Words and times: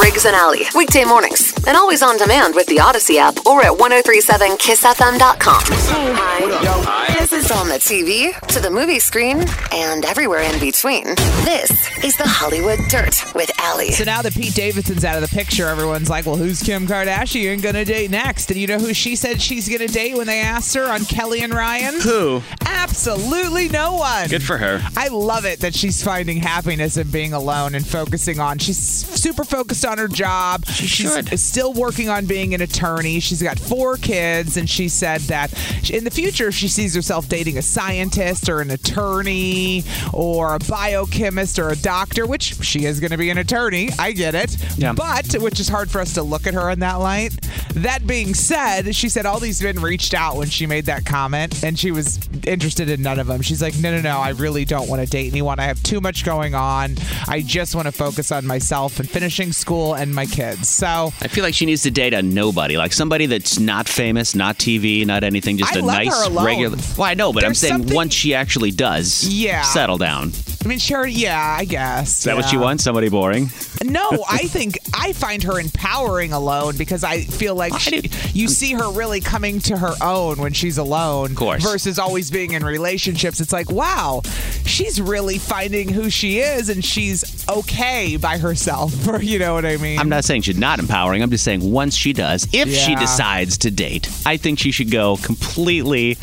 Riggs 0.00 0.24
and 0.24 0.34
Allie, 0.34 0.64
weekday 0.74 1.04
mornings, 1.04 1.52
and 1.66 1.76
always 1.76 2.02
on 2.02 2.16
demand 2.16 2.54
with 2.54 2.66
the 2.66 2.76
Audacy 2.76 3.16
app 3.16 3.46
or 3.46 3.62
at 3.62 3.72
1037kissfm.com. 3.72 5.62
Hey, 5.64 6.12
hi. 6.12 7.01
This 7.32 7.46
is 7.46 7.50
on 7.50 7.68
the 7.70 7.76
TV, 7.76 8.38
to 8.48 8.60
the 8.60 8.70
movie 8.70 8.98
screen, 8.98 9.42
and 9.72 10.04
everywhere 10.04 10.42
in 10.42 10.60
between. 10.60 11.04
This 11.46 11.70
is 12.04 12.14
the 12.18 12.26
Hollywood 12.26 12.78
Dirt 12.90 13.24
with 13.34 13.50
Allie. 13.58 13.90
So 13.92 14.04
now 14.04 14.20
that 14.20 14.34
Pete 14.34 14.54
Davidson's 14.54 15.02
out 15.02 15.14
of 15.16 15.22
the 15.22 15.34
picture, 15.34 15.66
everyone's 15.66 16.10
like, 16.10 16.26
well, 16.26 16.36
who's 16.36 16.62
Kim 16.62 16.86
Kardashian 16.86 17.62
going 17.62 17.74
to 17.74 17.86
date 17.86 18.10
next? 18.10 18.50
And 18.50 18.60
you 18.60 18.66
know 18.66 18.78
who 18.78 18.92
she 18.92 19.16
said 19.16 19.40
she's 19.40 19.66
going 19.66 19.80
to 19.80 19.86
date 19.86 20.14
when 20.14 20.26
they 20.26 20.40
asked 20.40 20.74
her 20.74 20.84
on 20.84 21.06
Kelly 21.06 21.40
and 21.40 21.54
Ryan? 21.54 22.02
Who? 22.02 22.42
Absolutely 22.66 23.70
no 23.70 23.94
one. 23.94 24.28
Good 24.28 24.42
for 24.42 24.58
her. 24.58 24.82
I 24.94 25.08
love 25.08 25.46
it 25.46 25.60
that 25.60 25.74
she's 25.74 26.04
finding 26.04 26.36
happiness 26.36 26.98
in 26.98 27.10
being 27.10 27.32
alone 27.32 27.74
and 27.74 27.86
focusing 27.86 28.40
on. 28.40 28.58
She's 28.58 28.78
super 28.78 29.44
focused 29.44 29.86
on 29.86 29.96
her 29.96 30.08
job. 30.08 30.66
She 30.66 30.86
she's 30.86 31.14
should. 31.14 31.38
still 31.38 31.72
working 31.72 32.10
on 32.10 32.26
being 32.26 32.52
an 32.52 32.60
attorney. 32.60 33.20
She's 33.20 33.42
got 33.42 33.58
four 33.58 33.96
kids, 33.96 34.58
and 34.58 34.68
she 34.68 34.90
said 34.90 35.22
that 35.22 35.50
in 35.90 36.04
the 36.04 36.10
future 36.10 36.52
she 36.52 36.68
sees 36.68 36.94
herself 36.94 37.21
dating 37.28 37.58
a 37.58 37.62
scientist 37.62 38.48
or 38.48 38.60
an 38.60 38.70
attorney 38.70 39.84
or 40.12 40.54
a 40.54 40.58
biochemist 40.58 41.58
or 41.58 41.70
a 41.70 41.76
doctor, 41.76 42.26
which 42.26 42.56
she 42.62 42.84
is 42.84 43.00
going 43.00 43.10
to 43.10 43.18
be 43.18 43.30
an 43.30 43.38
attorney. 43.38 43.90
I 43.98 44.12
get 44.12 44.34
it. 44.34 44.56
Yeah. 44.76 44.92
But 44.92 45.32
which 45.34 45.60
is 45.60 45.68
hard 45.68 45.90
for 45.90 46.00
us 46.00 46.14
to 46.14 46.22
look 46.22 46.46
at 46.46 46.54
her 46.54 46.70
in 46.70 46.80
that 46.80 46.96
light. 46.96 47.32
That 47.74 48.06
being 48.06 48.34
said, 48.34 48.94
she 48.94 49.08
said 49.08 49.24
all 49.26 49.40
these 49.40 49.62
men 49.62 49.80
reached 49.80 50.14
out 50.14 50.36
when 50.36 50.48
she 50.48 50.66
made 50.66 50.86
that 50.86 51.06
comment, 51.06 51.64
and 51.64 51.78
she 51.78 51.90
was 51.90 52.18
interested 52.46 52.90
in 52.90 53.02
none 53.02 53.18
of 53.18 53.26
them. 53.26 53.40
She's 53.40 53.62
like, 53.62 53.76
no, 53.78 53.94
no, 53.94 54.02
no, 54.02 54.18
I 54.18 54.30
really 54.30 54.64
don't 54.64 54.88
want 54.88 55.02
to 55.02 55.08
date 55.08 55.30
anyone. 55.30 55.58
I 55.58 55.64
have 55.64 55.82
too 55.82 56.00
much 56.00 56.24
going 56.24 56.54
on. 56.54 56.96
I 57.28 57.42
just 57.42 57.74
want 57.74 57.86
to 57.86 57.92
focus 57.92 58.30
on 58.30 58.46
myself 58.46 59.00
and 59.00 59.08
finishing 59.08 59.52
school 59.52 59.94
and 59.94 60.14
my 60.14 60.26
kids. 60.26 60.68
So 60.68 61.12
I 61.20 61.28
feel 61.28 61.44
like 61.44 61.54
she 61.54 61.66
needs 61.66 61.82
to 61.84 61.90
date 61.90 62.12
a 62.12 62.22
nobody, 62.22 62.76
like 62.76 62.92
somebody 62.92 63.26
that's 63.26 63.58
not 63.58 63.88
famous, 63.88 64.34
not 64.34 64.58
TV, 64.58 65.06
not 65.06 65.24
anything, 65.24 65.56
just 65.58 65.74
I 65.76 65.80
a 65.80 65.82
nice 65.82 66.30
regular. 66.30 66.76
Well, 67.02 67.10
I 67.10 67.14
know, 67.14 67.32
but 67.32 67.42
I'm 67.42 67.48
There's 67.48 67.58
saying 67.58 67.72
something- 67.74 67.96
once 67.96 68.14
she 68.14 68.32
actually 68.32 68.70
does, 68.70 69.24
Yeah. 69.26 69.62
settle 69.62 69.98
down. 69.98 70.32
I 70.64 70.68
mean, 70.68 70.78
sure, 70.78 71.04
yeah, 71.04 71.56
I 71.58 71.64
guess. 71.64 72.18
Is 72.18 72.22
that 72.24 72.36
what 72.36 72.52
you 72.52 72.60
want? 72.60 72.80
Somebody 72.80 73.08
boring? 73.08 73.50
No, 73.84 74.24
I 74.30 74.44
think 74.46 74.78
I 74.94 75.12
find 75.12 75.42
her 75.42 75.58
empowering 75.58 76.32
alone 76.32 76.76
because 76.76 77.02
I 77.02 77.22
feel 77.22 77.56
like 77.56 77.76
she, 77.80 78.08
you 78.32 78.46
see 78.46 78.74
her 78.74 78.88
really 78.92 79.18
coming 79.20 79.58
to 79.62 79.76
her 79.76 79.94
own 80.00 80.36
when 80.36 80.52
she's 80.52 80.78
alone. 80.78 81.32
Of 81.32 81.36
course. 81.36 81.64
Versus 81.64 81.98
always 81.98 82.30
being 82.30 82.52
in 82.52 82.64
relationships. 82.64 83.40
It's 83.40 83.52
like, 83.52 83.68
wow, 83.72 84.22
she's 84.64 85.00
really 85.00 85.38
finding 85.38 85.88
who 85.88 86.08
she 86.08 86.38
is 86.38 86.68
and 86.68 86.84
she's 86.84 87.44
okay 87.48 88.16
by 88.16 88.38
herself. 88.38 88.94
You 89.22 89.40
know 89.40 89.54
what 89.54 89.64
I 89.66 89.76
mean? 89.78 89.98
I'm 89.98 90.08
not 90.08 90.24
saying 90.24 90.42
she's 90.42 90.56
not 90.58 90.78
empowering. 90.78 91.20
I'm 91.22 91.30
just 91.30 91.42
saying 91.42 91.68
once 91.68 91.96
she 91.96 92.12
does, 92.12 92.46
if 92.52 92.68
she 92.72 92.92
Yeah. 92.92 93.00
decides 93.00 93.58
to 93.58 93.72
date, 93.72 94.08
I 94.24 94.36
think 94.36 94.60
she 94.60 94.70
should 94.70 94.92
go 94.92 95.16
completely 95.16 96.16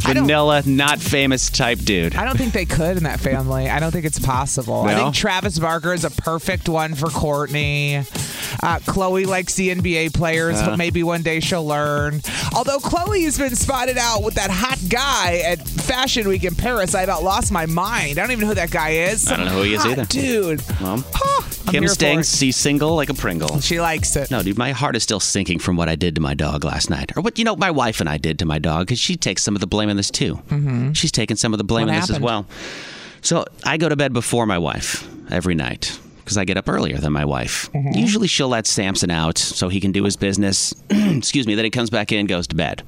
vanilla, 0.00 0.62
not 0.66 0.98
famous 1.00 1.50
type 1.50 1.78
dude. 1.80 2.14
I 2.16 2.24
don't 2.24 2.36
think 2.36 2.52
they 2.52 2.64
could 2.66 2.96
in 2.96 3.04
that 3.04 3.20
family. 3.20 3.68
I 3.68 3.80
don't 3.80 3.90
think 3.90 4.04
it's 4.04 4.18
possible. 4.18 4.82
I 4.82 4.94
think 4.94 5.14
Travis 5.14 5.58
Barker 5.58 5.92
is 5.92 6.04
a 6.04 6.10
perfect 6.10 6.68
one 6.68 6.94
for 6.94 7.06
Kourtney. 7.06 7.98
Uh, 8.62 8.78
Khloé 8.80 9.26
likes 9.26 9.54
the 9.54 9.70
NBA 9.74 10.12
players, 10.14 10.56
Uh. 10.60 10.70
but 10.70 10.76
maybe 10.76 11.02
one 11.02 11.22
day 11.22 11.40
she'll 11.40 11.64
learn. 11.66 12.20
Although 12.54 12.78
Khloé 12.78 13.22
has 13.24 13.38
been 13.38 13.54
spotted 13.56 13.96
out 13.98 14.22
with 14.22 14.34
that 14.34 14.50
hot 14.50 14.78
guy 14.88 15.38
at 15.46 15.66
Fashion 15.66 16.28
Week 16.28 16.44
in 16.44 16.54
Paris, 16.54 16.94
I 16.94 17.02
about 17.02 17.22
lost 17.22 17.52
my 17.52 17.66
mind. 17.66 18.18
I 18.18 18.22
don't 18.22 18.30
even 18.32 18.42
know 18.42 18.48
who 18.48 18.54
that 18.54 18.70
guy 18.70 18.90
is. 18.90 19.28
I 19.30 19.36
don't 19.36 19.46
know 19.46 19.52
who 19.52 19.62
he 19.62 19.74
is 19.74 19.82
Hot 19.82 19.92
either. 19.92 20.04
Dude, 20.06 20.62
Well, 20.80 20.94
I'm 20.94 21.04
Kim 21.70 21.82
here 21.82 21.88
for 21.88 21.94
staying 21.94 22.20
it. 22.20 22.24
see 22.24 22.52
single 22.52 22.94
like 22.94 23.08
a 23.08 23.14
Pringle. 23.14 23.60
she 23.60 23.80
likes 23.80 24.14
it. 24.16 24.30
No, 24.30 24.42
dude, 24.42 24.58
my 24.58 24.72
heart 24.72 24.96
is 24.96 25.02
still 25.02 25.20
sinking 25.20 25.58
from 25.58 25.76
what 25.76 25.88
I 25.88 25.94
did 25.94 26.14
to 26.16 26.20
my 26.20 26.34
dog 26.34 26.64
last 26.64 26.90
night, 26.90 27.16
or 27.16 27.22
what 27.22 27.38
you 27.38 27.44
know 27.44 27.56
my 27.56 27.70
wife 27.70 28.00
and 28.00 28.08
I 28.08 28.18
did 28.18 28.38
to 28.40 28.44
my 28.44 28.58
dog, 28.58 28.86
because 28.86 28.98
she 28.98 29.16
takes 29.16 29.42
some 29.42 29.54
of 29.54 29.60
the 29.60 29.66
blame 29.66 29.88
in 29.88 29.96
this 29.96 30.10
too. 30.10 30.36
Mm-hmm. 30.48 30.92
She's 30.92 31.12
taking 31.12 31.36
some 31.36 31.52
of 31.54 31.58
the 31.58 31.64
blame 31.64 31.86
What 31.86 31.94
in 31.94 32.00
this 32.00 32.10
as 32.10 32.20
well. 32.20 32.46
So 33.22 33.44
I 33.64 33.76
go 33.76 33.88
to 33.88 33.96
bed 33.96 34.12
before 34.12 34.46
my 34.46 34.58
wife 34.58 35.06
every 35.30 35.54
night 35.54 35.98
because 36.18 36.38
I 36.38 36.44
get 36.44 36.56
up 36.56 36.68
earlier 36.68 36.98
than 36.98 37.12
my 37.12 37.24
wife. 37.24 37.70
Mm-hmm. 37.72 37.98
Usually 37.98 38.28
she'll 38.28 38.48
let 38.48 38.66
Samson 38.66 39.10
out 39.10 39.36
so 39.36 39.68
he 39.68 39.80
can 39.80 39.92
do 39.92 40.04
his 40.04 40.16
business. 40.16 40.72
Excuse 40.90 41.46
me. 41.46 41.54
Then 41.56 41.64
he 41.64 41.70
comes 41.70 41.90
back 41.90 42.12
in, 42.12 42.26
goes 42.26 42.46
to 42.48 42.54
bed. 42.54 42.82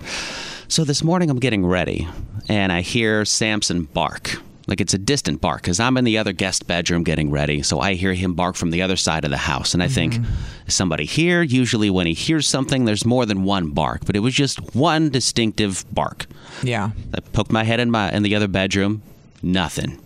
So 0.69 0.85
this 0.85 1.03
morning 1.03 1.29
I'm 1.29 1.41
getting 1.41 1.67
ready, 1.67 2.09
and 2.49 2.73
I 2.73 2.81
hear 2.83 3.25
Samson 3.25 3.83
bark. 3.85 4.37
Like 4.67 4.81
it's 4.81 4.95
a 4.95 4.99
distant 4.99 5.41
bark 5.41 5.63
because 5.63 5.81
I'm 5.81 5.97
in 5.97 6.05
the 6.05 6.19
other 6.19 6.33
guest 6.33 6.67
bedroom 6.67 7.03
getting 7.03 7.31
ready. 7.31 7.63
So 7.63 7.81
I 7.81 7.95
hear 7.95 8.15
him 8.15 8.35
bark 8.35 8.57
from 8.57 8.71
the 8.71 8.83
other 8.83 8.97
side 8.97 9.25
of 9.25 9.31
the 9.31 9.37
house. 9.37 9.75
And 9.75 9.83
I 9.83 9.89
think, 9.89 10.15
mm-hmm. 10.15 10.33
is 10.67 10.75
somebody 10.75 11.05
here? 11.05 11.43
Usually, 11.43 11.91
when 11.91 12.07
he 12.07 12.15
hears 12.15 12.47
something, 12.47 12.85
there's 12.85 13.05
more 13.05 13.27
than 13.27 13.43
one 13.45 13.71
bark, 13.71 14.05
but 14.05 14.15
it 14.15 14.21
was 14.21 14.35
just 14.35 14.75
one 14.75 15.11
distinctive 15.11 15.85
bark. 15.93 16.27
Yeah. 16.63 16.91
I 17.15 17.21
poked 17.21 17.51
my 17.51 17.65
head 17.65 17.81
in 17.81 17.91
my 17.91 18.13
in 18.13 18.23
the 18.23 18.35
other 18.35 18.49
bedroom. 18.49 19.03
Nothing. 19.43 19.99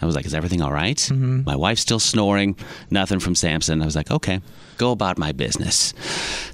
I 0.00 0.06
was 0.06 0.14
like, 0.14 0.26
"Is 0.26 0.34
everything 0.34 0.62
all 0.62 0.72
right?" 0.72 0.96
Mm-hmm. 0.96 1.42
My 1.44 1.56
wife's 1.56 1.80
still 1.82 1.98
snoring. 2.00 2.56
Nothing 2.90 3.20
from 3.20 3.34
Samson. 3.34 3.82
I 3.82 3.84
was 3.84 3.96
like, 3.96 4.10
"Okay, 4.10 4.40
go 4.76 4.92
about 4.92 5.18
my 5.18 5.32
business." 5.32 5.92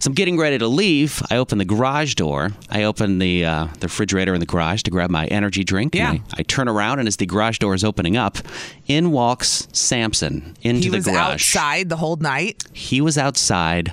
So 0.00 0.09
I'm 0.09 0.15
getting 0.15 0.38
ready 0.38 0.59
to 0.59 0.66
leave. 0.69 1.22
I 1.31 1.37
open 1.37 1.59
the 1.59 1.65
garage 1.65 2.15
door. 2.15 2.50
I 2.71 2.84
open 2.84 3.19
the 3.19 3.44
uh, 3.44 3.66
the 3.81 3.87
refrigerator 3.87 4.34
in 4.34 4.41
the 4.41 4.47
garage 4.47 4.82
to 4.82 4.91
grab 4.91 5.10
my 5.10 5.27
energy 5.27 5.65
drink. 5.65 5.94
Yeah. 5.94 6.10
And 6.12 6.21
I, 6.32 6.41
I 6.41 6.43
turn 6.43 6.69
around, 6.69 6.99
and 7.00 7.09
as 7.09 7.16
the 7.16 7.27
garage 7.27 7.59
door 7.59 7.75
is 7.75 7.84
opening 7.84 8.16
up, 8.16 8.38
in 8.87 9.10
walks 9.12 9.69
Samson 9.72 10.56
into 10.62 10.82
He 10.84 10.88
the 10.91 10.97
was 10.99 11.05
garage. 11.06 11.32
outside 11.56 11.88
the 11.88 11.97
whole 11.97 12.16
night. 12.16 12.65
He 12.72 13.00
was 13.00 13.16
outside 13.19 13.93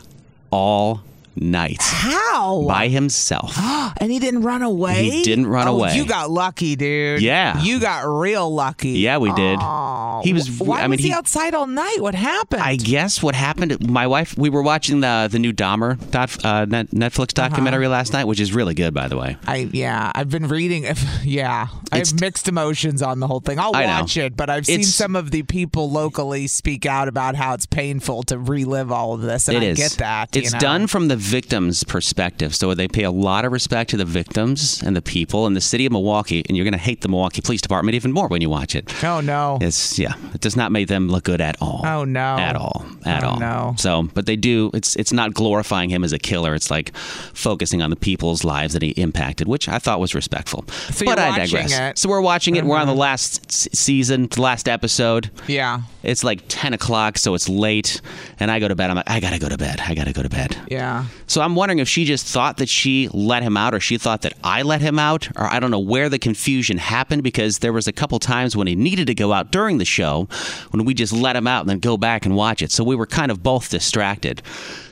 all 0.52 1.02
night 1.36 1.78
How? 1.82 2.64
by 2.68 2.88
himself. 2.88 3.58
and 4.00 4.12
he 4.12 4.20
didn't 4.20 4.42
run 4.42 4.62
away? 4.62 5.10
He 5.10 5.24
didn't 5.24 5.48
run 5.48 5.68
Oh, 5.68 5.76
away. 5.78 5.96
You 5.96 6.06
got 6.06 6.30
lucky, 6.30 6.76
dude. 6.76 7.22
Yeah. 7.22 7.62
You 7.62 7.80
got 7.80 8.06
real 8.06 8.54
lucky. 8.54 8.92
Yeah, 8.92 9.18
we 9.18 9.32
did. 9.34 9.60
Oh, 9.62 10.22
He 10.24 10.34
was- 10.34 10.50
Why 10.60 10.80
I 10.80 10.82
mean, 10.84 10.92
was 10.92 11.00
he, 11.00 11.08
he- 11.08 11.14
outside 11.14 11.54
all 11.56 11.68
night? 11.68 11.98
What 12.00 12.16
happened? 12.16 12.62
I 12.62 12.76
guess 12.76 13.22
what 13.24 13.36
happened. 13.36 13.90
My 13.90 14.08
wife, 14.08 14.38
we 14.38 14.50
were 14.50 14.62
watching 14.62 15.00
the 15.02 15.28
the 15.32 15.40
new 15.40 15.54
Dahmer 15.54 15.98
dot, 16.12 16.44
uh, 16.46 16.66
net, 16.66 16.88
Netflix 16.92 17.38
Uh-huh. 17.38 17.48
documentary 17.50 17.88
last 17.88 18.14
night, 18.14 18.26
which 18.26 18.40
is 18.40 18.54
really 18.54 18.74
good, 18.74 18.94
by 18.94 19.08
the 19.08 19.18
way. 19.18 19.38
I 19.48 19.70
yeah, 19.72 20.12
I've 20.14 20.30
been 20.30 20.48
reading. 20.48 20.84
If 20.84 21.04
yeah, 21.24 21.68
I 21.92 21.98
have 22.00 22.20
mixed 22.20 22.48
emotions 22.48 23.02
on 23.02 23.20
the 23.20 23.28
whole 23.28 23.40
thing. 23.40 23.60
I'll 23.60 23.72
watch 23.72 24.18
it, 24.18 24.36
but 24.36 24.50
I've 24.50 24.66
seen 24.66 24.82
It's- 24.82 24.94
some 24.94 25.16
of 25.16 25.32
the 25.32 25.44
people 25.44 25.90
locally 25.90 26.48
speak 26.48 26.86
out 26.86 27.08
about 27.08 27.36
how 27.36 27.54
it's 27.54 27.66
painful 27.66 28.24
to 28.24 28.38
relive 28.38 28.92
all 28.92 29.14
of 29.14 29.22
this, 29.22 29.48
and 29.48 29.58
I 29.58 29.62
is. 29.64 29.78
get 29.78 29.92
that. 30.00 30.36
you 30.36 30.42
It's 30.42 30.54
know? 30.54 30.60
done 30.60 30.88
from 30.88 31.08
the 31.08 31.16
victim's 31.22 31.84
perspective, 31.84 32.56
so 32.56 32.74
they 32.74 32.88
pay 32.88 33.04
a 33.04 33.12
lot 33.12 33.46
of 33.46 33.52
respect 33.52 33.92
to 33.92 33.98
the 33.98 34.06
victims 34.06 34.82
and 34.82 34.96
the 34.96 35.02
people 35.02 35.46
in 35.48 35.54
the 35.54 35.62
city 35.62 35.86
of 35.86 35.92
Milwaukee, 35.92 36.44
and 36.48 36.58
you're 36.58 36.64
going 36.64 36.74
to 36.74 36.80
hate 36.80 37.02
the 37.02 37.08
Milwaukee 37.08 37.42
Police 37.42 37.62
Department 37.62 37.96
even 37.96 38.12
more 38.12 38.28
when 38.28 38.42
you 38.42 38.50
watch 38.50 38.76
it. 38.76 38.92
Oh 39.04 39.22
no. 39.22 39.58
It's 39.62 40.00
yeah, 40.00 40.14
it 40.34 40.42
does 40.42 40.56
not 40.56 40.72
make 40.72 40.88
them 40.88 41.08
look 41.10 41.24
good 41.24 41.40
at 41.40 41.56
all. 41.62 41.82
Oh, 41.86 42.04
no. 42.04 42.38
at 42.38 42.56
all. 42.56 42.86
at 43.06 43.24
Oh, 43.24 43.30
all. 43.30 43.40
no. 43.40 43.76
So, 43.78 44.04
but 44.14 44.26
they 44.26 44.36
do. 44.36 44.72
It's 44.74 44.96
it's 44.96 45.14
not 45.14 45.34
glorifying 45.34 45.90
him 45.90 46.04
as 46.04 46.12
a 46.12 46.20
killer. 46.20 46.56
It's 46.56 46.72
like 46.72 46.96
focusing 46.98 47.82
on 47.82 47.90
the 47.92 47.96
people's 47.96 48.44
lives 48.44 48.74
that 48.74 48.82
he 48.82 48.90
impacted, 48.92 49.48
which 49.48 49.70
I 49.70 49.78
thought 49.80 50.00
was 50.00 50.16
respectful. 50.16 50.66
So 50.92 51.06
but 51.06 51.20
I 51.20 51.38
digress. 51.38 51.72
it. 51.72 51.76
Mm-hmm. 51.76 51.92
So 51.96 52.10
we're 52.10 52.22
watching 52.22 52.56
it. 52.56 52.66
We're 52.66 52.78
on 52.78 52.88
the 52.88 52.96
last 52.96 53.52
season, 53.76 54.28
the 54.28 54.42
last 54.42 54.68
episode. 54.68 55.30
Yeah. 55.48 55.82
It's 56.04 56.24
like 56.24 56.42
ten 56.48 56.74
o'clock, 56.74 57.18
so 57.20 57.36
it's 57.36 57.48
late, 57.48 58.02
and 58.40 58.50
I 58.50 58.60
go 58.60 58.68
to 58.68 58.76
bed. 58.76 58.90
I'm 58.90 58.96
like, 58.96 59.10
I 59.10 59.20
gotta 59.20 59.38
go 59.40 59.50
to 59.50 59.58
bed. 59.58 59.80
I 59.86 59.94
gotta 59.94 60.14
go 60.14 60.24
to 60.24 60.30
bed. 60.30 60.58
Yeah. 60.70 61.06
So 61.28 61.42
I'm 61.42 61.56
wondering 61.56 61.80
if 61.80 61.88
she 61.88 62.04
just 62.06 62.26
thought 62.26 62.58
that 62.58 62.68
she 62.68 63.08
let 63.14 63.44
him 63.44 63.56
out, 63.56 63.74
or 63.74 63.80
she 63.80 63.98
thought 63.98 64.22
that 64.24 64.34
I 64.44 64.64
let 64.64 64.82
him 64.82 65.00
out, 65.00 65.30
or 65.38 65.46
I 65.46 65.60
don't 65.60 65.72
know 65.72 65.80
where 65.80 66.10
the 66.10 66.20
confusion 66.20 66.78
happened 66.78 67.24
because 67.24 67.60
there 67.60 67.72
was 67.72 67.88
a 67.88 67.94
couple 67.94 68.20
times 68.20 68.56
when 68.56 68.68
he 68.68 68.76
needed 68.76 69.08
to 69.08 69.16
go 69.16 69.32
out 69.32 69.52
during 69.52 69.78
the 69.78 69.86
show 69.86 70.28
when 70.72 70.86
we 70.86 70.94
just 70.94 71.14
let 71.14 71.36
him 71.36 71.48
out 71.48 71.62
and 71.62 71.70
then 71.70 71.80
go 71.80 71.98
back 71.98 72.26
and 72.26 72.36
watch 72.36 72.62
it. 72.62 72.72
So 72.72 72.84
we 72.84 72.96
were 72.96 73.06
kind 73.06 73.32
of 73.32 73.42
both 73.42 73.70
distracted. 73.70 74.42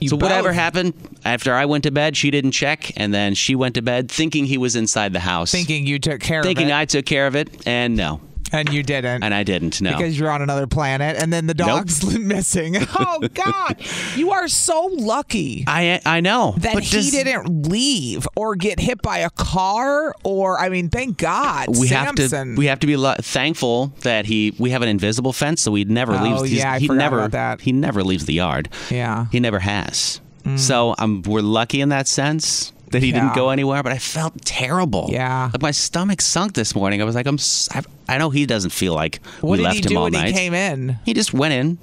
so 0.05 0.15
whatever 0.15 0.53
happened 0.53 0.93
after 1.25 1.53
I 1.53 1.65
went 1.65 1.83
to 1.83 1.91
bed, 1.91 2.15
she 2.15 2.31
didn't 2.31 2.51
check, 2.51 2.97
and 2.97 3.13
then 3.13 3.33
she 3.33 3.55
went 3.55 3.75
to 3.75 3.81
bed 3.81 4.09
thinking 4.09 4.45
he 4.45 4.57
was 4.57 4.75
inside 4.75 5.13
the 5.13 5.19
house, 5.19 5.51
Thinking 5.51 5.85
you 5.85 5.99
took 5.99 6.21
care 6.21 6.41
thinking 6.41 6.65
of 6.65 6.67
it. 6.67 6.69
Thinking 6.69 6.73
I 6.73 6.85
took 6.85 7.05
care 7.05 7.27
of 7.27 7.35
it, 7.35 7.67
and 7.67 7.95
no, 7.95 8.21
and 8.53 8.69
you 8.73 8.83
didn't. 8.83 9.23
and 9.23 9.33
I 9.33 9.43
didn't. 9.43 9.81
No. 9.81 9.95
Because 9.97 10.19
you're 10.19 10.29
on 10.31 10.41
another 10.41 10.67
planet, 10.67 11.17
and 11.21 11.31
then 11.31 11.47
the 11.47 11.53
dog's 11.53 12.17
missing. 12.19 12.75
Oh 13.01 13.19
God, 13.33 13.77
you 14.15 14.31
are 14.31 14.47
so 14.47 14.89
lucky 14.91 15.63
I 15.67 16.01
I 16.05 16.19
know 16.21 16.55
that 16.57 16.73
but 16.73 16.83
he 16.83 16.97
does- 16.97 17.11
didn't 17.11 17.67
leave 17.67 18.27
or 18.35 18.55
get 18.55 18.79
hit 18.79 19.01
by 19.01 19.19
a 19.19 19.29
car, 19.29 20.13
or 20.23 20.59
I 20.59 20.69
mean, 20.69 20.89
thank 20.89 21.17
God, 21.17 21.67
we 21.69 21.87
Samson. 21.87 22.29
have 22.31 22.55
to 22.55 22.55
we 22.57 22.65
have 22.67 22.79
to 22.79 22.87
be 22.87 22.95
lo- 22.97 23.15
thankful 23.19 23.93
that 24.01 24.25
he 24.25 24.53
we 24.59 24.71
have 24.71 24.81
an 24.81 24.89
invisible 24.89 25.33
fence 25.33 25.61
so 25.61 25.73
he 25.75 25.85
never 25.85 26.13
Oh, 26.15 26.23
leaves 26.23 26.53
yeah, 26.53 26.73
I 26.73 26.79
he 26.79 26.87
forgot 26.87 26.99
never 26.99 27.19
about 27.19 27.31
that. 27.31 27.61
he 27.61 27.71
never 27.71 28.03
leaves 28.03 28.25
the 28.25 28.33
yard 28.33 28.69
Yeah. 28.89 29.25
he 29.31 29.39
never 29.39 29.59
has 29.59 30.21
so 30.55 30.95
um, 30.97 31.21
we're 31.27 31.41
lucky 31.41 31.79
in 31.79 31.89
that 31.89 32.07
sense 32.07 32.73
that 32.91 33.01
he 33.03 33.09
Yeah. 33.09 33.19
didn't 33.21 33.35
go 33.35 33.49
anywhere 33.49 33.81
but 33.83 33.91
I 33.91 33.97
felt 33.97 34.33
terrible 34.45 35.09
Yeah. 35.11 35.49
like 35.53 35.61
my 35.61 35.71
stomach 35.71 36.21
sunk 36.21 36.53
this 36.53 36.73
morning 36.75 37.01
I 37.01 37.05
was 37.05 37.15
like 37.15 37.27
I'm 37.27 37.37
I, 37.71 38.15
I 38.15 38.17
know 38.17 38.29
he 38.29 38.45
doesn't 38.45 38.71
feel 38.71 38.93
like 38.93 39.19
What 39.41 39.57
we 39.59 39.63
left 39.63 39.85
him 39.89 39.97
all 39.97 40.03
when 40.03 40.13
night 40.13 40.27
he 40.27 40.33
came 40.33 40.53
in? 40.53 40.97
he 41.05 41.13
just 41.13 41.33
went 41.33 41.53
in 41.53 41.77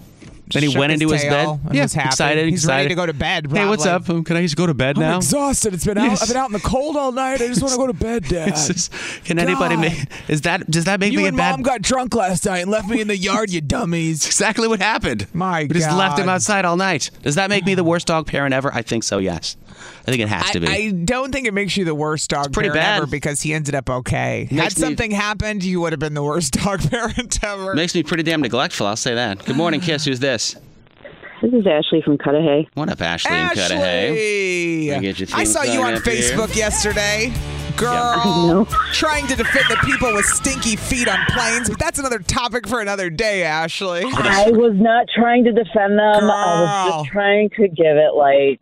then 0.52 0.62
he 0.62 0.76
went 0.78 0.92
into 0.92 1.08
his 1.10 1.22
bed 1.22 1.58
yeah 1.72 1.82
was 1.82 1.92
happy. 1.94 2.06
excited 2.08 2.48
He's 2.48 2.66
ready 2.66 2.88
to 2.88 2.94
go 2.94 3.06
to 3.06 3.12
bed, 3.12 3.50
hey 3.50 3.66
what's 3.66 3.86
up. 3.86 4.08
Um, 4.08 4.22
can 4.24 4.36
I 4.36 4.42
just 4.42 4.56
go 4.56 4.66
to 4.66 4.74
bed 4.74 4.96
now 4.96 5.16
exhausted. 5.16 5.74
It's 5.74 5.84
been 5.84 5.98
out. 5.98 6.04
Yes. 6.10 6.22
I've 6.22 6.28
been 6.28 6.36
out 6.36 6.46
in 6.48 6.52
the 6.52 6.60
cold 6.60 6.96
all 6.96 7.12
night. 7.12 7.40
I 7.40 7.48
just 7.48 7.62
want 7.62 7.72
to 7.72 7.78
go 7.78 7.86
to 7.86 7.92
bed, 7.92 8.24
Dad. 8.28 8.48
Just- 8.54 8.92
can 9.24 9.38
anybody 9.38 9.76
make 9.76 10.06
is 10.28 10.42
that 10.42 10.70
does 10.70 10.84
that 10.84 11.00
make 11.00 11.12
you 11.12 11.18
me 11.18 11.26
a 11.28 11.32
bad 11.32 11.52
Mom 11.52 11.62
got 11.62 11.82
drunk 11.82 12.14
last 12.14 12.44
night 12.46 12.60
and 12.60 12.70
left 12.70 12.88
me 12.88 13.00
in 13.00 13.08
the 13.08 13.16
yard, 13.16 13.50
you 13.50 13.60
dummies. 13.60 14.24
exactly 14.26 14.68
what 14.68 14.80
happened. 14.80 15.26
My 15.34 15.62
we 15.62 15.68
just 15.68 15.90
left 15.96 16.18
him 16.18 16.28
outside 16.28 16.64
all 16.64 16.76
night. 16.76 17.10
Does 17.22 17.34
that 17.34 17.50
make 17.50 17.64
me 17.64 17.74
the 17.74 17.84
worst 17.84 18.06
dog 18.06 18.26
parent 18.26 18.54
ever? 18.54 18.72
I 18.72 18.82
think 18.82 19.02
so. 19.04 19.18
Yes, 19.18 19.56
I 20.02 20.10
think 20.10 20.20
it 20.22 20.28
has 20.28 20.50
to 20.52 20.60
be. 20.60 20.68
I, 20.68 20.70
I 20.70 20.90
don't 20.90 21.32
think 21.32 21.46
it 21.46 21.54
makes 21.54 21.76
you 21.76 21.84
the 21.84 21.94
worst 21.94 22.30
dog 22.30 22.52
parent 22.52 22.74
bad. 22.74 22.98
ever 22.98 23.06
because 23.06 23.40
he 23.42 23.52
ended 23.52 23.74
up 23.74 23.90
okay. 23.90 24.46
Had 24.50 24.52
Makes 24.58 24.76
me- 24.76 24.80
something 24.82 25.10
happened, 25.10 25.64
you 25.64 25.80
would 25.80 25.92
have 25.92 26.00
been 26.00 26.14
the 26.14 26.22
worst 26.22 26.52
dog 26.62 26.88
parent 26.90 27.42
ever. 27.42 27.74
Makes 27.74 27.94
me 27.94 28.02
pretty 28.02 28.22
damn 28.22 28.40
neglectful. 28.40 28.86
I'll 28.86 28.96
say 28.96 29.14
that. 29.14 29.44
Good 29.44 29.56
morning, 29.56 29.80
Kiss. 29.80 30.04
Who's 30.04 30.20
this? 30.20 30.35
This 30.36 31.52
is 31.52 31.66
Ashley 31.66 32.02
from 32.02 32.18
Cudahy. 32.18 32.68
What 32.74 32.88
up, 32.88 33.00
Ashley 33.00 33.32
and 33.32 33.52
Cudahy? 33.52 34.90
Ashley, 34.90 35.06
get 35.06 35.20
your 35.20 35.28
I 35.32 35.44
saw 35.44 35.62
you 35.62 35.82
on 35.82 35.94
up 35.94 36.02
here. 36.02 36.22
Facebook 36.22 36.56
yesterday. 36.56 37.32
Girl, 37.76 38.16
know. 38.24 38.64
trying 38.92 39.26
to 39.26 39.36
defend 39.36 39.66
the 39.68 39.76
people 39.84 40.14
with 40.14 40.24
stinky 40.24 40.76
feet 40.76 41.08
on 41.08 41.18
planes, 41.28 41.68
but 41.68 41.78
that's 41.78 41.98
another 41.98 42.18
topic 42.20 42.66
for 42.66 42.80
another 42.80 43.10
day, 43.10 43.42
Ashley. 43.42 44.02
I 44.04 44.50
was 44.50 44.72
not 44.76 45.06
trying 45.14 45.44
to 45.44 45.52
defend 45.52 45.98
them. 45.98 46.24
I 46.24 46.88
was 46.88 47.02
just 47.02 47.12
trying 47.12 47.50
to 47.50 47.68
give 47.68 47.96
it 47.98 48.14
like 48.14 48.60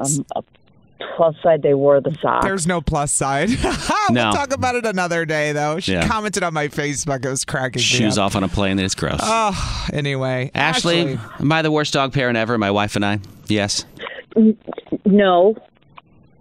um, 0.00 0.26
a 0.34 0.42
plus 1.16 1.34
side. 1.42 1.62
They 1.62 1.74
wore 1.74 2.00
the 2.00 2.16
sock. 2.20 2.42
There's 2.42 2.66
no 2.66 2.80
plus 2.80 3.12
side. 3.12 3.48
we'll 3.62 3.74
No. 4.10 4.32
talk 4.32 4.52
about 4.52 4.74
it 4.74 4.84
another 4.86 5.24
day, 5.24 5.52
though. 5.52 5.80
She 5.80 5.92
Yeah. 5.92 6.06
commented 6.08 6.42
on 6.42 6.54
my 6.54 6.68
Facebook. 6.68 7.24
It 7.24 7.28
was 7.30 7.44
cracking 7.44 7.80
me 7.80 7.84
Shoes 7.84 8.18
up. 8.18 8.26
off 8.26 8.36
on 8.36 8.44
a 8.44 8.48
plane. 8.48 8.76
That 8.76 8.84
is 8.84 8.94
gross. 8.94 9.20
Oh, 9.22 9.86
anyway. 9.92 10.50
Ashley, 10.54 11.18
am 11.38 11.52
I 11.52 11.62
the 11.62 11.70
worst 11.70 11.92
dog 11.92 12.12
parent 12.12 12.36
ever? 12.36 12.56
My 12.58 12.70
wife 12.70 12.96
and 12.96 13.04
I. 13.04 13.20
Yes. 13.48 13.84
no, 15.04 15.54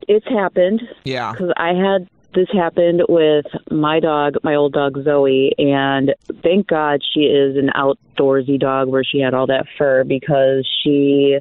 it's 0.07 0.27
happened 0.27 0.81
Yeah. 1.03 1.31
because 1.31 1.51
I 1.57 1.73
had 1.73 2.07
this 2.33 2.47
happened 2.53 3.03
with 3.09 3.45
my 3.69 3.99
dog, 3.99 4.35
my 4.43 4.55
old 4.55 4.73
dog 4.73 4.97
Zoe, 5.03 5.53
and 5.57 6.13
thank 6.43 6.67
God 6.67 7.01
she 7.13 7.21
is 7.21 7.57
an 7.57 7.69
outdoorsy 7.75 8.59
dog 8.59 8.87
where 8.87 9.03
she 9.03 9.19
had 9.19 9.33
all 9.33 9.47
that 9.47 9.65
fur 9.77 10.03
because 10.03 10.67
she. 10.83 11.37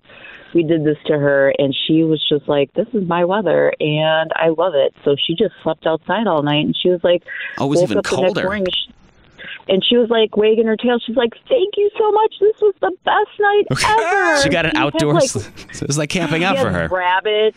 We 0.53 0.65
did 0.65 0.83
this 0.83 0.97
to 1.07 1.13
her, 1.17 1.55
and 1.61 1.73
she 1.87 2.03
was 2.03 2.21
just 2.29 2.49
like, 2.49 2.73
"This 2.75 2.89
is 2.93 3.07
my 3.07 3.25
weather, 3.25 3.73
and 3.79 4.33
I 4.35 4.49
love 4.49 4.75
it." 4.75 4.93
So 5.05 5.15
she 5.15 5.37
just 5.37 5.55
slept 5.63 5.87
outside 5.87 6.27
all 6.27 6.43
night, 6.43 6.67
and 6.67 6.77
she 6.77 6.89
was 6.89 6.99
like, 7.05 7.23
Oh, 7.57 7.67
it 7.67 7.69
was 7.69 7.83
even 7.85 7.99
up 7.99 8.05
the 8.05 8.17
next 8.17 8.35
colder. 8.35 8.43
morning, 8.43 8.67
she- 8.67 8.93
and 9.69 9.85
she 9.85 9.97
was 9.97 10.11
like 10.11 10.37
wagging 10.37 10.67
her 10.67 10.77
tail. 10.77 10.99
She's 10.99 11.15
like, 11.15 11.35
"Thank 11.49 11.75
you 11.77 11.89
so 11.97 12.11
much. 12.11 12.35
This 12.41 12.61
was 12.61 12.75
the 12.81 12.91
best 13.05 13.31
night 13.39 13.65
ever." 14.01 14.43
She 14.43 14.49
got 14.49 14.67
an 14.67 14.75
had, 14.75 14.87
outdoor. 14.87 15.15
like, 15.15 15.37
it 15.37 15.87
was 15.87 15.97
like 15.99 16.11
camping 16.11 16.43
out 16.43 16.57
she 16.57 16.65
for 16.65 16.71
her. 16.71 16.89
Rabbits 16.89 17.57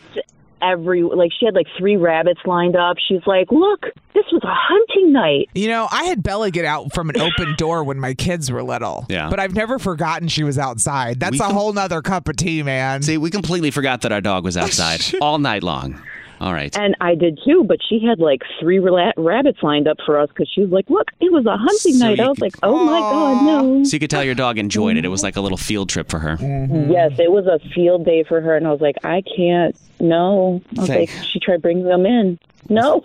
every 0.64 1.02
like 1.02 1.30
she 1.38 1.46
had 1.46 1.54
like 1.54 1.66
three 1.78 1.96
rabbits 1.96 2.40
lined 2.46 2.76
up. 2.76 2.96
She's 3.06 3.20
like, 3.26 3.50
"Look, 3.52 3.82
this 4.14 4.24
was 4.32 4.42
a 4.44 4.52
hunting 4.54 5.12
night." 5.12 5.48
You 5.54 5.68
know, 5.68 5.88
I 5.90 6.04
had 6.04 6.22
Bella 6.22 6.50
get 6.50 6.64
out 6.64 6.92
from 6.94 7.10
an 7.10 7.20
open 7.20 7.54
door 7.58 7.84
when 7.84 8.00
my 8.00 8.14
kids 8.14 8.50
were 8.50 8.62
little. 8.62 9.06
Yeah. 9.08 9.28
But 9.30 9.40
I've 9.40 9.54
never 9.54 9.78
forgotten 9.78 10.28
she 10.28 10.42
was 10.44 10.58
outside. 10.58 11.20
That's 11.20 11.32
We 11.32 11.38
a 11.38 11.42
com- 11.42 11.52
whole 11.52 11.72
nother 11.72 12.02
cup 12.02 12.28
of 12.28 12.36
tea, 12.36 12.62
man. 12.62 13.02
See, 13.02 13.18
we 13.18 13.30
completely 13.30 13.70
forgot 13.70 14.00
that 14.02 14.12
our 14.12 14.20
dog 14.20 14.44
was 14.44 14.56
outside 14.64 15.00
all 15.20 15.38
night 15.38 15.62
long. 15.62 16.00
All 16.44 16.52
right. 16.52 16.76
And 16.78 16.94
I 17.00 17.14
did 17.14 17.38
too, 17.42 17.64
but 17.64 17.78
she 17.88 18.00
had 18.06 18.18
like 18.18 18.42
three 18.60 18.78
ra- 18.78 19.12
rabbits 19.16 19.62
lined 19.62 19.88
up 19.88 19.96
for 20.04 20.18
us 20.18 20.28
because 20.28 20.46
she 20.54 20.60
was 20.60 20.70
like, 20.70 20.90
"Look, 20.90 21.08
it 21.20 21.32
was 21.32 21.46
a 21.46 21.56
hunting 21.56 21.94
So 21.94 22.06
night." 22.06 22.20
I 22.20 22.28
was 22.28 22.36
could- 22.36 22.42
like, 22.42 22.54
"Oh 22.62 22.84
my 22.84 23.00
god, 23.00 23.44
no!" 23.46 23.84
So 23.84 23.94
you 23.94 24.00
could 24.00 24.10
tell 24.10 24.22
your 24.22 24.34
dog 24.34 24.58
enjoyed 24.58 24.98
it. 24.98 25.06
It 25.06 25.08
was 25.08 25.22
like 25.22 25.36
a 25.36 25.40
little 25.40 25.56
field 25.56 25.88
trip 25.88 26.10
for 26.10 26.18
her. 26.18 26.36
Mm-hmm. 26.36 26.92
Yes, 26.92 27.12
it 27.18 27.32
was 27.32 27.46
a 27.46 27.58
field 27.70 28.04
day 28.04 28.24
for 28.24 28.42
her, 28.42 28.56
and 28.56 28.66
I 28.66 28.70
was 28.72 28.82
like, 28.82 28.96
"I 29.04 29.22
can't." 29.36 29.74
No, 30.00 30.60
I 30.76 30.80
was 30.80 30.88
Thank- 30.88 31.10
like, 31.16 31.24
she 31.24 31.40
tried 31.40 31.62
bringing 31.62 31.84
them 31.84 32.04
in. 32.04 32.38
No. 32.68 33.02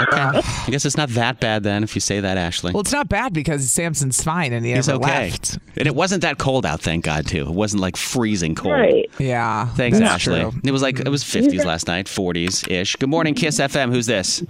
Okay. 0.00 0.16
Ah, 0.16 0.64
I 0.66 0.70
guess 0.70 0.84
it's 0.86 0.96
not 0.96 1.10
that 1.10 1.38
bad 1.38 1.62
then, 1.62 1.84
if 1.84 1.94
you 1.94 2.00
say 2.00 2.20
that, 2.20 2.36
Ashley. 2.38 2.72
Well, 2.72 2.80
it's 2.80 2.92
not 2.92 3.08
bad 3.08 3.32
because 3.34 3.70
Samson's 3.70 4.22
fine 4.22 4.52
and 4.52 4.64
he 4.64 4.72
He's 4.72 4.88
never 4.88 5.00
okay. 5.04 5.30
left. 5.30 5.58
And 5.76 5.86
it 5.86 5.94
wasn't 5.94 6.22
that 6.22 6.38
cold 6.38 6.64
out, 6.64 6.80
thank 6.80 7.04
God, 7.04 7.26
too. 7.26 7.42
It 7.42 7.54
wasn't 7.54 7.82
like 7.82 7.96
freezing 7.96 8.54
cold. 8.54 8.72
Right. 8.74 9.10
Yeah. 9.18 9.66
Thanks, 9.74 9.98
that's 9.98 10.10
Ashley. 10.10 10.40
true. 10.40 10.52
It 10.64 10.70
was 10.72 10.82
like 10.82 10.98
it 11.00 11.08
was 11.08 11.22
50s 11.22 11.64
last 11.64 11.86
night, 11.88 12.06
40s 12.06 12.70
ish. 12.70 12.96
Good 12.96 13.10
morning, 13.10 13.34
Kiss 13.34 13.58
FM. 13.60 13.92
Who's 13.92 14.06
this? 14.06 14.42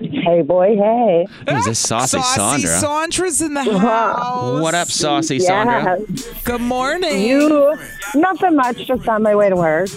Hey, 0.00 0.42
boy. 0.42 0.76
Hey. 0.76 1.26
Who's 1.48 1.64
this 1.64 1.78
saucy, 1.78 2.18
Saucy 2.18 2.62
Sandra? 2.62 2.78
Sandra's 2.80 3.42
in 3.42 3.54
the 3.54 3.64
house. 3.78 4.60
what 4.60 4.74
up, 4.74 4.88
saucy 4.88 5.38
Sandra? 5.40 5.98
Good 6.44 6.60
morning. 6.60 7.22
You, 7.22 7.76
nothing 8.14 8.54
much, 8.56 8.86
just 8.86 9.08
on 9.08 9.22
my 9.22 9.34
way 9.34 9.48
to 9.48 9.56
work. 9.56 9.88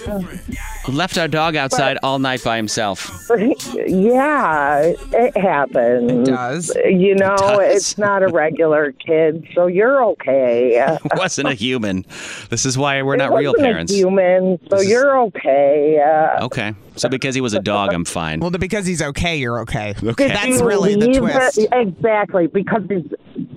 Left 0.88 1.16
our 1.16 1.28
dog 1.28 1.54
outside 1.56 1.98
all 2.02 2.18
night 2.18 2.42
by 2.44 2.56
himself. 2.56 3.30
Yeah, 3.84 4.92
it 5.12 5.36
happens. 5.36 6.10
It 6.28 6.30
does. 6.32 6.74
You 6.84 7.14
know, 7.14 7.36
does. 7.36 7.74
it's 7.76 7.98
not 7.98 8.22
a 8.22 8.28
regular 8.28 8.92
kid, 8.92 9.46
so 9.54 9.66
you're 9.66 10.04
okay. 10.04 10.96
Wasn't 11.16 11.48
a 11.48 11.54
human. 11.54 12.04
This 12.50 12.64
is 12.66 12.76
why 12.78 13.02
we're 13.02 13.16
not 13.16 13.32
it 13.32 13.36
real 13.36 13.52
wasn't 13.52 13.66
parents. 13.66 13.92
A 13.92 13.96
human, 13.96 14.58
so 14.68 14.76
This 14.76 14.88
you're 14.88 15.18
okay. 15.24 16.00
Uh, 16.00 16.44
Okay. 16.44 16.74
So 16.96 17.08
because 17.08 17.34
he 17.34 17.40
was 17.40 17.54
a 17.54 17.60
dog, 17.60 17.92
I'm 17.92 18.04
fine. 18.04 18.40
Well, 18.40 18.50
because 18.50 18.84
he's 18.86 19.00
okay, 19.02 19.36
you're 19.36 19.60
okay. 19.60 19.94
Okay. 20.02 20.28
That's 20.28 20.60
really 20.60 20.94
the 20.94 21.18
twist. 21.18 21.58
it- 21.58 21.68
exactly, 21.72 22.46
because 22.48 22.82
he's 22.88 23.10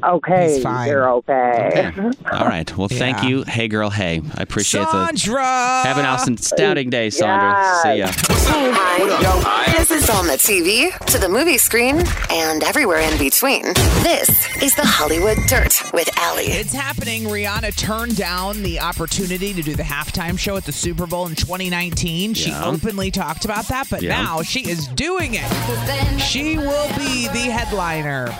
okay. 0.03 0.53
He's 0.55 0.63
fine. 0.63 0.87
You're 0.89 1.09
okay. 1.15 1.91
Okay. 1.97 2.11
All 2.31 2.45
right. 2.47 2.75
Well, 2.77 2.87
thank 2.87 3.17
Yeah. 3.23 3.29
you. 3.29 3.43
Hey, 3.43 3.67
girl. 3.67 3.89
Hey. 3.89 4.21
I 4.35 4.41
appreciate 4.43 4.81
the. 4.91 5.07
Sandra. 5.07 5.43
Have 5.83 5.97
an 5.97 6.05
awesome 6.05 6.37
stouting 6.37 6.89
day, 6.89 7.09
Sandra. 7.09 7.79
See 7.83 7.97
ya. 7.99 8.07
Hi. 8.09 9.71
This 9.77 9.91
is 9.91 10.09
on 10.09 10.27
the 10.27 10.33
TV, 10.33 10.95
to 11.07 11.17
the 11.17 11.29
movie 11.29 11.57
screen, 11.57 12.01
and 12.31 12.63
everywhere 12.63 12.99
in 12.99 13.17
between. 13.17 13.63
This 14.03 14.29
is 14.61 14.75
the 14.75 14.85
Hollywood 14.85 15.37
Dirt 15.47 15.81
with 15.93 16.09
Allie. 16.17 16.45
It's 16.45 16.73
happening. 16.73 17.23
Rihanna 17.23 17.75
turned 17.77 18.15
down 18.15 18.63
the 18.63 18.79
opportunity 18.79 19.53
to 19.53 19.61
do 19.61 19.75
the 19.75 19.83
halftime 19.83 20.37
show 20.39 20.57
at 20.57 20.65
the 20.65 20.71
Super 20.71 21.05
Bowl 21.05 21.27
in 21.27 21.35
2019. 21.35 22.33
She 22.33 22.49
Yeah. 22.49 22.65
openly 22.65 23.11
talked 23.11 23.45
about 23.45 23.67
that, 23.67 23.87
but 23.89 24.01
Yeah. 24.01 24.21
now 24.21 24.41
she 24.41 24.61
is 24.61 24.87
doing 24.87 25.33
it. 25.35 26.21
She 26.21 26.57
will 26.57 26.87
be 26.97 27.27
the 27.27 27.51
headliner. 27.51 28.33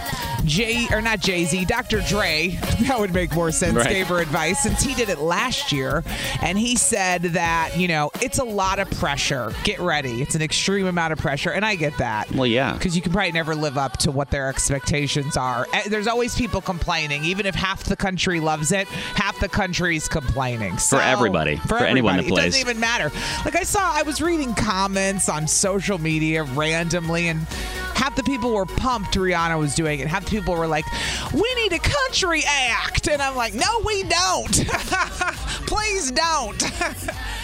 Jay 0.46 0.88
or 0.92 1.02
not 1.02 1.20
Jay 1.20 1.46
Z, 1.46 1.66
Dr. 1.66 2.02
Dre. 2.02 2.58
That 2.88 3.00
would 3.00 3.14
make 3.14 3.34
more 3.34 3.52
sense. 3.52 3.76
Right. 3.76 3.90
Gave 3.90 4.08
her 4.08 4.20
advice 4.20 4.62
since 4.62 4.82
he 4.84 4.94
did 4.94 5.10
it 5.10 5.20
last 5.20 5.72
year, 5.72 6.04
and 6.42 6.58
he 6.58 6.76
said 6.76 7.24
that 7.24 7.72
you 7.78 7.88
know 7.88 8.12
it's 8.22 8.40
a 8.40 8.44
lot 8.44 8.80
of 8.80 8.90
pressure. 8.92 9.54
Get 9.64 9.80
ready. 9.80 10.22
It's 10.22 10.36
an 10.36 10.42
extreme 10.42 10.86
amount 10.86 11.14
of 11.14 11.20
pressure, 11.20 11.52
and 11.52 11.66
I 11.66 11.76
get 11.76 11.98
that. 11.98 12.32
Well, 12.32 12.48
yeah. 12.48 12.74
Because 12.74 12.96
you 12.96 13.02
can 13.02 13.12
probably 13.12 13.32
never 13.32 13.56
live 13.56 13.78
up 13.78 13.98
to 14.00 14.12
what 14.12 14.30
their 14.32 14.50
expectations 14.50 15.38
are. 15.38 15.68
Eh, 15.74 15.84
There's 15.90 16.08
always 16.08 16.36
people 16.36 16.62
complaining. 16.62 17.24
Even 17.24 17.46
if 17.46 17.56
half 17.56 17.84
the 17.84 17.96
country 17.96 18.40
loves 18.40 18.72
it, 18.72 18.88
half 18.88 19.40
the 19.40 19.50
country's 19.50 20.08
complaining. 20.08 20.78
So, 20.78 20.98
everybody. 20.98 21.56
For 21.58 21.78
anyone 21.78 22.18
that 22.18 22.20
everybody. 22.20 22.30
plays. 22.30 22.46
It 22.46 22.58
doesn't 22.60 22.70
even 22.70 22.80
matter. 22.80 23.12
Like 23.46 23.56
I 23.56 23.64
saw, 23.64 23.80
I 23.82 24.04
was 24.04 24.22
reading 24.22 24.54
comments 24.54 25.30
on 25.30 25.48
social 25.48 25.98
media 25.98 26.44
randomly, 26.44 27.28
and 27.30 27.48
half 27.96 28.16
the 28.16 28.24
people 28.24 28.54
were 28.54 28.66
pumped 28.66 29.16
Rihanna 29.16 29.58
was 29.58 29.74
doing 29.76 30.00
it. 30.00 30.08
Half 30.08 30.26
the 30.26 30.32
people 30.32 30.54
were 30.56 30.68
like, 30.68 30.86
"We 31.34 31.54
need 31.56 31.74
a 31.74 31.80
country 31.80 32.44
act," 32.46 33.08
and 33.08 33.22
I'm 33.22 33.36
like, 33.36 33.54
"No, 33.54 33.82
we 33.86 34.04
don't. 34.04 34.66
Please 35.68 36.12
don't." 36.12 36.64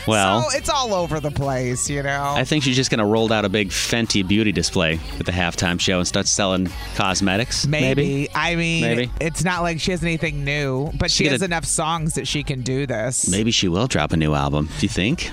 Well- 0.07 0.49
so 0.49 0.57
it's 0.57 0.67
all 0.67 0.95
over 0.95 1.19
the 1.19 1.29
place, 1.29 1.87
you 1.87 2.01
know. 2.01 2.33
I 2.35 2.43
think 2.43 2.63
she's 2.63 2.75
just 2.75 2.89
going 2.89 2.97
to 2.97 3.05
roll 3.05 3.31
out 3.31 3.45
a 3.45 3.49
big 3.49 3.69
Fenty 3.69 4.27
beauty 4.27 4.51
display 4.51 4.99
at 5.19 5.27
the 5.27 5.31
halftime 5.31 5.79
show 5.79 5.99
and 5.99 6.07
start 6.07 6.25
selling 6.25 6.69
cosmetics. 6.95 7.67
Maybe. 7.67 8.27
I 8.33 8.55
mean, 8.55 8.81
Maybe. 8.81 9.11
it's 9.21 9.43
not 9.43 9.61
like 9.61 9.79
she 9.79 9.91
has 9.91 10.01
anything 10.01 10.43
new, 10.43 10.89
but 10.97 11.11
she 11.11 11.25
She 11.25 11.29
has 11.29 11.43
a- 11.43 11.45
enough 11.45 11.65
songs 11.65 12.15
that 12.15 12.27
she 12.27 12.41
can 12.41 12.63
do 12.63 12.87
this. 12.87 13.29
Maybe 13.29 13.51
she 13.51 13.67
will 13.67 13.85
drop 13.85 14.11
a 14.11 14.17
new 14.17 14.33
album. 14.33 14.69
Do 14.79 14.85
you 14.87 14.89
think? 14.89 15.29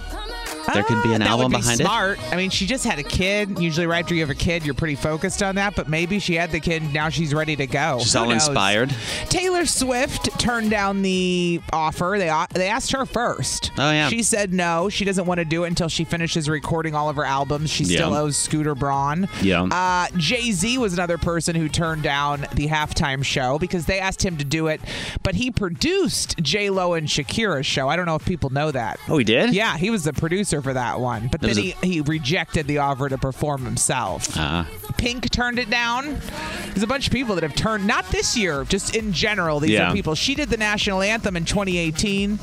There 0.74 0.82
could 0.84 1.02
be 1.02 1.12
an 1.14 1.20
that 1.20 1.28
album 1.28 1.52
would 1.52 1.58
be 1.58 1.62
behind 1.62 1.80
smart. 1.80 2.18
I 2.32 2.36
mean, 2.36 2.50
she 2.50 2.66
just 2.66 2.84
had 2.84 2.98
a 2.98 3.02
kid. 3.02 3.58
Usually, 3.58 3.86
right 3.86 4.02
after 4.02 4.14
you 4.14 4.20
have 4.20 4.30
a 4.30 4.34
kid, 4.34 4.64
you're 4.64 4.74
pretty 4.74 4.94
focused 4.96 5.42
on 5.42 5.54
that. 5.56 5.74
But 5.76 5.88
maybe 5.88 6.18
she 6.18 6.34
had 6.34 6.50
the 6.52 6.60
kid. 6.60 6.82
Now 6.92 7.08
she's 7.08 7.32
ready 7.34 7.56
to 7.56 7.66
go. 7.66 7.96
it. 7.98 8.02
She's 8.02 8.12
Who 8.12 8.18
all 8.20 8.24
knows? 8.26 8.46
inspired. 8.46 8.94
Taylor 9.28 9.66
Swift 9.66 10.38
turned 10.38 10.70
down 10.70 11.02
the 11.02 11.60
offer. 11.72 12.16
They 12.18 12.32
they 12.54 12.68
asked 12.68 12.92
her 12.92 13.04
first. 13.06 13.70
Oh, 13.78 13.90
yeah. 13.90 14.08
She 14.08 14.22
said 14.22 14.52
no. 14.52 14.88
She 14.88 15.04
doesn't 15.04 15.26
want 15.26 15.38
to 15.38 15.44
do 15.44 15.64
it 15.64 15.68
until 15.68 15.88
she 15.88 16.04
finishes 16.04 16.48
recording 16.48 16.94
all 16.94 17.08
of 17.08 17.16
her 17.16 17.24
albums. 17.24 17.70
She 17.70 17.84
still 17.84 18.10
Yeah. 18.12 18.20
owes 18.20 18.36
Scooter 18.36 18.74
Braun. 18.74 19.28
Yeah. 19.42 19.62
Uh, 19.62 20.06
Jay 20.16 20.52
Z 20.52 20.78
was 20.78 20.92
another 20.92 21.18
person 21.18 21.54
who 21.56 21.68
turned 21.68 22.02
down 22.02 22.46
the 22.54 22.68
halftime 22.68 23.24
show 23.24 23.58
because 23.58 23.86
they 23.86 23.98
asked 24.00 24.24
him 24.24 24.36
to 24.36 24.44
do 24.44 24.66
it, 24.68 24.80
but 25.22 25.34
he 25.34 25.50
produced 25.50 26.36
J 26.42 26.70
Lo 26.70 26.94
and 26.94 27.06
Shakira's 27.08 27.66
show. 27.66 27.88
I 27.88 27.96
don't 27.96 28.06
know 28.06 28.14
if 28.16 28.24
people 28.24 28.50
know 28.50 28.70
that. 28.70 28.98
Oh, 29.08 29.18
he 29.18 29.24
did? 29.24 29.54
Yeah, 29.54 29.76
he 29.76 29.90
was 29.90 30.04
the 30.04 30.12
producer 30.12 30.57
for 30.62 30.72
that 30.74 31.00
one, 31.00 31.28
but 31.28 31.40
That 31.40 31.54
then 31.54 31.56
he, 31.64 31.74
he 31.82 32.00
rejected 32.00 32.66
the 32.66 32.78
offer 32.78 33.08
to 33.08 33.18
perform 33.18 33.64
himself. 33.64 34.28
Ah. 34.36 34.68
Pink 34.96 35.30
turned 35.30 35.58
it 35.58 35.70
down. 35.70 36.20
There's 36.66 36.82
a 36.82 36.86
bunch 36.86 37.06
of 37.06 37.12
people 37.12 37.34
that 37.36 37.42
have 37.44 37.54
turned, 37.54 37.86
not 37.86 38.08
this 38.10 38.36
year, 38.36 38.64
just 38.64 38.96
in 38.96 39.12
general. 39.12 39.60
These 39.60 39.70
Yeah. 39.72 39.90
are 39.90 39.94
people. 39.94 40.14
She 40.14 40.34
did 40.34 40.48
the 40.50 40.56
national 40.56 41.02
anthem 41.02 41.36
in 41.36 41.44
2018, 41.44 42.38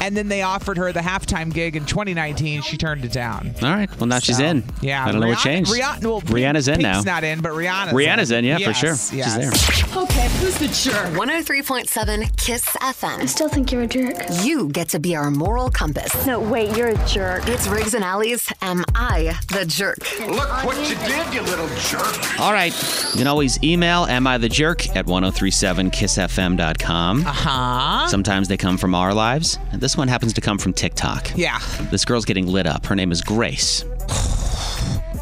and 0.00 0.16
then 0.16 0.28
they 0.28 0.42
offered 0.42 0.76
her 0.76 0.92
the 0.92 1.00
halftime 1.00 1.52
gig 1.52 1.76
in 1.76 1.86
2019. 1.86 2.62
She 2.62 2.76
turned 2.76 3.04
it 3.04 3.12
down. 3.12 3.54
All 3.62 3.68
right. 3.68 3.88
Well, 3.98 4.06
now 4.06 4.18
she's 4.18 4.40
in. 4.40 4.64
Yeah, 4.80 5.04
I 5.04 5.12
don't 5.12 5.20
know 5.20 5.28
what 5.28 5.38
changed. 5.38 5.72
Rihanna, 5.72 6.04
well, 6.04 6.20
Rihanna's 6.22 6.68
in 6.68 6.80
Pink's 6.80 7.04
now. 7.04 7.12
not 7.12 7.24
in, 7.24 7.40
but 7.40 7.52
Rihanna's, 7.52 7.92
Rihanna's 7.92 8.30
in, 8.30 8.44
yeah, 8.44 8.58
for 8.58 8.74
sure. 8.74 8.90
Yes. 8.90 9.10
She's 9.10 9.36
there. 9.36 10.02
Okay, 10.02 10.28
who's 10.38 10.58
the 10.58 10.68
jerk? 10.68 11.06
103.7 11.14 12.36
Kiss 12.36 12.62
FM. 12.64 13.20
I 13.20 13.26
still 13.26 13.48
think 13.48 13.72
you're 13.72 13.82
a 13.82 13.86
jerk. 13.86 14.16
You 14.42 14.68
get 14.68 14.88
to 14.90 14.98
be 14.98 15.16
our 15.16 15.30
moral 15.30 15.70
compass. 15.70 16.26
No, 16.26 16.40
wait, 16.40 16.76
you're 16.76 16.88
a 16.88 17.06
jerk. 17.06 17.48
It's 17.48 17.66
Riggs 17.66 17.94
and 17.94 18.04
Allie's. 18.04 18.50
Am 18.62 18.84
I 18.94 19.34
the 19.48 19.64
jerk? 19.64 19.98
Look 20.20 20.48
what 20.64 20.76
you 20.88 20.94
did, 21.06 21.34
you 21.34 21.42
little 21.42 21.68
jerk. 21.88 22.40
All 22.40 22.52
right. 22.52 22.72
You 23.12 23.18
can 23.18 23.26
always 23.26 23.62
email 23.62 24.04
am 24.06 24.26
I 24.26 24.38
the 24.38 24.48
jerk 24.48 24.94
at 24.96 25.06
1037kissfm.com. 25.06 27.26
Uh-huh. 27.26 28.08
Sometimes 28.08 28.48
they 28.48 28.56
come 28.56 28.76
from 28.76 28.94
our 28.94 29.14
lives, 29.14 29.58
and 29.72 29.80
this 29.86 29.96
one 29.96 30.08
happens 30.08 30.32
to 30.32 30.40
come 30.40 30.58
from 30.58 30.72
TikTok. 30.72 31.30
Yeah. 31.36 31.60
This 31.92 32.04
girl's 32.04 32.24
getting 32.24 32.48
lit 32.48 32.66
up. 32.66 32.86
Her 32.86 32.96
name 32.96 33.12
is 33.12 33.22
Grace. 33.22 33.84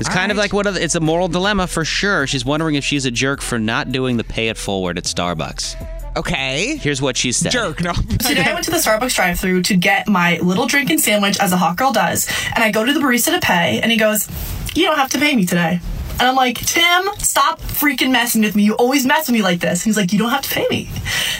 It's 0.00 0.08
kind 0.08 0.32
of 0.32 0.36
like 0.36 0.52
what 0.52 0.66
are 0.66 0.72
the- 0.72 0.82
it's 0.82 0.96
a 0.96 1.00
moral 1.00 1.28
dilemma 1.28 1.66
for 1.68 1.84
sure. 1.84 2.26
She's 2.26 2.44
wondering 2.44 2.74
if 2.74 2.84
she's 2.84 3.04
a 3.06 3.12
jerk 3.12 3.40
for 3.40 3.60
not 3.60 3.92
doing 3.92 4.16
the 4.16 4.24
pay 4.24 4.48
it 4.48 4.56
forward 4.58 4.98
at 4.98 5.04
Starbucks. 5.04 5.76
Okay. 6.16 6.76
Here's 6.76 7.00
what 7.00 7.16
she 7.16 7.30
said. 7.30 7.52
Jerk, 7.52 7.80
no. 7.80 7.92
Today 8.18 8.42
I 8.44 8.52
went 8.54 8.64
to 8.64 8.70
the 8.72 8.78
Starbucks 8.78 9.14
drive-through 9.14 9.62
to 9.62 9.76
get 9.76 10.08
my 10.08 10.38
little 10.38 10.66
drink 10.66 10.90
and 10.90 11.00
sandwich 11.00 11.38
as 11.40 11.52
a 11.52 11.56
hot 11.56 11.76
girl 11.76 11.92
does, 11.92 12.26
and 12.54 12.64
I 12.64 12.72
go 12.72 12.84
to 12.84 12.92
the 12.92 12.98
barista 13.00 13.38
to 13.38 13.40
pay, 13.40 13.80
and 13.82 13.92
he 13.92 13.96
goes, 13.96 14.28
"You 14.74 14.84
don't 14.86 14.96
have 14.96 15.10
to 15.10 15.18
pay 15.18 15.36
me 15.36 15.46
today." 15.46 15.80
And 16.14 16.22
I'm 16.22 16.36
like, 16.36 16.58
Tim, 16.58 17.08
stop 17.18 17.60
freaking 17.60 18.10
messing 18.12 18.42
with 18.42 18.54
me. 18.54 18.62
You 18.62 18.74
always 18.74 19.04
mess 19.04 19.28
with 19.28 19.34
me 19.34 19.42
like 19.42 19.60
this. 19.60 19.80
And 19.80 19.86
He's 19.86 19.96
like, 19.96 20.12
You 20.12 20.18
don't 20.18 20.30
have 20.30 20.42
to 20.42 20.50
pay 20.50 20.66
me. 20.70 20.88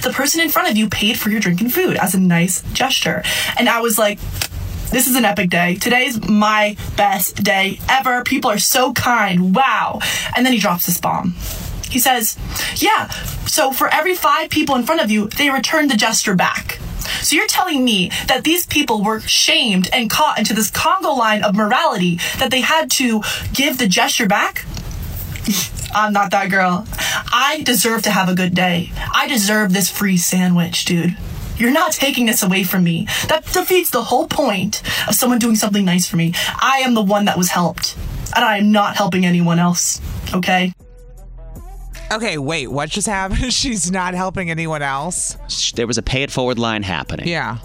The 0.02 0.10
person 0.10 0.40
in 0.40 0.48
front 0.48 0.68
of 0.68 0.76
you 0.76 0.88
paid 0.88 1.18
for 1.18 1.30
your 1.30 1.40
drink 1.40 1.60
and 1.60 1.72
food 1.72 1.96
as 1.96 2.14
a 2.14 2.20
nice 2.20 2.62
gesture. 2.72 3.22
And 3.58 3.68
I 3.68 3.80
was 3.80 3.98
like, 3.98 4.18
this 4.90 5.08
is 5.08 5.16
an 5.16 5.24
epic 5.24 5.50
day. 5.50 5.74
Today's 5.74 6.20
my 6.28 6.76
best 6.96 7.42
day 7.42 7.80
ever. 7.88 8.22
People 8.22 8.50
are 8.50 8.58
so 8.58 8.92
kind. 8.92 9.52
Wow. 9.54 9.98
And 10.36 10.46
then 10.46 10.52
he 10.52 10.58
drops 10.60 10.86
this 10.86 11.00
bomb. 11.00 11.34
He 11.90 11.98
says, 11.98 12.38
Yeah, 12.76 13.08
so 13.46 13.72
for 13.72 13.88
every 13.88 14.14
five 14.14 14.50
people 14.50 14.76
in 14.76 14.84
front 14.84 15.00
of 15.00 15.10
you, 15.10 15.28
they 15.28 15.50
return 15.50 15.88
the 15.88 15.96
gesture 15.96 16.36
back. 16.36 16.78
So 17.22 17.36
you're 17.36 17.46
telling 17.46 17.84
me 17.84 18.10
that 18.26 18.44
these 18.44 18.66
people 18.66 19.02
were 19.02 19.20
shamed 19.20 19.88
and 19.92 20.10
caught 20.10 20.38
into 20.38 20.54
this 20.54 20.70
conga 20.70 21.16
line 21.16 21.42
of 21.42 21.54
morality 21.54 22.18
that 22.38 22.50
they 22.50 22.60
had 22.60 22.90
to 22.92 23.22
give 23.52 23.78
the 23.78 23.86
gesture 23.86 24.26
back? 24.26 24.64
I'm 25.94 26.12
not 26.12 26.32
that 26.32 26.50
girl. 26.50 26.86
I 27.32 27.62
deserve 27.64 28.02
to 28.02 28.10
have 28.10 28.28
a 28.28 28.34
good 28.34 28.54
day. 28.54 28.90
I 29.14 29.28
deserve 29.28 29.72
this 29.72 29.88
free 29.88 30.16
sandwich, 30.16 30.84
dude. 30.84 31.16
You're 31.56 31.70
not 31.70 31.92
taking 31.92 32.26
this 32.26 32.42
away 32.42 32.64
from 32.64 32.82
me. 32.82 33.06
That 33.28 33.44
defeats 33.52 33.90
the 33.90 34.02
whole 34.02 34.26
point 34.26 34.82
of 35.06 35.14
someone 35.14 35.38
doing 35.38 35.54
something 35.54 35.84
nice 35.84 36.08
for 36.08 36.16
me. 36.16 36.34
I 36.60 36.78
am 36.84 36.94
the 36.94 37.02
one 37.02 37.26
that 37.26 37.38
was 37.38 37.50
helped, 37.50 37.96
and 38.34 38.44
I 38.44 38.58
am 38.58 38.72
not 38.72 38.96
helping 38.96 39.24
anyone 39.24 39.60
else. 39.60 40.00
Okay? 40.34 40.72
Okay, 42.14 42.38
wait, 42.38 42.68
what 42.68 42.90
just 42.90 43.08
happened? 43.08 43.52
She's 43.52 43.90
not 43.90 44.14
helping 44.14 44.50
anyone 44.50 44.82
else? 44.82 45.36
There 45.74 45.86
was 45.86 45.98
a 45.98 46.02
pay 46.02 46.22
it 46.22 46.30
forward 46.30 46.58
line 46.58 46.82
happening. 46.84 47.26
Yeah. 47.26 47.58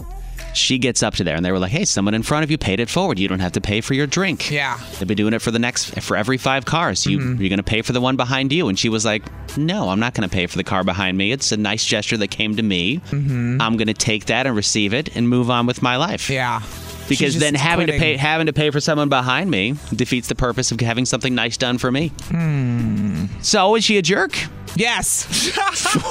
She 0.52 0.78
gets 0.78 1.04
up 1.04 1.14
to 1.14 1.24
there 1.24 1.36
and 1.36 1.44
they 1.44 1.52
were 1.52 1.60
like, 1.60 1.70
hey, 1.70 1.84
someone 1.84 2.12
in 2.14 2.24
front 2.24 2.42
of 2.42 2.50
you 2.50 2.58
paid 2.58 2.80
it 2.80 2.88
forward. 2.88 3.20
You 3.20 3.28
don't 3.28 3.38
have 3.38 3.52
to 3.52 3.60
pay 3.60 3.80
for 3.80 3.94
your 3.94 4.08
drink. 4.08 4.50
Yeah. 4.50 4.74
Mm-hmm. 4.74 4.98
They've 4.98 5.06
been 5.08 5.16
doing 5.16 5.32
it 5.32 5.42
for 5.42 5.52
the 5.52 5.60
next, 5.60 6.00
for 6.00 6.16
every 6.16 6.38
five 6.38 6.64
cars. 6.64 7.06
You, 7.06 7.20
You're 7.20 7.48
going 7.48 7.58
to 7.58 7.62
pay 7.62 7.82
for 7.82 7.92
the 7.92 8.00
one 8.00 8.16
behind 8.16 8.52
you. 8.52 8.68
And 8.68 8.76
she 8.76 8.88
was 8.88 9.04
like, 9.04 9.22
no, 9.56 9.88
I'm 9.88 10.00
not 10.00 10.14
going 10.14 10.28
to 10.28 10.34
pay 10.34 10.48
for 10.48 10.56
the 10.56 10.64
car 10.64 10.82
behind 10.82 11.16
me. 11.16 11.30
It's 11.30 11.52
a 11.52 11.56
nice 11.56 11.84
gesture 11.84 12.16
that 12.16 12.32
came 12.32 12.56
to 12.56 12.62
me. 12.64 12.96
Mm-hmm. 12.98 13.62
I'm 13.62 13.76
going 13.76 13.86
to 13.86 13.94
take 13.94 14.26
that 14.26 14.48
and 14.48 14.56
receive 14.56 14.92
it 14.92 15.14
and 15.16 15.28
move 15.28 15.50
on 15.50 15.66
with 15.66 15.82
my 15.82 15.96
life. 15.96 16.28
Yeah. 16.28 16.62
Because 17.10 17.38
then 17.38 17.54
having 17.54 17.86
to 17.88 17.98
pay 17.98 18.16
having 18.16 18.46
to 18.46 18.52
pay 18.52 18.70
for 18.70 18.80
someone 18.80 19.08
behind 19.08 19.50
me 19.50 19.74
defeats 19.94 20.28
the 20.28 20.34
purpose 20.34 20.72
of 20.72 20.80
having 20.80 21.04
something 21.04 21.34
nice 21.34 21.56
done 21.56 21.78
for 21.78 21.90
me. 21.90 22.08
Hmm. 22.28 23.26
So 23.42 23.74
is 23.74 23.84
she 23.84 23.98
a 23.98 24.02
jerk? 24.02 24.32
Yes. 24.76 25.24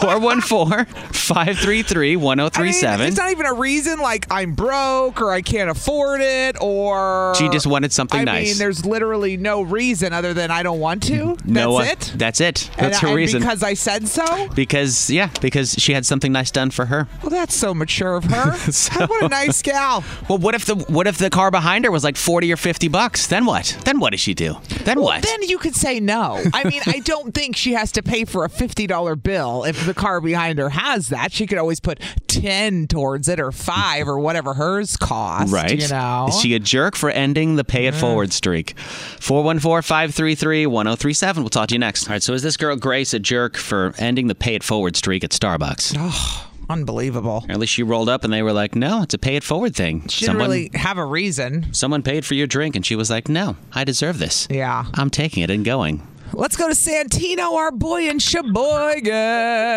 414 0.02 0.86
533 1.14 2.16
1037. 2.16 3.08
it's 3.08 3.18
not 3.18 3.32
even 3.32 3.46
a 3.46 3.54
reason 3.54 4.00
like 4.00 4.28
I'm 4.32 4.54
broke 4.54 5.22
or 5.22 5.32
I 5.32 5.42
can't 5.42 5.70
afford 5.70 6.22
it 6.22 6.58
or 6.62 7.34
She 7.36 7.50
just 7.50 7.68
wanted 7.68 7.92
something 7.94 8.22
I 8.22 8.24
nice. 8.24 8.48
I 8.48 8.50
mean, 8.50 8.58
there's 8.58 8.86
literally 8.86 9.38
no 9.38 9.62
reason 9.62 10.14
other 10.14 10.34
than 10.34 10.52
I 10.52 10.64
don't 10.64 10.80
want 10.80 11.04
to. 11.04 11.38
That's 11.46 11.68
uh, 11.68 11.82
it. 11.82 12.14
That's 12.16 12.42
it. 12.42 12.70
And 12.78 12.88
That's 12.88 13.00
her 13.00 13.08
and 13.08 13.16
reason. 13.16 13.42
Because 13.42 13.64
I 13.64 13.74
said 13.74 14.08
so. 14.08 14.50
Because 14.56 15.10
yeah, 15.10 15.30
because 15.42 15.74
she 15.74 15.94
had 15.94 16.06
something 16.06 16.32
nice 16.32 16.52
done 16.52 16.72
for 16.72 16.86
her. 16.86 17.08
Well, 17.22 17.30
that's 17.30 17.56
so 17.56 17.74
mature 17.74 18.16
of 18.16 18.26
her. 18.26 18.52
what 19.08 19.24
a 19.24 19.28
nice 19.30 19.62
gal. 19.62 20.04
Well, 20.28 20.38
what 20.38 20.56
if 20.56 20.66
the 20.66 20.76
what 20.76 21.08
if 21.08 21.18
the 21.18 21.30
car 21.30 21.52
behind 21.52 21.86
her 21.86 21.92
was 21.92 22.04
like 22.04 22.18
forty 22.18 22.52
or 22.52 22.58
fifty 22.58 22.88
bucks? 22.88 23.28
Then 23.28 23.46
what? 23.46 23.78
Then 23.86 24.00
what 24.00 24.12
does 24.12 24.20
she 24.20 24.34
do? 24.34 24.58
Then 24.84 25.02
what? 25.02 25.24
Then 25.24 25.44
you 25.44 25.58
could 25.58 25.76
say 25.76 26.00
no. 26.00 26.42
I 26.54 26.64
mean, 26.64 26.82
I 26.86 27.00
don't 27.00 27.34
think 27.34 27.56
she 27.56 27.74
has 27.74 27.92
to 27.94 28.04
pay 28.04 28.26
for 28.26 28.44
a 28.44 28.49
fifty 28.50 28.88
dollar 28.88 29.16
bill 29.16 29.64
if 29.64 29.86
the 29.86 29.94
car 29.94 30.22
behind 30.22 30.60
her 30.60 30.70
has 30.70 31.10
that. 31.10 31.32
She 31.32 31.48
could 31.48 31.58
always 31.58 31.80
put 31.80 32.00
ten 32.28 32.88
towards 32.88 33.28
it 33.28 33.40
or 33.40 33.52
five 33.52 34.08
or 34.08 34.20
whatever 34.20 34.54
hers 34.54 34.98
cost. 34.98 35.54
Right. 35.54 35.80
You 35.80 35.88
know. 35.88 36.28
Is 36.30 36.40
she 36.40 36.56
a 36.56 36.60
jerk 36.60 36.96
for 36.96 37.10
ending 37.10 37.56
the 37.56 37.64
pay 37.64 37.88
it 37.88 37.94
mm. 37.94 38.00
forward 38.00 38.34
streak? 38.34 38.78
414 38.80 39.82
533 39.82 40.66
1037. 40.66 41.44
We'll 41.44 41.50
talk 41.50 41.70
to 41.70 41.76
you 41.76 41.80
next. 41.80 42.08
All 42.08 42.14
right. 42.14 42.24
So 42.24 42.34
is 42.34 42.44
this 42.44 42.58
girl 42.58 42.76
Grace 42.76 43.14
a 43.14 43.20
jerk 43.20 43.58
for 43.58 43.94
ending 43.98 44.28
the 44.28 44.36
pay 44.36 44.56
it 44.56 44.64
forward 44.64 44.96
streak 44.96 45.24
at 45.24 45.32
Starbucks? 45.32 45.96
Oh, 45.98 46.50
unbelievable. 46.70 47.44
Or 47.48 47.52
at 47.52 47.60
least 47.60 47.74
she 47.74 47.84
rolled 47.84 48.10
up 48.10 48.24
and 48.24 48.32
they 48.32 48.44
were 48.44 48.54
like, 48.54 48.76
no, 48.76 49.04
it's 49.04 49.14
a 49.14 49.18
pay 49.18 49.36
it 49.36 49.44
forward 49.44 49.76
thing. 49.76 50.08
She 50.08 50.26
didn't 50.26 50.40
really 50.40 50.72
have 50.74 50.98
a 50.98 51.06
reason. 51.06 51.74
Someone 51.74 52.04
paid 52.04 52.26
for 52.26 52.36
your 52.36 52.48
drink 52.48 52.76
and 52.76 52.86
she 52.86 52.96
was 52.96 53.10
like, 53.10 53.28
no, 53.28 53.58
I 53.74 53.84
deserve 53.84 54.20
this. 54.20 54.48
Yeah. 54.50 54.86
I'm 54.94 55.10
taking 55.10 55.44
it 55.44 55.50
and 55.50 55.66
going. 55.66 56.06
Let's 56.34 56.56
go 56.56 56.68
to 56.68 56.74
Santino, 56.76 57.54
our 57.56 57.72
boy 57.72 58.08
in 58.08 58.20
Sheboygan. 58.20 59.04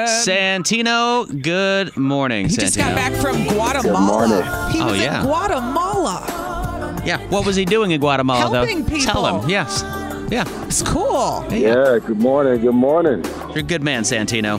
Santino, 0.07 1.43
good 1.43 1.97
morning, 1.97 2.49
he 2.49 2.55
Santino. 2.57 2.61
just 2.61 2.77
got 2.77 2.95
back 2.95 3.13
from 3.15 3.43
Guatemala. 3.49 4.69
Good 4.71 4.75
He 4.77 4.83
Oh, 4.83 4.87
was 4.93 5.01
yeah. 5.01 5.21
in 5.21 5.27
Guatemala. 5.27 7.03
Yeah, 7.07 7.19
what 7.29 7.47
was 7.47 7.57
he 7.57 7.65
doing 7.65 7.91
in 7.93 8.01
Guatemala, 8.01 8.51
Helping 8.65 8.85
though? 8.85 8.99
Tell 9.01 9.41
him, 9.41 9.49
yes. 9.49 9.83
Yeah. 10.31 10.45
It's 10.67 10.83
cool. 10.83 11.45
Yeah, 11.51 11.99
good 11.99 12.21
morning. 12.21 12.61
Good 12.61 12.75
morning. 12.75 13.25
You're 13.49 13.59
a 13.59 13.63
good 13.63 13.83
man, 13.83 14.03
Santino. 14.03 14.59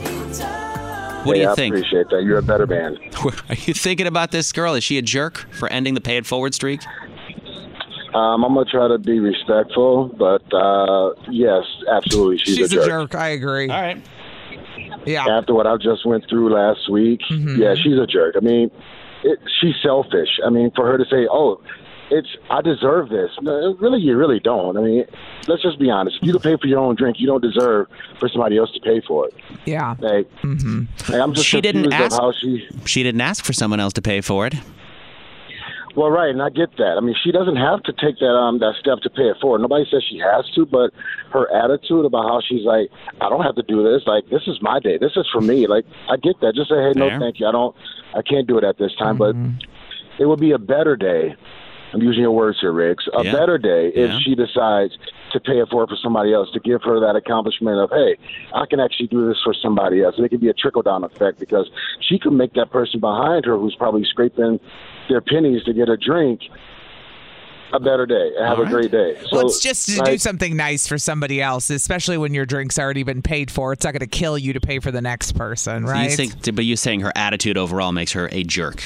What 1.24 1.34
do 1.34 1.40
you 1.40 1.48
I 1.50 1.54
think? 1.54 1.74
I 1.74 1.78
appreciate 1.78 2.10
that. 2.10 2.22
You're 2.22 2.38
a 2.38 2.42
better 2.42 2.66
man. 2.66 2.98
Are 3.48 3.54
you 3.64 3.72
thinking 3.72 4.06
about 4.06 4.30
this 4.30 4.52
girl? 4.52 4.74
Is 4.74 4.84
she 4.84 4.98
a 4.98 5.02
jerk 5.02 5.38
for 5.52 5.68
ending 5.72 5.94
the 5.94 6.00
pay 6.02 6.18
it 6.18 6.26
forward 6.26 6.52
streak? 6.54 6.82
Um, 8.14 8.44
I'm 8.44 8.54
gonna 8.54 8.64
try 8.70 8.86
to 8.88 8.98
be 8.98 9.18
respectful, 9.18 10.08
but 10.16 10.42
uh, 10.54 11.14
yes, 11.30 11.64
absolutely, 11.90 12.38
she's, 12.38 12.56
She's 12.56 12.72
a, 12.72 12.76
jerk. 12.76 12.82
She's 12.82 12.86
a 12.86 12.88
jerk. 12.88 13.10
jerk. 13.10 13.20
I 13.20 13.28
agree. 13.28 13.68
All 13.68 13.80
right. 13.80 14.00
Yeah. 15.06 15.26
After 15.28 15.52
what 15.54 15.66
I 15.66 15.76
just 15.76 16.06
went 16.06 16.24
through 16.28 16.52
last 16.54 16.90
week, 16.90 17.20
Mm-hmm. 17.30 17.60
yeah, 17.60 17.74
she's 17.74 17.98
a 17.98 18.06
jerk. 18.06 18.36
I 18.36 18.40
mean, 18.40 18.70
it, 19.22 19.38
she's 19.60 19.74
selfish. 19.82 20.28
I 20.46 20.50
mean, 20.50 20.70
for 20.76 20.86
her 20.86 20.96
to 20.96 21.04
say, 21.10 21.26
"Oh, 21.30 21.60
it's 22.10 22.28
I 22.50 22.62
deserve 22.62 23.08
this," 23.08 23.30
no, 23.42 23.74
really, 23.80 24.00
you 24.00 24.16
really 24.16 24.38
don't. 24.40 24.76
I 24.76 24.80
mean, 24.80 25.04
let's 25.48 25.62
just 25.62 25.78
be 25.78 25.90
honest. 25.90 26.18
If 26.20 26.26
you 26.26 26.32
can 26.32 26.40
pay 26.42 26.56
for 26.56 26.66
your 26.68 26.78
own 26.78 26.94
drink, 26.94 27.16
you 27.18 27.26
don't 27.26 27.42
deserve 27.42 27.88
for 28.20 28.28
somebody 28.28 28.56
else 28.58 28.70
to 28.72 28.80
pay 28.80 29.00
for 29.06 29.26
it. 29.26 29.34
Yeah. 29.66 29.96
Like, 29.98 30.30
Mm-hmm. 30.42 31.12
like, 31.12 31.20
I'm 31.20 31.34
just 31.34 31.46
She 31.46 31.60
didn't 31.60 31.92
ask- 31.92 32.16
how 32.16 32.32
she. 32.32 32.66
She 32.86 33.02
didn't 33.02 33.20
ask 33.20 33.44
for 33.44 33.52
someone 33.52 33.80
else 33.80 33.92
to 33.94 34.02
pay 34.02 34.20
for 34.20 34.46
it. 34.46 34.54
Well, 35.96 36.10
right, 36.10 36.30
and 36.30 36.42
I 36.42 36.50
get 36.50 36.76
that. 36.78 36.96
I 36.98 37.00
mean, 37.00 37.14
she 37.22 37.30
doesn't 37.30 37.56
have 37.56 37.82
to 37.84 37.92
take 37.92 38.18
that 38.18 38.34
um 38.34 38.58
that 38.58 38.74
step 38.80 38.98
to 39.02 39.10
pay 39.10 39.30
it 39.30 39.36
forward. 39.40 39.60
Nobody 39.60 39.84
says 39.90 40.02
she 40.08 40.18
has 40.18 40.44
to, 40.56 40.66
but 40.66 40.90
her 41.32 41.46
attitude 41.54 42.04
about 42.04 42.24
how 42.28 42.40
she's 42.40 42.64
like, 42.64 42.90
I 43.20 43.28
don't 43.28 43.42
have 43.42 43.54
to 43.56 43.62
do 43.62 43.82
this. 43.84 44.02
Like, 44.06 44.28
this 44.28 44.42
is 44.48 44.58
my 44.60 44.80
day. 44.80 44.98
This 44.98 45.12
is 45.16 45.26
for 45.32 45.40
me. 45.40 45.66
Like, 45.66 45.84
I 46.10 46.16
get 46.16 46.40
that. 46.40 46.54
Just 46.54 46.70
say, 46.70 46.76
hey, 46.82 46.92
no, 46.96 47.10
Fair. 47.10 47.20
thank 47.20 47.38
you. 47.38 47.46
I 47.46 47.52
don't. 47.52 47.76
I 48.16 48.22
can't 48.22 48.46
do 48.46 48.58
it 48.58 48.64
at 48.64 48.78
this 48.78 48.94
time. 48.96 49.18
Mm-hmm. 49.18 49.56
But 49.58 50.22
it 50.22 50.26
would 50.26 50.40
be 50.40 50.52
a 50.52 50.58
better 50.58 50.96
day. 50.96 51.34
I'm 51.92 52.02
using 52.02 52.22
your 52.22 52.32
words 52.32 52.58
here, 52.60 52.72
Riggs. 52.72 53.04
A 53.16 53.22
Yeah. 53.24 53.32
better 53.32 53.56
day 53.58 53.88
if 53.94 54.10
Yeah. 54.10 54.18
she 54.24 54.34
decides 54.34 54.98
to 55.34 55.40
pay 55.40 55.60
it 55.60 55.68
forward 55.68 55.90
for 55.90 55.98
somebody 56.02 56.32
else 56.32 56.48
to 56.54 56.60
give 56.60 56.82
her 56.82 56.98
that 57.00 57.16
accomplishment 57.16 57.78
of, 57.78 57.90
hey, 57.90 58.16
I 58.54 58.64
can 58.66 58.80
actually 58.80 59.08
do 59.08 59.28
this 59.28 59.36
for 59.44 59.52
somebody 59.52 60.02
else. 60.02 60.14
And 60.16 60.24
it 60.24 60.30
can 60.30 60.40
be 60.40 60.48
a 60.48 60.54
trickle 60.54 60.82
down 60.82 61.04
effect 61.04 61.38
because 61.38 61.68
she 62.00 62.18
can 62.18 62.36
make 62.36 62.54
that 62.54 62.70
person 62.70 63.00
behind 63.00 63.44
her 63.44 63.58
who's 63.58 63.74
probably 63.76 64.04
scraping 64.04 64.58
their 65.10 65.20
pennies 65.20 65.62
to 65.64 65.74
get 65.74 65.88
a 65.90 65.96
drink 65.96 66.40
a 67.72 67.80
better 67.80 68.06
day 68.06 68.30
have 68.38 68.58
All 68.58 68.66
a 68.66 68.68
great 68.68 68.92
day. 68.92 69.18
So, 69.22 69.36
well, 69.36 69.46
it's 69.46 69.60
just 69.60 69.88
to 69.88 70.00
do 70.04 70.16
something 70.16 70.56
nice 70.56 70.86
for 70.86 70.96
somebody 70.96 71.42
else, 71.42 71.70
especially 71.70 72.16
when 72.16 72.32
your 72.32 72.46
drink's 72.46 72.78
already 72.78 73.02
been 73.02 73.22
paid 73.22 73.50
for. 73.50 73.72
It's 73.72 73.84
not 73.84 73.92
going 73.92 74.00
to 74.00 74.06
kill 74.06 74.38
you 74.38 74.52
to 74.52 74.60
pay 74.60 74.78
for 74.78 74.92
the 74.92 75.00
next 75.00 75.32
person, 75.32 75.84
right? 75.84 76.10
You 76.10 76.16
think, 76.16 76.54
but 76.54 76.64
you're 76.64 76.76
saying 76.76 77.00
her 77.00 77.12
attitude 77.16 77.58
overall 77.58 77.90
makes 77.90 78.12
her 78.12 78.28
a 78.30 78.44
jerk. 78.44 78.84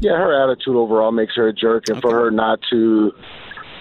Yeah, 0.00 0.16
her 0.16 0.42
attitude 0.42 0.74
overall 0.74 1.12
makes 1.12 1.36
her 1.36 1.46
a 1.46 1.52
jerk, 1.52 1.88
and 1.88 2.00
for 2.02 2.12
her 2.12 2.30
not 2.30 2.58
to 2.70 3.12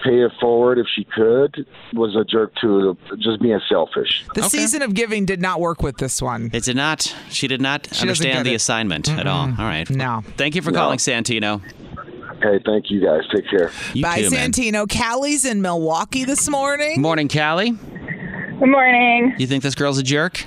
pay 0.04 0.22
it 0.22 0.32
forward 0.40 0.78
if 0.80 0.86
she 0.96 1.04
could 1.04 1.66
was 1.94 2.16
a 2.16 2.24
jerk 2.26 2.52
too. 2.62 2.98
Just 3.20 3.42
being 3.42 3.60
selfish. 3.70 4.26
the 4.36 4.44
season 4.44 4.82
of 4.82 4.94
giving 4.94 5.26
did 5.26 5.42
not 5.42 5.60
work 5.60 5.82
with 5.82 5.98
this 5.98 6.22
one. 6.22 6.50
It 6.54 6.64
did 6.64 6.76
not. 6.76 7.14
She 7.30 7.48
did 7.48 7.62
not 7.62 7.88
She 7.94 8.02
understand 8.02 8.46
the 8.46 8.52
it. 8.54 8.56
assignment 8.56 9.10
at 9.10 9.28
all. 9.28 9.42
All 9.48 9.66
right. 9.66 9.90
No. 9.90 10.24
Thank 10.38 10.56
you 10.56 10.62
for 10.62 10.72
No. 10.72 10.80
calling, 10.80 10.98
Santino. 11.00 11.62
Hey, 12.42 12.60
thank 12.66 12.90
you 12.90 13.04
guys. 13.06 13.22
Take 13.36 13.50
care. 13.50 13.70
You 13.94 14.04
Bye, 14.04 14.22
too, 14.22 14.30
man. 14.32 14.52
Santino. 14.52 14.88
Callie's 14.90 15.44
in 15.46 15.62
Milwaukee 15.62 16.24
this 16.24 16.50
morning. 16.50 17.02
Morning, 17.02 17.28
Callie. 17.28 17.72
Good 17.72 18.70
morning. 18.70 19.36
You 19.38 19.46
think 19.48 19.62
this 19.64 19.76
girl's 19.76 19.98
a 19.98 20.04
jerk? 20.04 20.46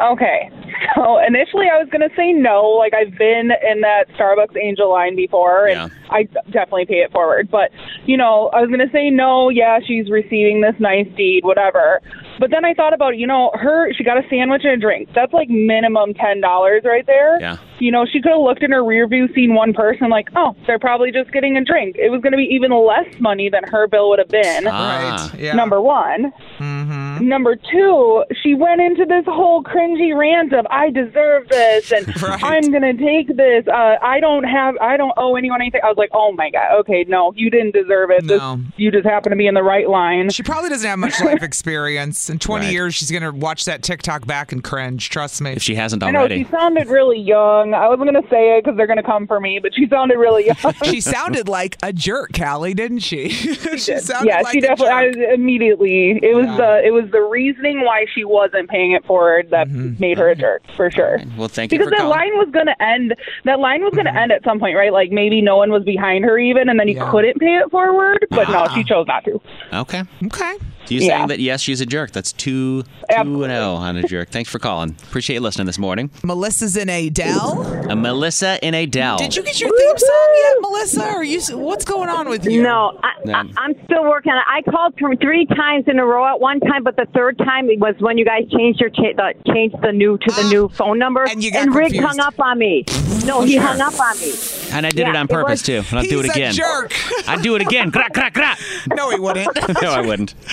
Okay. 0.00 0.50
So 0.94 1.18
initially 1.26 1.66
I 1.72 1.78
was 1.78 1.88
going 1.90 2.06
to 2.08 2.14
say 2.16 2.32
no. 2.32 2.68
Like 2.78 2.92
I've 2.94 3.16
been 3.18 3.50
in 3.68 3.80
that 3.80 4.08
Starbucks 4.18 4.56
Angel 4.60 4.90
line 4.90 5.16
before 5.16 5.66
and 5.66 5.90
Yeah. 5.92 5.98
I 6.10 6.24
definitely 6.50 6.84
pay 6.86 7.00
it 7.00 7.10
forward. 7.12 7.50
But, 7.50 7.70
you 8.04 8.16
know, 8.16 8.48
I 8.52 8.60
was 8.60 8.68
going 8.68 8.86
to 8.86 8.92
say 8.92 9.08
no. 9.10 9.48
Yeah, 9.48 9.78
she's 9.84 10.10
receiving 10.10 10.60
this 10.60 10.74
nice 10.78 11.08
deed, 11.16 11.44
whatever. 11.44 12.00
But 12.38 12.50
then 12.50 12.64
I 12.64 12.74
thought 12.74 12.92
about, 12.92 13.16
you 13.16 13.26
know, 13.26 13.50
her, 13.54 13.92
she 13.94 14.04
got 14.04 14.18
a 14.18 14.28
sandwich 14.28 14.62
and 14.64 14.72
a 14.72 14.76
drink. 14.76 15.08
That's 15.14 15.32
like 15.32 15.48
minimum 15.48 16.12
$10 16.14 16.84
right 16.84 17.06
there. 17.06 17.40
Yeah. 17.40 17.56
You 17.78 17.90
know, 17.90 18.04
she 18.04 18.20
could 18.20 18.32
have 18.32 18.40
looked 18.40 18.62
in 18.62 18.70
her 18.72 18.84
rear 18.84 19.08
view, 19.08 19.28
seen 19.34 19.54
one 19.54 19.72
person, 19.72 20.08
like, 20.10 20.28
oh, 20.36 20.54
they're 20.66 20.78
probably 20.78 21.10
just 21.10 21.32
getting 21.32 21.56
a 21.56 21.64
drink. 21.64 21.96
It 21.98 22.10
was 22.10 22.20
going 22.20 22.32
to 22.32 22.36
be 22.36 22.48
even 22.50 22.70
less 22.72 23.06
money 23.20 23.48
than 23.48 23.64
her 23.64 23.86
bill 23.88 24.08
would 24.10 24.18
have 24.18 24.28
been. 24.28 24.66
Ah. 24.66 25.30
Right. 25.32 25.40
Yeah. 25.40 25.54
Number 25.54 25.80
one. 25.80 26.32
Mm-hmm. 26.58 26.81
Number 27.22 27.56
two, 27.56 28.24
she 28.42 28.54
went 28.54 28.80
into 28.80 29.04
this 29.04 29.24
whole 29.26 29.62
cringy 29.62 30.16
rant 30.16 30.52
of 30.52 30.66
I 30.70 30.90
deserve 30.90 31.48
this 31.48 31.92
and 31.92 32.06
Right. 32.22 32.42
I'm 32.42 32.70
gonna 32.70 32.94
take 32.94 33.36
this. 33.36 33.66
Uh, 33.68 33.96
I 34.02 34.20
don't 34.20 34.44
have, 34.44 34.76
I 34.80 34.96
don't 34.96 35.12
owe 35.16 35.36
anyone 35.36 35.60
anything. 35.60 35.80
I 35.84 35.88
was 35.88 35.96
like, 35.96 36.10
oh 36.12 36.32
my 36.32 36.50
god, 36.50 36.78
okay, 36.80 37.04
no, 37.08 37.32
you 37.36 37.50
didn't 37.50 37.72
deserve 37.74 38.10
it. 38.10 38.26
This- 38.26 38.42
you 38.76 38.90
just 38.90 39.06
happen 39.06 39.30
to 39.30 39.36
be 39.36 39.46
in 39.46 39.54
the 39.54 39.62
right 39.62 39.88
line. 39.88 40.30
She 40.30 40.42
probably 40.42 40.68
doesn't 40.70 40.88
have 40.88 40.98
much 40.98 41.20
life 41.20 41.42
experience. 41.52 42.28
In 42.28 42.38
20 42.38 42.64
Right. 42.66 42.72
years, 42.72 42.94
she's 42.94 43.10
going 43.10 43.22
to 43.22 43.30
watch 43.30 43.64
that 43.66 43.82
TikTok 43.82 44.26
back 44.26 44.52
and 44.52 44.62
cringe. 44.64 45.08
Trust 45.10 45.40
me. 45.40 45.52
If 45.52 45.62
she 45.62 45.74
hasn't 45.74 46.02
already. 46.02 46.16
I 46.16 46.20
know 46.20 46.26
already. 46.26 46.44
she 46.44 46.50
sounded 46.50 46.88
really 46.88 47.18
young. 47.20 47.74
I 47.74 47.88
wasn't 47.88 48.12
gonna 48.12 48.26
say 48.28 48.56
it 48.58 48.64
because 48.64 48.76
they're 48.76 48.86
gonna 48.86 49.02
come 49.02 49.26
for 49.26 49.40
me, 49.40 49.58
but 49.60 49.74
she 49.74 49.86
sounded 49.88 50.18
really 50.18 50.46
young. 50.46 50.56
she 50.84 51.00
sounded 51.00 51.48
like 51.48 51.76
a 51.82 51.92
jerk, 51.92 52.32
Callie, 52.36 52.74
didn't 52.74 53.00
she? 53.00 53.28
she 53.30 53.78
sounded 53.98 54.28
yeah, 54.28 54.40
like 54.40 54.52
she 54.52 54.58
a 54.58 54.62
definitely. 54.62 55.20
jerk. 55.20 55.28
I, 55.30 55.34
immediately, 55.34 56.18
it 56.22 56.34
was 56.34 56.46
Yeah. 56.46 56.56
the 56.56 56.82
it 56.86 56.90
was 56.92 57.04
the 57.12 57.20
reasoning 57.22 57.84
why 57.84 58.06
she 58.12 58.24
wasn't 58.24 58.68
paying 58.68 58.92
it 58.92 59.04
forward 59.04 59.50
that 59.50 59.68
Mm-hmm. 59.68 60.00
made 60.00 60.18
her 60.18 60.28
a 60.30 60.34
jerk 60.34 60.62
for 60.76 60.90
sure. 60.90 61.20
Well, 61.38 61.48
thank 61.48 61.70
you 61.72 61.78
because 61.78 61.90
that 61.90 61.98
calling. 62.00 62.18
line 62.18 62.36
was 62.38 62.48
going 62.52 62.66
to 62.66 62.82
end. 62.82 63.14
That 63.44 63.60
line 63.60 63.82
was 63.82 63.92
going 63.94 64.06
to 64.06 64.14
end 64.14 64.32
at 64.32 64.42
some 64.44 64.58
point, 64.58 64.76
right? 64.76 64.92
Like 64.92 65.10
maybe 65.12 65.40
no 65.40 65.56
one 65.56 65.70
was 65.70 65.84
behind 65.84 66.24
her 66.24 66.38
even, 66.38 66.68
and 66.68 66.80
then 66.80 66.88
you 66.88 66.96
Yeah. 66.96 67.10
couldn't 67.10 67.38
pay 67.38 67.56
it 67.56 67.70
forward. 67.70 68.26
But 68.30 68.48
no, 68.50 68.66
she 68.74 68.82
chose 68.92 69.06
not 69.06 69.24
to. 69.24 69.40
Okay. 69.72 70.02
Okay. 70.24 70.56
You 70.88 71.00
Yeah. 71.00 71.16
saying 71.18 71.28
that 71.28 71.40
yes, 71.40 71.60
she's 71.60 71.80
a 71.80 71.86
jerk. 71.86 72.10
That's 72.12 72.32
two, 72.32 72.82
two 72.82 72.88
Absolutely. 73.08 73.44
and 73.44 73.52
zero 73.52 73.74
on 73.74 73.96
a 73.96 74.02
jerk. 74.02 74.30
Thanks 74.30 74.50
for 74.50 74.58
calling. 74.58 74.96
Appreciate 75.04 75.34
you 75.34 75.40
listening 75.40 75.66
this 75.66 75.78
morning. 75.78 76.10
Melissa's 76.22 76.76
in 76.76 76.88
Adell. 76.88 77.90
A 77.90 77.96
Melissa 77.96 78.58
in 78.66 78.74
Adell. 78.74 79.18
Did 79.18 79.36
you 79.36 79.42
get 79.42 79.60
your 79.60 79.70
theme 79.76 79.98
song 79.98 80.28
yet, 80.36 80.54
Melissa? 80.60 81.14
Or 81.14 81.24
you? 81.24 81.40
What's 81.56 81.84
going 81.84 82.08
on 82.08 82.28
with 82.28 82.44
you? 82.46 82.62
No, 82.62 82.98
I, 83.02 83.10
No. 83.24 83.32
I, 83.34 83.44
I'm 83.58 83.74
still 83.84 84.02
working 84.04 84.32
on 84.32 84.38
it. 84.38 84.44
I 84.48 84.70
called 84.70 84.96
th- 84.98 85.18
three 85.20 85.46
times 85.46 85.84
in 85.86 85.98
a 85.98 86.04
row 86.04 86.26
at 86.26 86.40
one 86.40 86.60
time, 86.60 86.82
but 86.84 86.96
the 86.96 87.06
third 87.14 87.38
time 87.38 87.68
it 87.70 87.78
was 87.78 87.94
when 88.00 88.18
you 88.18 88.24
guys 88.24 88.42
changed 88.50 88.80
your 88.80 88.90
cha- 88.90 89.14
the, 89.16 89.34
changed 89.52 89.76
the 89.82 89.92
new 89.92 90.18
to 90.18 90.30
the 90.34 90.42
Ah, 90.44 90.50
new 90.52 90.68
phone 90.68 90.98
number, 90.98 91.22
and 91.24 91.42
you 91.42 91.52
got 91.52 91.68
Rick 91.68 91.94
hung 91.96 92.18
up 92.20 92.38
on 92.40 92.58
me. 92.58 92.84
No, 93.24 93.42
he 93.42 93.56
hung 93.56 93.80
up 93.80 93.98
on 94.00 94.18
me. 94.20 94.32
And 94.72 94.84
I 94.86 94.90
did 94.90 95.00
it 95.06 95.12
Yeah, 95.14 95.20
on 95.20 95.26
it 95.26 95.30
purpose 95.30 95.50
was- 95.50 95.62
too. 95.62 95.82
And 95.90 95.98
I'll 96.00 96.04
do 96.04 96.18
it 96.20 96.24
He's 96.26 96.30
a 96.30 96.34
again. 96.34 96.54
jerk. 96.54 96.92
I'd 97.28 97.42
do 97.42 97.54
it 97.54 97.62
again. 97.62 97.90
Gra, 97.90 98.06
gra, 98.12 98.30
gra. 98.32 98.56
no, 98.96 99.10
he 99.10 99.18
wouldn't. 99.20 99.48
No, 99.82 99.90
I 99.92 100.00
wouldn't. 100.00 100.34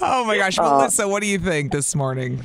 oh 0.00 0.24
my 0.26 0.36
gosh, 0.36 0.58
uh, 0.58 0.62
Melissa, 0.62 1.08
what 1.08 1.20
do 1.22 1.26
you 1.28 1.38
think 1.38 1.72
this 1.72 1.94
morning? 1.94 2.44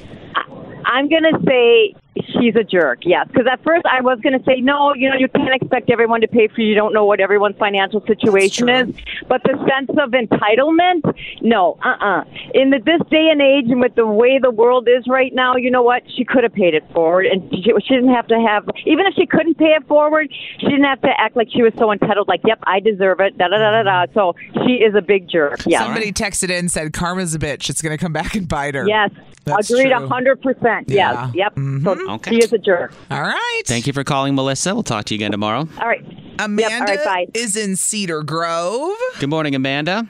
I'm 0.86 1.07
gonna 1.10 1.38
say 1.47 1.93
she's 2.15 2.56
a 2.56 2.63
jerk. 2.63 3.00
Yes, 3.04 3.28
because 3.28 3.47
at 3.52 3.63
first 3.63 3.86
I 3.86 4.02
was 4.02 4.19
gonna 4.21 4.43
say 4.45 4.60
no. 4.62 4.93
You 4.93 5.10
know, 5.10 5.15
you 5.15 5.28
can't 5.30 5.54
expect 5.54 5.89
everyone 5.89 6.21
to 6.21 6.28
pay 6.28 6.47
for 6.47 6.62
you. 6.62 6.67
You 6.67 6.76
don't 6.76 6.93
know 6.93 7.06
what 7.06 7.19
everyone's 7.19 7.58
financial 7.58 8.06
situation 8.06 8.69
is. 8.69 8.95
But 9.28 9.43
the 9.43 9.58
sense 9.69 9.89
of 9.97 10.12
entitlement, 10.12 11.41
no. 11.41 11.78
Uh-uh. 11.84 12.24
In 12.54 12.71
the, 12.71 12.80
this 12.80 13.02
day 13.10 13.30
and 13.32 13.41
age, 13.41 13.65
and 13.69 13.80
with 13.80 13.95
the 13.95 14.06
way 14.06 14.39
the 14.39 14.52
world 14.52 14.88
is 14.89 15.08
right 15.08 15.34
now, 15.34 15.56
you 15.56 15.71
know 15.71 15.84
what? 15.84 16.04
She 16.15 16.26
could 16.26 16.43
have 16.43 16.54
paid 16.54 16.74
it 16.74 16.84
forward, 16.93 17.26
and 17.26 17.50
she, 17.52 17.71
she 17.86 17.95
didn't 17.95 18.13
have 18.13 18.28
to 18.28 18.39
have. 18.39 18.67
Even 18.86 19.06
if 19.06 19.13
she 19.15 19.26
couldn't 19.26 19.58
pay 19.58 19.74
it 19.74 19.88
forward, 19.88 20.32
she 20.60 20.67
didn't 20.67 20.84
have 20.84 21.02
to 21.02 21.10
act 21.17 21.36
like 21.36 21.47
she 21.52 21.62
was 21.62 21.74
so 21.78 21.91
entitled. 21.91 22.28
Like, 22.28 22.41
yep, 22.45 22.60
I 22.63 22.80
deserve 22.80 23.19
it. 23.21 23.38
Da 23.38 23.47
da 23.47 23.58
da 23.58 23.84
da 23.84 24.06
da. 24.06 24.13
So 24.13 24.36
she 24.65 24.74
is 24.74 24.95
a 24.95 25.02
big 25.02 25.30
jerk. 25.30 25.62
Yeah. 25.65 25.80
Somebody 25.80 26.12
texted 26.12 26.50
in 26.50 26.62
and 26.62 26.71
said, 26.71 26.93
"Karma's 26.93 27.34
a 27.36 27.39
bitch. 27.39 27.69
It's 27.69 27.82
going 27.82 27.97
to 27.97 28.02
come 28.02 28.13
back 28.13 28.36
and 28.36 28.47
bite 28.47 28.76
her." 28.76 28.88
Yes. 28.88 29.12
That's 29.43 29.71
Agreed 29.71 29.89
true. 29.89 30.04
a 30.04 30.08
hundred 30.08 30.41
percent. 30.41 30.89
Yeah. 30.89 31.26
Yes. 31.26 31.36
Yep. 31.36 31.54
So 31.56 31.62
mm-hmm. 31.62 32.00
Okay. 32.09 32.31
she 32.31 32.37
is 32.43 32.51
a 32.53 32.57
jerk. 32.57 32.93
All 33.09 33.21
right. 33.21 33.61
Thank 33.65 33.87
you 33.87 33.93
for 33.93 34.03
calling, 34.03 34.35
Melissa. 34.35 34.73
We'll 34.73 34.83
talk 34.83 35.05
to 35.05 35.13
you 35.13 35.17
again 35.17 35.31
tomorrow. 35.31 35.67
All 35.79 35.87
right. 35.87 36.05
Amanda 36.39 36.73
all 36.75 36.79
right, 36.81 37.03
bye. 37.05 37.27
is 37.33 37.55
in 37.55 37.75
Cedar 37.75 38.23
Grove. 38.23 38.95
Good 39.19 39.29
morning, 39.29 39.53
Amanda. 39.53 40.07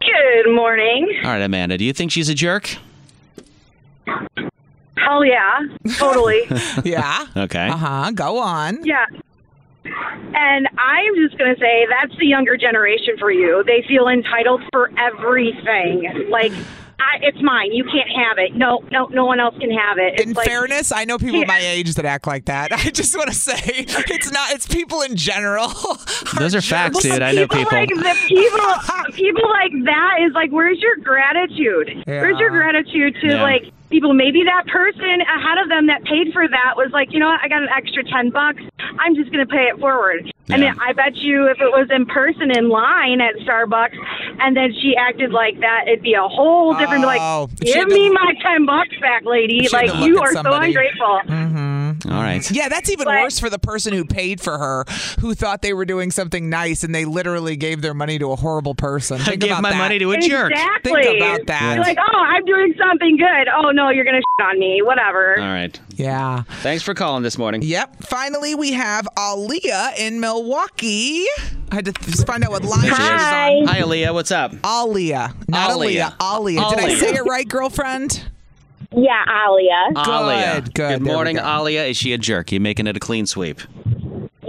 Good 0.00 0.52
morning. 0.54 1.08
All 1.24 1.30
right, 1.30 1.42
Amanda. 1.42 1.78
Do 1.78 1.84
you 1.84 1.92
think 1.92 2.10
she's 2.12 2.28
a 2.28 2.34
jerk? 2.34 2.76
Hell 4.96 5.24
yeah, 5.24 5.60
totally. 5.96 6.42
Yeah. 6.84 7.26
Okay. 7.36 7.68
Uh 7.68 7.76
huh. 7.76 8.10
Go 8.14 8.38
on. 8.38 8.84
yeah. 8.84 9.06
And 9.84 10.68
I'm 10.78 11.14
just 11.16 11.38
going 11.38 11.54
to 11.54 11.60
say 11.60 11.86
that's 11.88 12.16
the 12.18 12.26
younger 12.26 12.56
generation 12.58 13.16
for 13.18 13.30
you. 13.30 13.62
They 13.66 13.82
feel 13.88 14.08
entitled 14.08 14.60
for 14.70 14.90
everything. 14.98 16.26
Like, 16.28 16.52
I, 17.00 17.18
it's 17.22 17.38
mine. 17.40 17.72
You 17.72 17.84
can't 17.84 18.10
have 18.10 18.38
it. 18.38 18.56
No, 18.56 18.80
no, 18.90 19.06
no 19.06 19.24
one 19.24 19.38
else 19.40 19.54
can 19.60 19.70
have 19.70 19.98
it. 19.98 20.14
It's 20.14 20.22
In 20.24 20.32
like, 20.32 20.46
fairness, 20.46 20.90
I 20.90 21.04
know 21.04 21.16
people 21.16 21.40
Yeah. 21.40 21.46
my 21.46 21.60
age 21.60 21.94
that 21.94 22.04
act 22.04 22.26
like 22.26 22.46
that. 22.46 22.72
I 22.86 22.90
just 22.90 23.16
want 23.16 23.28
to 23.28 23.34
say 23.34 23.60
it's 23.64 24.32
not. 24.32 24.50
It's 24.52 24.66
people 24.66 25.02
in 25.02 25.14
general. 25.16 25.68
Those 26.38 26.54
are 26.54 26.60
facts, 26.60 26.98
dude. 27.02 27.22
I 27.22 27.32
know 27.32 27.46
people. 27.46 27.70
like 27.72 27.88
the 27.88 28.16
people, 28.26 29.12
people 29.14 29.48
like 29.48 29.72
that 29.84 30.16
is 30.26 30.32
like, 30.34 30.50
where's 30.50 30.80
your 30.80 30.96
gratitude? 30.96 32.02
Where's 32.06 32.38
your 32.38 32.50
gratitude 32.50 33.14
to 33.22 33.26
Yeah. 33.28 33.42
like 33.42 33.72
people? 33.90 34.14
Maybe 34.14 34.44
that 34.44 34.66
person 34.66 35.20
ahead 35.22 35.58
of 35.62 35.68
them 35.68 35.86
that 35.88 36.04
paid 36.04 36.32
for 36.32 36.46
that 36.48 36.74
was 36.76 36.90
like, 36.92 37.12
you 37.12 37.18
know 37.18 37.28
what? 37.28 37.40
I 37.42 37.48
got 37.48 37.62
an 37.62 37.68
extra 37.76 38.04
ten 38.04 38.30
bucks. 38.30 38.62
I'm 38.98 39.14
just 39.14 39.30
gonna 39.30 39.46
pay 39.46 39.68
it 39.72 39.78
forward. 39.78 40.30
And 40.50 40.62
Yeah. 40.62 40.72
then 40.72 40.80
I 40.80 40.92
bet 40.94 41.14
you, 41.16 41.46
if 41.46 41.60
it 41.60 41.70
was 41.70 41.88
in 41.90 42.06
person 42.06 42.50
in 42.56 42.68
line 42.70 43.20
at 43.20 43.34
Starbucks, 43.44 43.96
and 44.40 44.56
then 44.56 44.72
she 44.80 44.96
acted 44.96 45.30
like 45.30 45.60
that. 45.60 45.84
It'd 45.88 46.02
be 46.02 46.14
a 46.14 46.22
whole 46.26 46.74
different. 46.74 47.04
Oh, 47.04 47.06
like, 47.08 47.56
give 47.60 47.88
me 47.88 48.08
my 48.10 48.32
ten 48.42 48.64
bucks 48.64 48.96
back, 49.00 49.24
lady. 49.24 49.68
Like 49.72 49.94
you 50.06 50.18
are 50.20 50.32
somebody. 50.32 50.72
so 50.72 50.80
ungrateful. 50.80 51.20
Mm-hmm. 51.28 51.47
All 52.08 52.22
right. 52.22 52.40
Mm-hmm. 52.40 52.54
Yeah, 52.54 52.68
that's 52.68 52.90
even 52.90 53.06
worse 53.06 53.38
for 53.38 53.50
the 53.50 53.58
person 53.58 53.92
who 53.92 54.04
paid 54.04 54.40
for 54.40 54.56
her, 54.58 54.84
who 55.20 55.34
thought 55.34 55.62
they 55.62 55.72
were 55.72 55.84
doing 55.84 56.10
something 56.10 56.48
nice, 56.48 56.82
and 56.84 56.94
they 56.94 57.04
literally 57.04 57.56
gave 57.56 57.82
their 57.82 57.94
money 57.94 58.18
to 58.18 58.32
a 58.32 58.36
horrible 58.36 58.74
person. 58.74 59.18
Think 59.18 59.40
gave 59.42 59.50
about 59.50 59.62
my 59.62 59.70
that. 59.70 59.78
money 59.78 59.98
to 59.98 60.10
a 60.12 60.18
jerk. 60.18 60.52
Exactly. 60.52 61.02
Think 61.02 61.22
about 61.22 61.46
that. 61.46 61.74
You're 61.74 61.84
like, 61.84 61.98
oh, 61.98 62.18
I'm 62.18 62.44
doing 62.44 62.74
something 62.78 63.16
good. 63.16 63.48
Oh 63.56 63.70
no, 63.70 63.90
you're 63.90 64.04
gonna 64.04 64.18
shit 64.18 64.46
on 64.46 64.58
me. 64.58 64.80
Whatever. 64.82 65.38
All 65.38 65.46
right. 65.46 65.78
Yeah. 65.96 66.42
Thanks 66.62 66.82
for 66.82 66.94
calling 66.94 67.22
this 67.22 67.36
morning. 67.38 67.62
Yep. 67.62 68.04
Finally, 68.04 68.54
we 68.54 68.72
have 68.72 69.06
Aaliyah 69.16 69.98
in 69.98 70.20
Milwaukee. 70.20 71.26
I 71.70 71.74
had 71.74 71.84
to 71.84 71.92
th- 71.92 72.16
find 72.26 72.42
out 72.44 72.50
what 72.50 72.64
line 72.64 72.82
she 72.84 72.88
was 72.90 72.98
Hi. 72.98 73.50
on. 73.56 73.66
Hi, 73.66 73.80
Aaliyah. 73.82 74.14
What's 74.14 74.30
up? 74.30 74.52
Aaliyah, 74.52 75.48
not 75.48 75.70
Aaliyah. 75.70 76.16
Aaliyah. 76.16 76.16
Aaliyah. 76.18 76.70
Did 76.70 76.78
I 76.80 76.94
say 76.94 77.14
it 77.14 77.24
right, 77.24 77.46
girlfriend? 77.48 78.22
Yeah, 78.90 79.22
Alia. 79.28 79.92
Aaliyah. 79.94 80.54
Good, 80.54 80.64
good. 80.64 80.72
Good 80.74 80.88
There 80.90 80.98
we 80.98 81.04
morning, 81.04 81.36
go. 81.36 81.42
Aaliyah. 81.42 81.90
Is 81.90 81.96
she 81.96 82.12
a 82.14 82.18
jerk? 82.18 82.52
You 82.52 82.60
making 82.60 82.86
it 82.86 82.96
a 82.96 83.00
clean 83.00 83.26
sweep? 83.26 83.60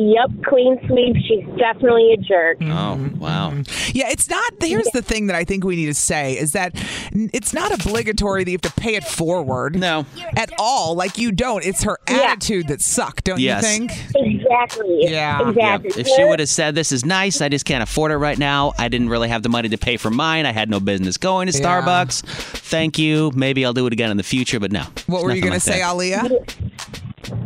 Yep, 0.01 0.29
clean 0.45 0.79
sweep. 0.87 1.15
She's 1.27 1.45
definitely 1.57 2.13
a 2.13 2.17
jerk. 2.17 2.57
Oh, 2.61 3.09
wow. 3.17 3.51
Mm-hmm. 3.51 3.91
Yeah, 3.93 4.09
it's 4.09 4.29
not. 4.29 4.53
Here's 4.61 4.87
the 4.93 5.01
thing 5.01 5.27
that 5.27 5.35
I 5.35 5.43
think 5.43 5.65
we 5.65 5.75
need 5.75 5.87
to 5.87 5.93
say 5.93 6.37
is 6.37 6.53
that 6.53 6.71
it's 7.13 7.53
not 7.53 7.73
obligatory 7.73 8.45
that 8.45 8.49
you 8.49 8.55
have 8.63 8.73
to 8.73 8.79
pay 8.81 8.95
it 8.95 9.03
forward. 9.03 9.75
No. 9.77 10.05
At 10.37 10.51
all. 10.57 10.95
Like 10.95 11.17
you 11.17 11.33
don't. 11.33 11.65
It's 11.65 11.83
her 11.83 11.97
attitude 12.07 12.69
that 12.69 12.81
sucked, 12.81 13.25
don't 13.25 13.39
Yes. 13.41 13.61
you 13.77 13.87
think? 13.89 13.91
Exactly. 14.15 14.99
Yeah. 15.01 15.49
Exactly. 15.49 15.91
If 16.01 16.07
she 16.07 16.23
would 16.23 16.39
have 16.39 16.47
said, 16.49 16.75
This 16.75 16.93
is 16.93 17.03
nice, 17.05 17.41
I 17.41 17.49
just 17.49 17.65
can't 17.65 17.83
afford 17.83 18.11
it 18.11 18.17
right 18.17 18.37
now. 18.37 18.71
I 18.79 18.87
didn't 18.87 19.09
really 19.09 19.27
have 19.27 19.43
the 19.43 19.49
money 19.49 19.67
to 19.67 19.77
pay 19.77 19.97
for 19.97 20.09
mine. 20.09 20.45
I 20.45 20.53
had 20.53 20.69
no 20.69 20.79
business 20.79 21.17
going 21.17 21.49
to 21.51 21.57
Yeah. 21.57 21.81
Starbucks. 21.81 22.21
Thank 22.23 22.97
you. 22.97 23.31
Maybe 23.35 23.65
I'll 23.65 23.73
do 23.73 23.85
it 23.85 23.91
again 23.91 24.11
in 24.11 24.17
the 24.17 24.23
future, 24.23 24.61
but 24.61 24.71
no. 24.71 24.83
What 25.07 25.23
were 25.23 25.33
you 25.35 25.41
going 25.41 25.51
like 25.51 25.61
to 25.63 25.71
say, 25.71 25.79
that. 25.79 25.93
Aliyah? 25.93 26.68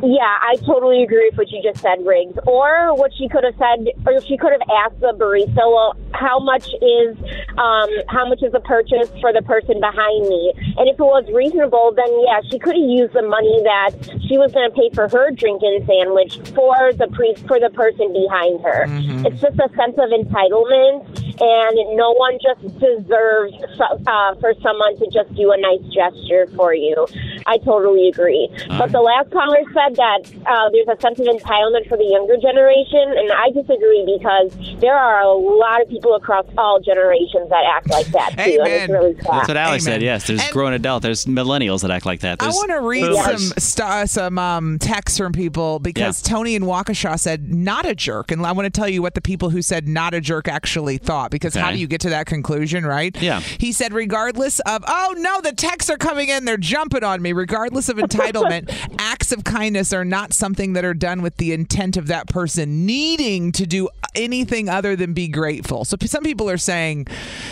Yeah, 0.05 0.37
I 0.41 0.57
totally 0.65 1.01
agree 1.01 1.29
with 1.29 1.37
what 1.37 1.49
you 1.49 1.63
just 1.63 1.81
said, 1.81 2.05
Riggs. 2.05 2.37
Or 2.45 2.93
what 2.93 3.13
she 3.17 3.29
could 3.29 3.45
have 3.45 3.55
said, 3.55 3.87
or 4.05 4.19
she 4.19 4.37
could 4.37 4.51
have 4.51 4.61
asked 4.69 4.99
the 4.99 5.13
barista, 5.13 5.55
well, 5.55 5.95
how 6.13 6.39
much 6.39 6.67
is, 6.81 7.17
um, 7.57 7.89
how 8.07 8.27
much 8.27 8.41
is 8.43 8.51
the 8.51 8.61
purchase 8.61 9.09
for 9.21 9.33
the 9.33 9.41
person 9.41 9.79
behind 9.79 10.27
me? 10.27 10.53
And 10.77 10.87
if 10.89 10.95
it 10.99 11.03
was 11.03 11.25
reasonable, 11.33 11.93
then 11.95 12.09
yeah, 12.25 12.41
she 12.49 12.59
could 12.59 12.75
have 12.75 12.89
used 12.89 13.13
the 13.13 13.23
money 13.23 13.61
that 13.63 13.91
she 14.27 14.37
was 14.37 14.51
going 14.51 14.69
to 14.69 14.75
pay 14.75 14.89
for 14.93 15.07
her 15.09 15.31
drinking 15.31 15.85
sandwich 15.87 16.37
for 16.53 16.93
the 16.93 17.07
pre- 17.11 17.35
for 17.47 17.59
the 17.59 17.69
person 17.73 18.13
behind 18.13 18.61
her. 18.61 18.85
It's 19.25 19.41
just 19.41 19.57
a 19.59 19.69
sense 19.75 19.97
of 19.97 20.09
entitlement, 20.09 21.07
and 21.39 21.75
no 21.97 22.13
one 22.13 22.37
just 22.41 22.61
deserves 22.79 23.53
uh, 23.79 24.35
for 24.39 24.53
someone 24.61 24.97
to 24.99 25.05
just 25.09 25.33
do 25.35 25.51
a 25.51 25.57
nice 25.57 25.83
gesture 25.93 26.47
for 26.55 26.73
you. 26.73 27.07
I 27.45 27.57
totally 27.57 28.07
agree. 28.09 28.49
But 28.77 28.91
the 28.91 29.01
last 29.01 29.31
caller 29.31 29.63
said 29.73 29.95
that 29.95 30.21
uh, 30.45 30.69
there's 30.71 30.87
a 30.87 30.99
sense 31.01 31.19
of 31.19 31.27
entitlement 31.27 31.87
for 31.89 31.97
the 31.97 32.05
younger 32.05 32.37
generation, 32.37 33.05
and 33.17 33.31
I 33.31 33.49
disagree 33.51 34.03
because 34.05 34.51
there 34.79 34.95
are 34.95 35.21
a 35.21 35.33
lot 35.33 35.81
of 35.81 35.89
people 35.89 36.02
across 36.11 36.45
all 36.57 36.79
generations 36.79 37.49
that 37.49 37.63
act 37.65 37.89
like 37.89 38.07
that 38.07 38.31
too, 38.31 38.61
and 38.61 38.67
it's 38.67 38.91
really 38.91 39.15
sad. 39.15 39.25
That's 39.25 39.47
what 39.47 39.57
Alex 39.57 39.83
said, 39.83 40.01
yes. 40.01 40.27
There's 40.27 40.47
grown 40.49 40.73
adult. 40.73 41.03
There's 41.03 41.25
millennials 41.25 41.81
that 41.81 41.91
act 41.91 42.05
like 42.05 42.21
that. 42.21 42.41
I 42.41 42.47
want 42.49 42.69
to 42.71 42.81
read 42.81 43.01
boomers. 43.01 43.47
some 43.49 43.57
st- 43.57 44.09
some 44.09 44.37
um, 44.37 44.79
texts 44.79 45.17
from 45.17 45.31
people 45.31 45.79
because 45.79 46.21
Tony 46.21 46.55
in 46.55 46.63
Waukesha 46.63 47.19
said 47.19 47.53
not 47.53 47.85
a 47.85 47.95
jerk, 47.95 48.31
and 48.31 48.45
I 48.45 48.51
want 48.51 48.65
to 48.65 48.69
tell 48.69 48.89
you 48.89 49.01
what 49.01 49.13
the 49.13 49.21
people 49.21 49.49
who 49.49 49.61
said 49.61 49.87
not 49.87 50.13
a 50.13 50.21
jerk 50.21 50.47
actually 50.47 50.97
thought. 50.97 51.31
Because 51.31 51.55
how 51.55 51.71
do 51.71 51.77
you 51.77 51.87
get 51.87 52.01
to 52.01 52.09
that 52.09 52.25
conclusion, 52.25 52.85
right? 52.85 53.15
Yeah. 53.21 53.39
He 53.39 53.71
said, 53.71 53.93
regardless 53.93 54.59
of 54.61 54.83
oh 54.87 55.15
no, 55.17 55.41
the 55.41 55.53
texts 55.53 55.89
are 55.89 55.97
coming 55.97 56.29
in, 56.29 56.45
they're 56.45 56.57
jumping 56.57 57.03
on 57.03 57.21
me. 57.21 57.33
Regardless 57.33 57.89
of 57.89 57.97
entitlement, 57.97 58.73
acts 58.99 59.31
of 59.31 59.43
kindness 59.43 59.93
are 59.93 60.05
not 60.05 60.33
something 60.33 60.73
that 60.73 60.85
are 60.85 60.93
done 60.93 61.21
with 61.21 61.37
the 61.37 61.53
intent 61.53 61.97
of 61.97 62.07
that 62.07 62.27
person 62.27 62.85
needing 62.85 63.51
to 63.53 63.65
do 63.65 63.89
anything 64.15 64.69
other 64.69 64.95
than 64.95 65.13
be 65.13 65.27
grateful. 65.27 65.85
So 65.85 65.92
p- 65.97 66.07
some 66.07 66.23
people 66.23 66.49
are 66.49 66.57
saying 66.57 67.07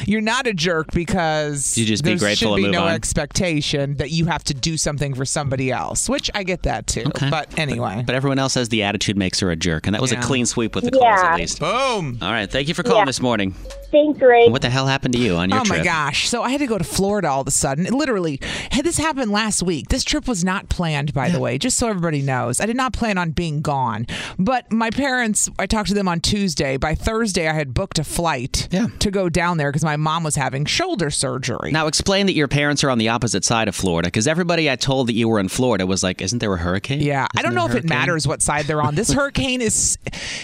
you're 0.06 0.22
not 0.22 0.48
a 0.48 0.54
jerk 0.54 0.92
because 0.94 1.78
You 1.78 1.86
just 1.86 2.04
be 2.04 2.12
there 2.12 2.20
grateful 2.20 2.50
should 2.50 2.54
and 2.54 2.58
be 2.58 2.62
move 2.64 2.72
no 2.72 2.84
on. 2.84 2.92
expectation 2.94 3.96
that 3.98 4.12
you 4.12 4.26
have 4.26 4.44
to 4.46 4.54
do 4.54 4.78
something 4.78 5.14
for 5.14 5.26
somebody 5.26 5.72
else, 5.72 6.10
which 6.10 6.30
I 6.34 6.44
get 6.44 6.64
that 6.64 6.88
too. 6.88 7.06
But 7.30 7.58
anyway. 7.60 8.04
But 8.06 8.16
everyone 8.16 8.40
else 8.40 8.54
says 8.54 8.70
the 8.70 8.84
attitude 8.84 9.18
makes 9.18 9.40
her 9.40 9.52
a 9.52 9.56
jerk, 9.56 9.88
and 9.88 9.94
that 9.94 10.02
was 10.02 10.12
Yeah. 10.12 10.20
a 10.20 10.24
clean 10.24 10.46
sweep 10.46 10.76
with 10.76 10.86
the 10.86 10.92
calls 10.92 11.20
at 11.22 11.36
least. 11.38 11.60
Boom. 11.60 12.18
All 12.22 12.32
right. 12.32 12.50
Thank 12.50 12.68
you 12.68 12.74
for 12.74 12.84
calling 12.84 13.00
Yeah. 13.00 13.06
this 13.06 13.22
morning. 13.22 13.56
Thanks, 13.92 14.22
Ray. 14.22 14.48
What 14.50 14.62
the 14.62 14.70
hell 14.70 14.88
happened 14.88 15.14
to 15.16 15.20
you 15.20 15.36
on 15.36 15.50
your 15.50 15.60
oh 15.60 15.64
trip? 15.64 15.80
oh 15.80 15.84
trip? 15.84 15.86
my 15.86 15.92
gosh. 15.92 16.30
So 16.30 16.44
I 16.44 16.50
had 16.50 16.60
to 16.62 16.68
go 16.68 16.78
to 16.78 16.84
Florida 16.84 17.30
all 17.30 17.42
of 17.42 17.48
a 17.48 17.52
sudden. 17.52 17.86
It 17.86 17.94
literally, 17.94 18.40
had 18.72 18.86
this 18.86 18.98
happened 18.98 19.32
last 19.32 19.62
week. 19.62 19.90
This 19.90 20.04
trip 20.04 20.28
was 20.28 20.44
not 20.44 20.70
planned, 20.70 21.14
by 21.14 21.30
the 21.30 21.40
way, 21.40 21.58
just 21.58 21.78
so 21.78 21.90
everybody 21.90 22.22
knows. 22.22 22.60
I 22.62 22.66
did 22.66 22.78
not 22.78 22.94
plan 22.94 23.18
on 23.18 23.32
being 23.32 23.62
gone. 23.62 24.08
But 24.40 24.72
my 24.72 24.90
parents, 24.90 25.50
I 25.60 25.66
talked 25.66 25.90
to 25.90 25.94
them 25.94 26.08
on 26.08 26.22
Tuesday. 26.22 26.78
By 26.78 26.96
Thursday, 26.96 27.48
I 27.48 27.54
had 27.54 27.74
booked 27.74 28.00
a 28.00 28.04
flight 28.04 28.68
to 29.00 29.12
go 29.12 29.30
down 29.30 29.58
there 29.58 29.70
because 29.72 29.84
my 29.84 29.98
mom 29.98 30.24
was 30.24 30.36
having 30.36 30.66
shoulder 30.66 31.10
surgery. 31.10 31.72
Now 31.72 31.88
explain 31.88 32.28
that 32.28 32.34
your 32.34 32.48
parents 32.48 32.84
are 32.84 32.90
on 32.90 32.98
the 32.98 33.10
opposite 33.10 33.44
side 33.44 33.68
of 33.68 33.76
Florida, 33.76 34.08
because 34.08 34.28
everybody 34.28 34.70
I 34.72 34.76
told 34.78 35.08
that 35.08 35.14
you 35.14 35.28
were 35.28 35.40
in 35.40 35.50
Florida 35.50 35.86
was 35.86 36.04
like, 36.04 36.22
"Isn't 36.22 36.40
there 36.40 36.54
a 36.54 36.58
hurricane?" 36.58 37.02
Yeah, 37.02 37.28
I 37.36 37.42
don't 37.42 37.54
know 37.54 37.66
if 37.66 37.74
a 37.74 37.78
it 37.78 37.90
matters 37.90 38.28
what 38.28 38.42
side 38.42 38.66
they're 38.66 38.82
on. 38.82 38.96
This 38.96 39.12
hurricane 39.14 39.62
is 39.62 39.98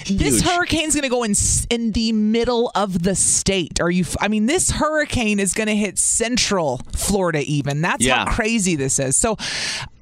this 0.07 0.41
Huge. 0.41 0.41
hurricane's 0.41 0.93
going 0.95 1.03
to 1.03 1.10
go 1.10 1.23
in 1.23 1.33
in 1.69 1.91
the 1.93 2.12
middle 2.12 2.71
of 2.75 3.03
the 3.03 3.15
state. 3.38 3.80
Are 3.82 3.89
you 3.91 4.04
f- 4.04 4.17
I 4.19 4.28
mean 4.28 4.45
this 4.45 4.71
hurricane 4.71 5.39
is 5.39 5.54
going 5.54 5.67
to 5.67 5.76
hit 5.76 5.97
central 5.97 6.82
Florida 6.95 7.43
even. 7.45 7.82
That's 7.82 8.04
Yeah. 8.04 8.26
how 8.26 8.34
crazy 8.34 8.76
this 8.76 9.00
is. 9.00 9.15
So 9.17 9.38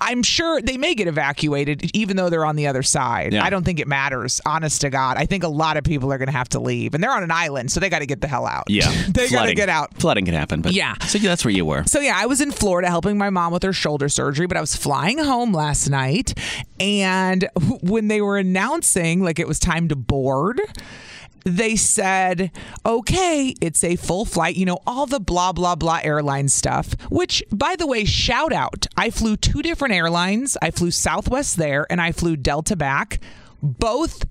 I'm 0.02 0.24
sure 0.24 0.62
they 0.62 0.78
may 0.78 0.94
get 0.94 1.08
evacuated 1.08 1.90
even 1.96 2.18
though 2.18 2.30
they're 2.30 2.46
on 2.46 2.56
the 2.56 2.68
other 2.68 2.84
side. 2.84 3.34
Yeah. 3.34 3.44
I 3.44 3.50
don't 3.50 3.64
think 3.64 3.80
it 3.80 3.88
matters, 3.88 4.40
honest 4.46 4.82
to 4.82 4.90
God. 4.90 5.18
I 5.18 5.26
think 5.26 5.44
a 5.44 5.48
lot 5.48 5.78
of 5.78 5.84
people 5.84 6.12
are 6.14 6.18
going 6.18 6.28
to 6.28 6.38
have 6.38 6.50
to 6.50 6.60
leave 6.60 6.94
and 6.94 7.04
they're 7.04 7.12
on 7.14 7.24
an 7.24 7.32
island, 7.32 7.72
so 7.72 7.80
they 7.80 7.90
got 7.90 8.00
to 8.00 8.06
get 8.06 8.22
the 8.22 8.28
hell 8.28 8.46
out. 8.46 8.66
Yeah, 8.68 8.92
they 9.10 9.30
got 9.30 9.46
to 9.46 9.56
get 9.56 9.70
out. 9.70 9.94
Flooding 9.96 10.26
can 10.26 10.34
happen, 10.34 10.62
but 10.62 10.74
Yeah. 10.74 10.96
So 11.08 11.18
yeah, 11.18 11.30
that's 11.30 11.44
where 11.46 11.54
you 11.54 11.66
were. 11.66 11.84
So 11.86 12.00
yeah, 12.00 12.14
I 12.18 12.26
was 12.26 12.42
in 12.42 12.52
Florida 12.52 12.88
helping 12.90 13.18
my 13.18 13.30
mom 13.30 13.52
with 13.54 13.64
her 13.64 13.74
shoulder 13.74 14.10
surgery, 14.10 14.48
but 14.48 14.58
I 14.58 14.62
was 14.62 14.76
flying 14.76 15.18
home 15.18 15.54
last 15.54 15.90
night 15.90 16.38
and 16.80 17.48
when 17.82 18.08
they 18.08 18.22
were 18.22 18.38
announcing 18.38 19.24
like 19.24 19.40
it 19.40 19.48
was 19.48 19.60
time 19.60 19.88
to 19.90 19.96
board, 19.96 20.62
they 21.46 21.76
said, 21.76 22.52
okay, 22.86 23.54
it's 23.62 23.84
a 23.84 23.96
full 23.96 24.26
flight, 24.26 24.56
you 24.56 24.66
know, 24.66 24.80
all 24.86 25.06
the 25.06 25.20
blah, 25.20 25.52
blah, 25.52 25.76
blah 25.76 26.00
airline 26.04 26.50
stuff, 26.50 26.96
which, 27.10 27.44
by 27.52 27.76
the 27.76 27.86
way, 27.86 28.04
shout 28.04 28.52
out. 28.52 28.88
I 28.98 29.12
flew 29.12 29.38
two 29.38 29.62
different 29.62 29.94
airlines. 29.94 30.58
I 30.62 30.72
flew 30.72 30.90
Southwest 30.90 31.58
there 31.58 31.86
and 31.90 32.02
I 32.02 32.12
flew 32.12 32.36
Delta 32.36 32.76
back. 32.76 33.20
Both 33.62 34.26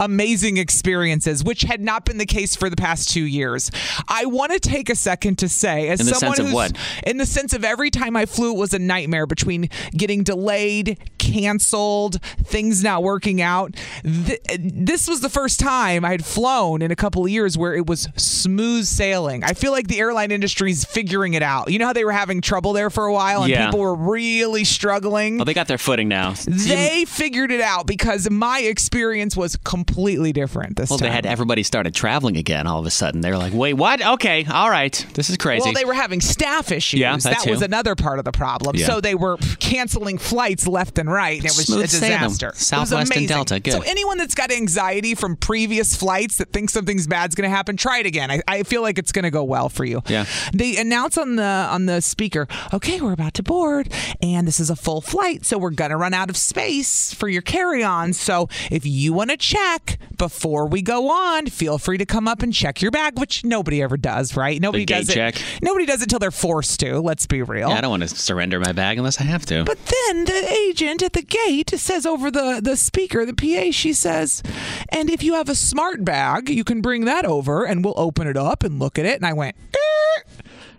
amazing 0.00 0.56
experiences, 0.56 1.42
which 1.44 1.62
had 1.62 1.80
not 1.80 2.04
been 2.04 2.18
the 2.18 2.26
case 2.26 2.54
for 2.56 2.68
the 2.70 2.76
past 2.76 3.10
two 3.10 3.24
years. 3.24 3.70
I 4.08 4.26
want 4.26 4.52
to 4.52 4.60
take 4.60 4.90
a 4.90 4.94
second 4.94 5.38
to 5.38 5.48
say, 5.48 5.88
as 5.88 6.00
In 6.00 6.06
the 6.06 6.14
someone 6.14 6.36
sense 6.36 6.38
of 6.40 6.46
who's 6.46 6.54
what? 6.54 6.72
in 7.06 7.16
the 7.18 7.26
sense 7.26 7.52
of 7.52 7.64
every 7.64 7.90
time 7.90 8.16
I 8.16 8.26
flew, 8.26 8.52
it 8.52 8.58
was 8.58 8.74
a 8.74 8.78
nightmare 8.78 9.26
between 9.26 9.68
getting 9.96 10.22
delayed, 10.22 10.98
canceled, 11.18 12.20
things 12.44 12.82
not 12.82 13.02
working 13.02 13.40
out. 13.40 13.74
Th- 14.02 14.40
this 14.58 15.08
was 15.08 15.20
the 15.20 15.28
first 15.28 15.60
time 15.60 16.04
I 16.04 16.10
had 16.10 16.24
flown 16.24 16.82
in 16.82 16.90
a 16.90 16.96
couple 16.96 17.24
of 17.24 17.30
years 17.30 17.56
where 17.58 17.74
it 17.74 17.86
was 17.86 18.08
smooth 18.16 18.84
sailing. 18.84 19.44
I 19.44 19.52
feel 19.52 19.72
like 19.72 19.88
the 19.88 19.98
airline 20.00 20.30
industry 20.30 20.70
is 20.70 20.84
figuring 20.84 21.34
it 21.34 21.42
out. 21.42 21.70
You 21.70 21.78
know 21.78 21.86
how 21.86 21.92
they 21.92 22.04
were 22.04 22.12
having 22.12 22.40
trouble 22.40 22.72
there 22.72 22.90
for 22.90 23.06
a 23.06 23.12
while 23.12 23.42
and 23.42 23.50
Yeah. 23.50 23.66
people 23.66 23.80
were 23.80 23.94
really 23.94 24.64
struggling? 24.64 25.40
Oh, 25.40 25.44
they 25.44 25.54
got 25.54 25.68
their 25.68 25.78
footing 25.78 26.08
now. 26.08 26.34
They 26.46 27.04
figured 27.04 27.50
it 27.50 27.60
out 27.60 27.86
because 27.86 28.28
my 28.30 28.60
experience 28.60 29.36
was 29.36 29.56
completely 29.56 29.85
different 30.32 30.76
this 30.76 30.90
well, 30.90 30.98
time. 30.98 31.08
they 31.08 31.12
had 31.12 31.26
everybody 31.26 31.62
started 31.62 31.94
traveling 31.94 32.36
again. 32.36 32.66
All 32.66 32.80
of 32.80 32.86
a 32.86 32.90
sudden, 32.90 33.20
they 33.20 33.30
were 33.30 33.38
like, 33.38 33.52
"Wait, 33.52 33.74
what? 33.74 34.04
Okay, 34.04 34.44
all 34.44 34.70
right, 34.70 35.06
this 35.14 35.30
is 35.30 35.36
crazy." 35.36 35.64
Well, 35.64 35.72
they 35.72 35.84
were 35.84 35.94
having 35.94 36.20
staff 36.20 36.72
issues. 36.72 37.00
Yeah, 37.00 37.16
that 37.16 37.46
was 37.46 37.62
another 37.62 37.94
part 37.94 38.18
of 38.18 38.24
the 38.24 38.32
problem. 38.32 38.76
Yeah. 38.76 38.86
So 38.86 39.00
they 39.00 39.14
were 39.14 39.36
canceling 39.58 40.18
flights 40.18 40.66
left 40.66 40.98
and 40.98 41.10
right. 41.10 41.38
It 41.38 41.44
was 41.44 41.66
Smooth 41.66 41.80
a 41.80 41.88
disaster. 41.88 42.52
Southwest 42.54 43.14
and. 43.14 43.26
Delta, 43.26 43.58
good. 43.58 43.72
So 43.72 43.82
anyone 43.82 44.18
that's 44.18 44.34
got 44.34 44.52
anxiety 44.52 45.14
from 45.14 45.36
previous 45.36 45.96
flights 45.96 46.36
that 46.36 46.52
thinks 46.52 46.72
something's 46.72 47.06
bad's 47.06 47.34
going 47.34 47.48
to 47.48 47.54
happen, 47.54 47.76
try 47.76 47.98
it 47.98 48.06
again. 48.06 48.30
I, 48.30 48.42
I 48.46 48.62
feel 48.62 48.82
like 48.82 48.98
it's 48.98 49.10
going 49.10 49.24
to 49.24 49.30
go 49.30 49.42
well 49.42 49.68
for 49.68 49.84
you. 49.84 50.02
Yeah. 50.08 50.26
They 50.52 50.76
announce 50.76 51.18
on 51.18 51.36
the 51.36 51.42
on 51.42 51.86
the 51.86 52.00
speaker, 52.00 52.46
okay, 52.72 53.00
we're 53.00 53.12
about 53.12 53.34
to 53.34 53.42
board, 53.42 53.92
and 54.22 54.46
this 54.46 54.60
is 54.60 54.70
a 54.70 54.76
full 54.76 55.00
flight, 55.00 55.44
so 55.44 55.58
we're 55.58 55.70
gonna 55.70 55.96
run 55.96 56.14
out 56.14 56.30
of 56.30 56.36
space 56.36 57.12
for 57.12 57.28
your 57.28 57.42
carry-on. 57.42 58.12
So 58.12 58.48
if 58.70 58.86
you 58.86 59.12
want 59.12 59.30
to 59.30 59.36
check, 59.36 59.75
before 60.16 60.66
we 60.66 60.82
go 60.82 61.10
on, 61.10 61.46
feel 61.46 61.78
free 61.78 61.98
to 61.98 62.06
come 62.06 62.26
up 62.26 62.42
and 62.42 62.52
check 62.52 62.80
your 62.80 62.90
bag, 62.90 63.18
which 63.18 63.44
nobody 63.44 63.82
ever 63.82 63.96
does, 63.96 64.36
right? 64.36 64.60
Nobody 64.60 64.84
gate 64.84 64.98
does 65.00 65.10
it. 65.10 65.14
check. 65.14 65.42
Nobody 65.62 65.86
does 65.86 66.02
it 66.02 66.08
till 66.08 66.18
they're 66.18 66.30
forced 66.30 66.80
to. 66.80 67.00
Let's 67.00 67.26
be 67.26 67.42
real. 67.42 67.68
Yeah, 67.68 67.78
I 67.78 67.80
don't 67.80 67.90
want 67.90 68.02
to 68.02 68.08
surrender 68.08 68.58
my 68.60 68.72
bag 68.72 68.98
unless 68.98 69.20
I 69.20 69.24
have 69.24 69.44
to. 69.46 69.64
But 69.64 69.78
then 69.84 70.24
the 70.24 70.52
agent 70.68 71.02
at 71.02 71.12
the 71.12 71.22
gate 71.22 71.70
says 71.70 72.06
over 72.06 72.30
the, 72.30 72.60
the 72.62 72.76
speaker, 72.76 73.26
the 73.26 73.34
PA, 73.34 73.70
she 73.72 73.92
says, 73.92 74.42
and 74.90 75.10
if 75.10 75.22
you 75.22 75.34
have 75.34 75.48
a 75.48 75.54
smart 75.54 76.04
bag, 76.04 76.48
you 76.48 76.64
can 76.64 76.80
bring 76.80 77.04
that 77.04 77.24
over 77.24 77.64
and 77.64 77.84
we'll 77.84 77.94
open 77.96 78.26
it 78.26 78.36
up 78.36 78.62
and 78.62 78.78
look 78.78 78.98
at 78.98 79.04
it. 79.04 79.16
And 79.16 79.26
I 79.26 79.32
went, 79.32 79.56
"Er." 79.74 80.24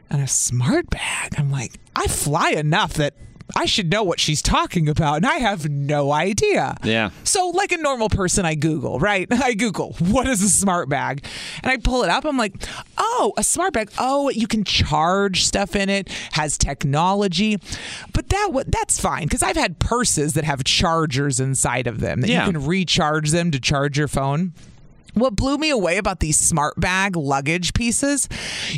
and 0.09 0.21
a 0.21 0.27
smart 0.27 0.89
bag. 0.89 1.35
I'm 1.37 1.51
like, 1.51 1.73
I 1.95 2.07
fly 2.07 2.51
enough 2.51 2.93
that 2.93 3.13
I 3.55 3.65
should 3.65 3.89
know 3.89 4.03
what 4.03 4.19
she's 4.19 4.41
talking 4.41 4.89
about, 4.89 5.15
and 5.17 5.25
I 5.25 5.35
have 5.35 5.69
no 5.69 6.11
idea. 6.11 6.75
Yeah. 6.83 7.11
So, 7.23 7.47
like 7.49 7.71
a 7.71 7.77
normal 7.77 8.09
person, 8.09 8.45
I 8.45 8.55
Google, 8.55 8.99
right? 8.99 9.27
I 9.31 9.53
Google, 9.53 9.93
what 9.99 10.27
is 10.27 10.41
a 10.43 10.49
smart 10.49 10.89
bag? 10.89 11.23
And 11.63 11.71
I 11.71 11.77
pull 11.77 12.03
it 12.03 12.09
up. 12.09 12.25
I'm 12.25 12.37
like, 12.37 12.55
oh, 12.97 13.33
a 13.37 13.43
smart 13.43 13.73
bag. 13.73 13.89
Oh, 13.97 14.29
you 14.29 14.47
can 14.47 14.63
charge 14.63 15.43
stuff 15.45 15.75
in 15.75 15.89
it, 15.89 16.09
has 16.33 16.57
technology. 16.57 17.57
But 18.13 18.29
that 18.29 18.51
that's 18.67 18.99
fine 18.99 19.23
because 19.23 19.43
I've 19.43 19.55
had 19.57 19.79
purses 19.79 20.33
that 20.33 20.43
have 20.43 20.63
chargers 20.63 21.39
inside 21.39 21.87
of 21.87 21.99
them 22.01 22.21
that 22.21 22.29
Yeah. 22.29 22.45
you 22.45 22.51
can 22.51 22.65
recharge 22.65 23.31
them 23.31 23.51
to 23.51 23.59
charge 23.59 23.97
your 23.97 24.07
phone. 24.07 24.53
What 25.13 25.35
blew 25.35 25.57
me 25.57 25.71
away 25.71 25.97
about 25.97 26.19
these 26.19 26.37
smart 26.37 26.79
bag 26.79 27.15
luggage 27.15 27.73
pieces, 27.73 28.29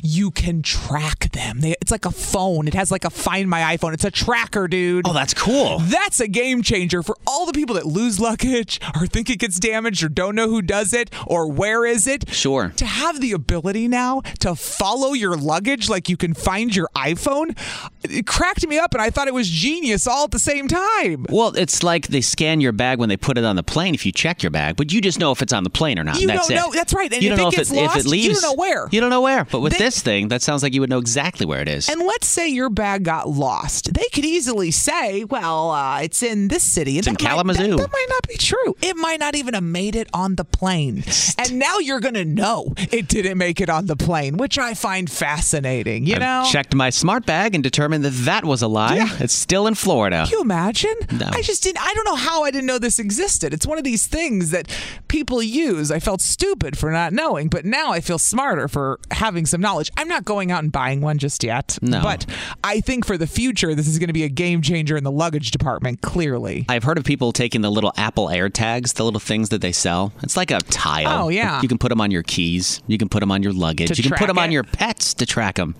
you 0.02 0.32
can 0.32 0.62
track 0.62 1.32
them. 1.34 1.60
They, 1.60 1.76
it's 1.90 1.92
like 1.92 2.06
a 2.06 2.12
phone. 2.16 2.68
It 2.68 2.76
has 2.76 2.92
like 2.92 3.04
a 3.04 3.10
Find 3.10 3.50
My 3.50 3.76
iPhone. 3.76 3.94
It's 3.96 4.06
a 4.06 4.12
tracker, 4.12 4.68
dude. 4.68 5.08
Oh, 5.08 5.14
that's 5.14 5.34
cool. 5.34 5.80
That's 5.80 6.20
a 6.20 6.28
game 6.28 6.62
changer 6.62 7.02
for 7.02 7.18
all 7.26 7.48
the 7.48 7.52
people 7.54 7.74
that 7.76 7.88
lose 7.88 8.20
luggage 8.20 8.80
or 8.96 9.08
think 9.08 9.28
it 9.32 9.40
gets 9.40 9.60
damaged 9.60 10.04
or 10.04 10.10
don't 10.10 10.36
know 10.36 10.48
who 10.48 10.62
does 10.62 10.94
it 10.94 11.10
or 11.26 11.52
where 11.52 11.88
is 11.88 12.06
it. 12.06 12.30
Sure. 12.32 12.72
To 12.78 12.86
have 12.86 13.22
the 13.22 13.32
ability 13.32 13.88
now 13.88 14.22
to 14.42 14.56
follow 14.56 15.14
your 15.14 15.36
luggage 15.36 15.90
like 15.90 16.10
you 16.10 16.16
can 16.18 16.36
find 16.36 16.76
your 16.76 16.90
iPhone, 16.96 17.58
it 18.04 18.28
cracked 18.28 18.68
me 18.68 18.78
up 18.78 18.94
and 18.94 19.02
I 19.02 19.10
thought 19.10 19.28
it 19.28 19.34
was 19.34 19.50
genius 19.50 20.06
all 20.06 20.26
at 20.26 20.32
the 20.32 20.38
same 20.38 20.68
time. 20.68 21.26
Well, 21.28 21.56
it's 21.56 21.82
like 21.82 22.08
they 22.10 22.22
scan 22.22 22.62
your 22.62 22.72
bag 22.72 23.00
when 23.00 23.10
they 23.10 23.18
put 23.18 23.40
it 23.40 23.44
on 23.46 23.56
the 23.56 23.64
plane 23.64 23.96
if 23.96 24.06
you 24.06 24.12
check 24.12 24.44
your 24.44 24.52
bag, 24.52 24.76
but 24.76 24.94
you 24.94 25.02
just 25.02 25.18
know 25.20 25.32
if 25.32 25.42
it's 25.42 25.54
on 25.54 25.64
the 25.64 25.72
plane 25.72 25.98
or 25.98 26.04
not. 26.04 26.20
You 26.22 26.28
that's 26.28 26.50
don't 26.50 26.56
it. 26.56 26.60
know- 26.62 26.72
that's 26.72 26.94
right. 26.94 27.12
And 27.12 27.24
you 27.24 27.32
if 27.32 27.38
don't 27.38 27.46
know 27.46 27.48
it 27.50 27.54
if 27.56 27.72
it, 27.72 27.76
if 27.76 27.96
lost, 27.96 28.06
it 28.06 28.16
you 28.16 28.32
don't 28.34 28.44
know 28.44 28.54
where. 28.54 28.88
You 28.92 29.02
don't 29.02 29.10
know 29.10 29.22
where. 29.22 29.46
But 29.46 29.62
with 29.62 29.74
They- 29.74 29.80
this 29.80 30.02
thing, 30.02 30.28
that 30.28 30.44
sounds 30.44 30.62
like 30.62 30.76
you 30.76 30.82
would 30.82 30.90
know 30.92 31.00
exactly 31.00 31.46
where 31.48 31.62
it 31.62 31.68
is. 31.70 31.79
And 31.88 32.02
let's 32.02 32.28
say 32.28 32.48
your 32.50 32.70
bag 32.70 33.04
got 33.04 33.30
lost. 33.30 33.94
They 33.94 34.06
could 34.12 34.26
easily 34.26 34.72
say, 34.72 35.24
well, 35.24 35.72
uh, 35.72 36.02
it's 36.02 36.24
in 36.24 36.48
this 36.48 36.64
city. 36.64 36.98
It's 36.98 37.08
in 37.08 37.14
might- 37.14 37.20
Kalamazoo. 37.20 37.68
that, 37.70 37.78
that 37.78 37.92
might 37.92 38.08
not 38.10 38.28
be 38.28 38.36
true. 38.38 38.76
It 38.82 38.98
might 38.98 39.20
not 39.20 39.36
even 39.36 39.54
have 39.54 39.64
made 39.64 39.96
it 39.96 40.10
on 40.14 40.36
the 40.36 40.44
plane. 40.46 41.04
And 41.38 41.60
now 41.60 41.78
you're 41.78 42.00
going 42.00 42.16
to 42.16 42.26
know 42.26 42.74
it 42.92 43.08
didn't 43.08 43.38
make 43.38 43.62
it 43.62 43.70
on 43.70 43.86
the 43.86 43.96
plane, 43.96 44.38
which 44.38 44.58
I 44.58 44.74
find 44.74 45.10
fascinating. 45.10 46.06
You 46.06 46.16
I've 46.16 46.22
know? 46.22 46.48
checked 46.52 46.74
my 46.76 46.90
smart 46.90 47.26
bag 47.26 47.54
and 47.56 47.64
determined 47.64 48.04
that 48.04 48.14
that 48.26 48.44
was 48.46 48.62
a 48.62 48.68
lie. 48.68 49.08
It's 49.20 49.34
still 49.34 49.68
in 49.68 49.76
Florida. 49.76 50.24
Can 50.26 50.32
you 50.34 50.42
imagine? 50.42 50.96
No. 51.12 51.28
I 51.32 51.42
just 51.42 51.62
didn't. 51.64 51.82
I 51.82 51.94
don't 51.94 52.06
know 52.06 52.16
how 52.16 52.44
I 52.44 52.52
didn't 52.52 52.66
know 52.66 52.80
this 52.80 52.98
existed. 53.00 53.54
It's 53.54 53.68
one 53.68 53.78
of 53.78 53.84
these 53.84 54.08
things 54.08 54.52
that 54.52 54.68
people 55.08 55.42
use. 55.44 55.92
I 55.92 56.00
felt 56.00 56.22
stupid 56.22 56.78
for 56.78 56.92
not 56.92 57.14
knowing, 57.14 57.48
but 57.48 57.66
now 57.66 57.92
I 57.92 58.00
feel 58.02 58.18
smarter 58.18 58.68
for 58.68 59.00
having 59.12 59.46
some 59.46 59.62
knowledge. 59.62 59.92
I'm 59.98 60.08
not 60.08 60.26
going 60.26 60.52
out 60.52 60.64
and 60.64 60.72
buying 60.72 61.02
one 61.02 61.18
just 61.20 61.44
yet. 61.44 61.59
No. 61.82 62.02
But 62.02 62.26
I 62.64 62.82
think 62.82 63.06
for 63.06 63.18
the 63.18 63.28
future, 63.28 63.76
this 63.76 63.88
is 63.88 64.00
going 64.00 64.08
to 64.08 64.14
be 64.14 64.24
a 64.24 64.30
game 64.30 64.62
changer 64.62 64.98
in 64.98 65.04
the 65.04 65.12
luggage 65.12 65.52
department. 65.52 66.02
Clearly. 66.02 66.66
I've 66.70 66.84
heard 66.84 66.98
of 66.98 67.04
people 67.04 67.32
taking 67.32 67.62
the 67.62 67.72
little 67.72 67.94
Apple 67.98 68.30
Air 68.30 68.50
tags, 68.50 68.94
the 68.94 69.06
little 69.06 69.20
things 69.20 69.50
that 69.50 69.62
they 69.62 69.72
sell. 69.72 70.14
It's 70.24 70.38
like 70.38 70.52
a 70.52 70.60
tile. 70.60 71.26
Oh, 71.26 71.30
yeah. 71.30 71.62
You 71.62 71.68
can 71.68 71.78
put 71.78 71.90
them 71.90 72.02
on 72.02 72.12
your 72.12 72.24
keys. 72.24 72.82
You 72.88 72.98
can 72.98 73.10
put 73.10 73.20
them 73.20 73.32
on 73.32 73.44
your 73.44 73.54
luggage. 73.54 73.90
To 73.90 73.96
you 73.96 74.10
can 74.10 74.18
put 74.18 74.28
them 74.28 74.40
on 74.40 74.52
your 74.52 74.64
pets 74.64 75.14
to 75.16 75.26
track 75.26 75.56
them. 75.56 75.76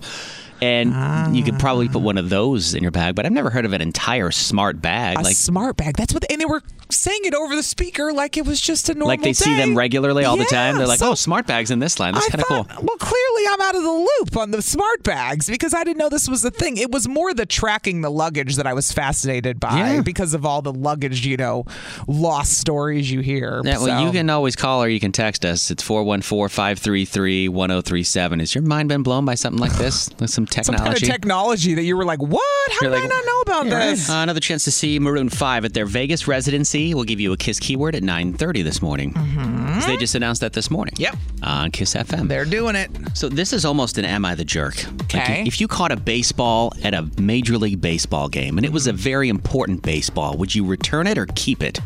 And 0.62 1.36
you 1.36 1.42
could 1.42 1.58
probably 1.58 1.88
put 1.88 1.98
ah. 1.98 2.00
one 2.00 2.18
of 2.18 2.28
those 2.28 2.74
in 2.74 2.82
your 2.82 2.92
bag, 2.92 3.14
but 3.14 3.26
I've 3.26 3.32
never 3.32 3.50
heard 3.50 3.64
of 3.64 3.72
an 3.72 3.80
entire 3.80 4.30
smart 4.30 4.80
bag. 4.80 5.18
a 5.18 5.22
like 5.22 5.36
smart 5.36 5.76
bag. 5.76 5.96
That's 5.96 6.12
what, 6.12 6.24
and 6.30 6.40
they 6.40 6.46
were 6.46 6.62
saying 6.92 7.20
it 7.24 7.34
over 7.34 7.54
the 7.54 7.62
speaker 7.62 8.12
like 8.12 8.36
it 8.36 8.46
was 8.46 8.60
just 8.60 8.88
a 8.88 8.94
normal. 8.94 9.08
like 9.08 9.22
they 9.22 9.32
see 9.32 9.54
them 9.54 9.76
regularly 9.76 10.24
all 10.24 10.36
the 10.36 10.44
time. 10.44 10.76
They're 10.76 10.86
like, 10.86 11.00
oh, 11.00 11.06
so 11.06 11.12
oh, 11.12 11.14
smart 11.14 11.46
bags 11.46 11.70
in 11.70 11.78
this 11.78 11.98
line. 11.98 12.14
That's 12.14 12.28
kind 12.28 12.42
of 12.42 12.48
cool. 12.48 12.66
Well, 12.82 12.96
clearly 12.98 13.42
I'm 13.48 13.60
out 13.60 13.76
of 13.76 13.82
the 13.82 13.90
loop 13.90 14.36
on 14.36 14.50
the 14.50 14.62
smart 14.62 15.02
bags 15.02 15.48
because 15.48 15.74
I 15.74 15.84
didn't 15.84 15.98
know 15.98 16.08
this 16.08 16.28
was 16.28 16.44
a 16.44 16.50
thing. 16.50 16.76
It 16.76 16.90
was 16.90 17.08
more 17.08 17.32
the 17.34 17.46
tracking 17.46 18.00
the 18.00 18.10
luggage 18.10 18.56
that 18.56 18.66
I 18.66 18.74
was 18.74 18.92
fascinated 18.92 19.60
by 19.60 19.78
Yeah. 19.78 20.02
because 20.02 20.34
of 20.34 20.44
all 20.44 20.62
the 20.62 20.72
luggage, 20.72 21.26
you 21.26 21.36
know, 21.36 21.64
lost 22.06 22.58
stories 22.58 23.10
you 23.10 23.20
hear. 23.20 23.62
Yeah, 23.64 23.78
well, 23.78 24.04
you 24.04 24.12
can 24.12 24.28
always 24.30 24.56
call 24.56 24.82
or 24.82 24.88
you 24.88 25.00
can 25.00 25.12
text 25.12 25.44
us. 25.44 25.70
It's 25.70 25.82
414 25.82 26.48
533 26.48 27.48
1037. 27.48 28.40
Has 28.40 28.54
your 28.54 28.62
mind 28.62 28.88
been 28.88 29.02
blown 29.02 29.24
by 29.24 29.34
something 29.34 29.60
like 29.60 29.76
this? 29.76 30.10
With 30.18 30.30
some 30.52 30.64
some 30.64 30.74
kind 30.76 30.88
of 30.88 30.94
technology? 30.98 31.06
technology 31.12 31.74
that 31.74 31.82
you 31.84 31.96
were 31.96 32.04
like, 32.04 32.20
what? 32.20 32.42
How 32.72 32.78
You're 32.88 32.90
did 32.96 33.04
I 33.04 33.06
not 33.06 33.24
know 33.26 33.40
about 33.42 33.66
Yeah, 33.66 33.90
this? 33.90 34.10
Uh, 34.10 34.14
another 34.14 34.40
chance 34.40 34.64
to 34.64 34.70
see 34.70 34.98
Maroon 34.98 35.28
5 35.28 35.64
at 35.64 35.74
their 35.74 35.86
Vegas 35.86 36.26
residency. 36.28 36.94
We'll 36.94 37.04
give 37.04 37.20
you 37.20 37.32
a 37.32 37.36
KISS 37.36 37.58
keyword 37.60 37.94
at 37.94 38.02
9.30 38.02 38.64
this 38.64 38.82
morning. 38.82 39.12
Mm-hmm. 39.14 39.80
They 39.86 39.96
just 39.96 40.14
announced 40.14 40.40
that 40.42 40.52
this 40.52 40.70
morning. 40.70 40.94
Yep. 40.98 41.16
On 41.42 41.70
KISS 41.70 41.94
FM. 41.94 42.28
They're 42.28 42.44
doing 42.44 42.76
it. 42.76 42.90
So 43.14 43.28
this 43.28 43.52
is 43.52 43.64
almost 43.64 43.98
an 43.98 44.04
Am 44.04 44.24
I 44.24 44.34
the 44.34 44.44
Jerk? 44.44 44.76
Like, 44.84 45.14
Okay. 45.14 45.44
if 45.46 45.60
you 45.60 45.68
caught 45.68 45.92
a 45.92 45.96
baseball 45.96 46.72
at 46.82 46.94
a 46.94 47.08
Major 47.20 47.56
League 47.58 47.80
Baseball 47.80 48.28
game 48.28 48.56
and 48.58 48.64
it 48.66 48.72
was 48.72 48.86
a 48.86 48.92
very 48.92 49.28
important 49.28 49.82
baseball, 49.82 50.36
would 50.36 50.54
you 50.54 50.64
return 50.66 51.06
it 51.06 51.18
or 51.18 51.26
keep 51.34 51.62
it? 51.62 51.80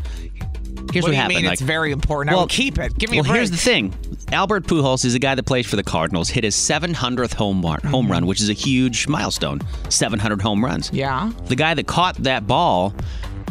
Here's 0.93 1.03
what 1.03 1.09
what, 1.09 1.15
happened. 1.15 1.35
mean 1.37 1.45
like, 1.45 1.53
it's 1.53 1.61
very 1.61 1.91
important? 1.91 2.31
I 2.31 2.35
well, 2.35 2.43
will 2.43 2.47
keep 2.47 2.77
it. 2.77 2.97
Give 2.97 3.09
me 3.09 3.19
well, 3.21 3.33
here's 3.33 3.51
the 3.51 3.57
thing. 3.57 3.93
Albert 4.31 4.63
Pujols 4.65 5.05
is 5.05 5.13
a 5.13 5.19
guy 5.19 5.35
that 5.35 5.43
plays 5.45 5.67
for 5.67 5.75
the 5.75 5.83
Cardinals. 5.83 6.29
Hit 6.29 6.43
his 6.43 6.55
700th 6.55 7.33
home 7.33 7.61
run, 7.61 7.79
home 7.81 8.11
run, 8.11 8.25
which 8.25 8.41
is 8.41 8.49
a 8.49 8.53
huge 8.53 9.07
milestone. 9.07 9.61
700 9.89 10.41
home 10.41 10.65
runs. 10.65 10.91
Yeah. 10.91 11.31
The 11.45 11.55
guy 11.55 11.73
that 11.75 11.85
caught 11.85 12.15
that 12.17 12.47
ball 12.47 12.93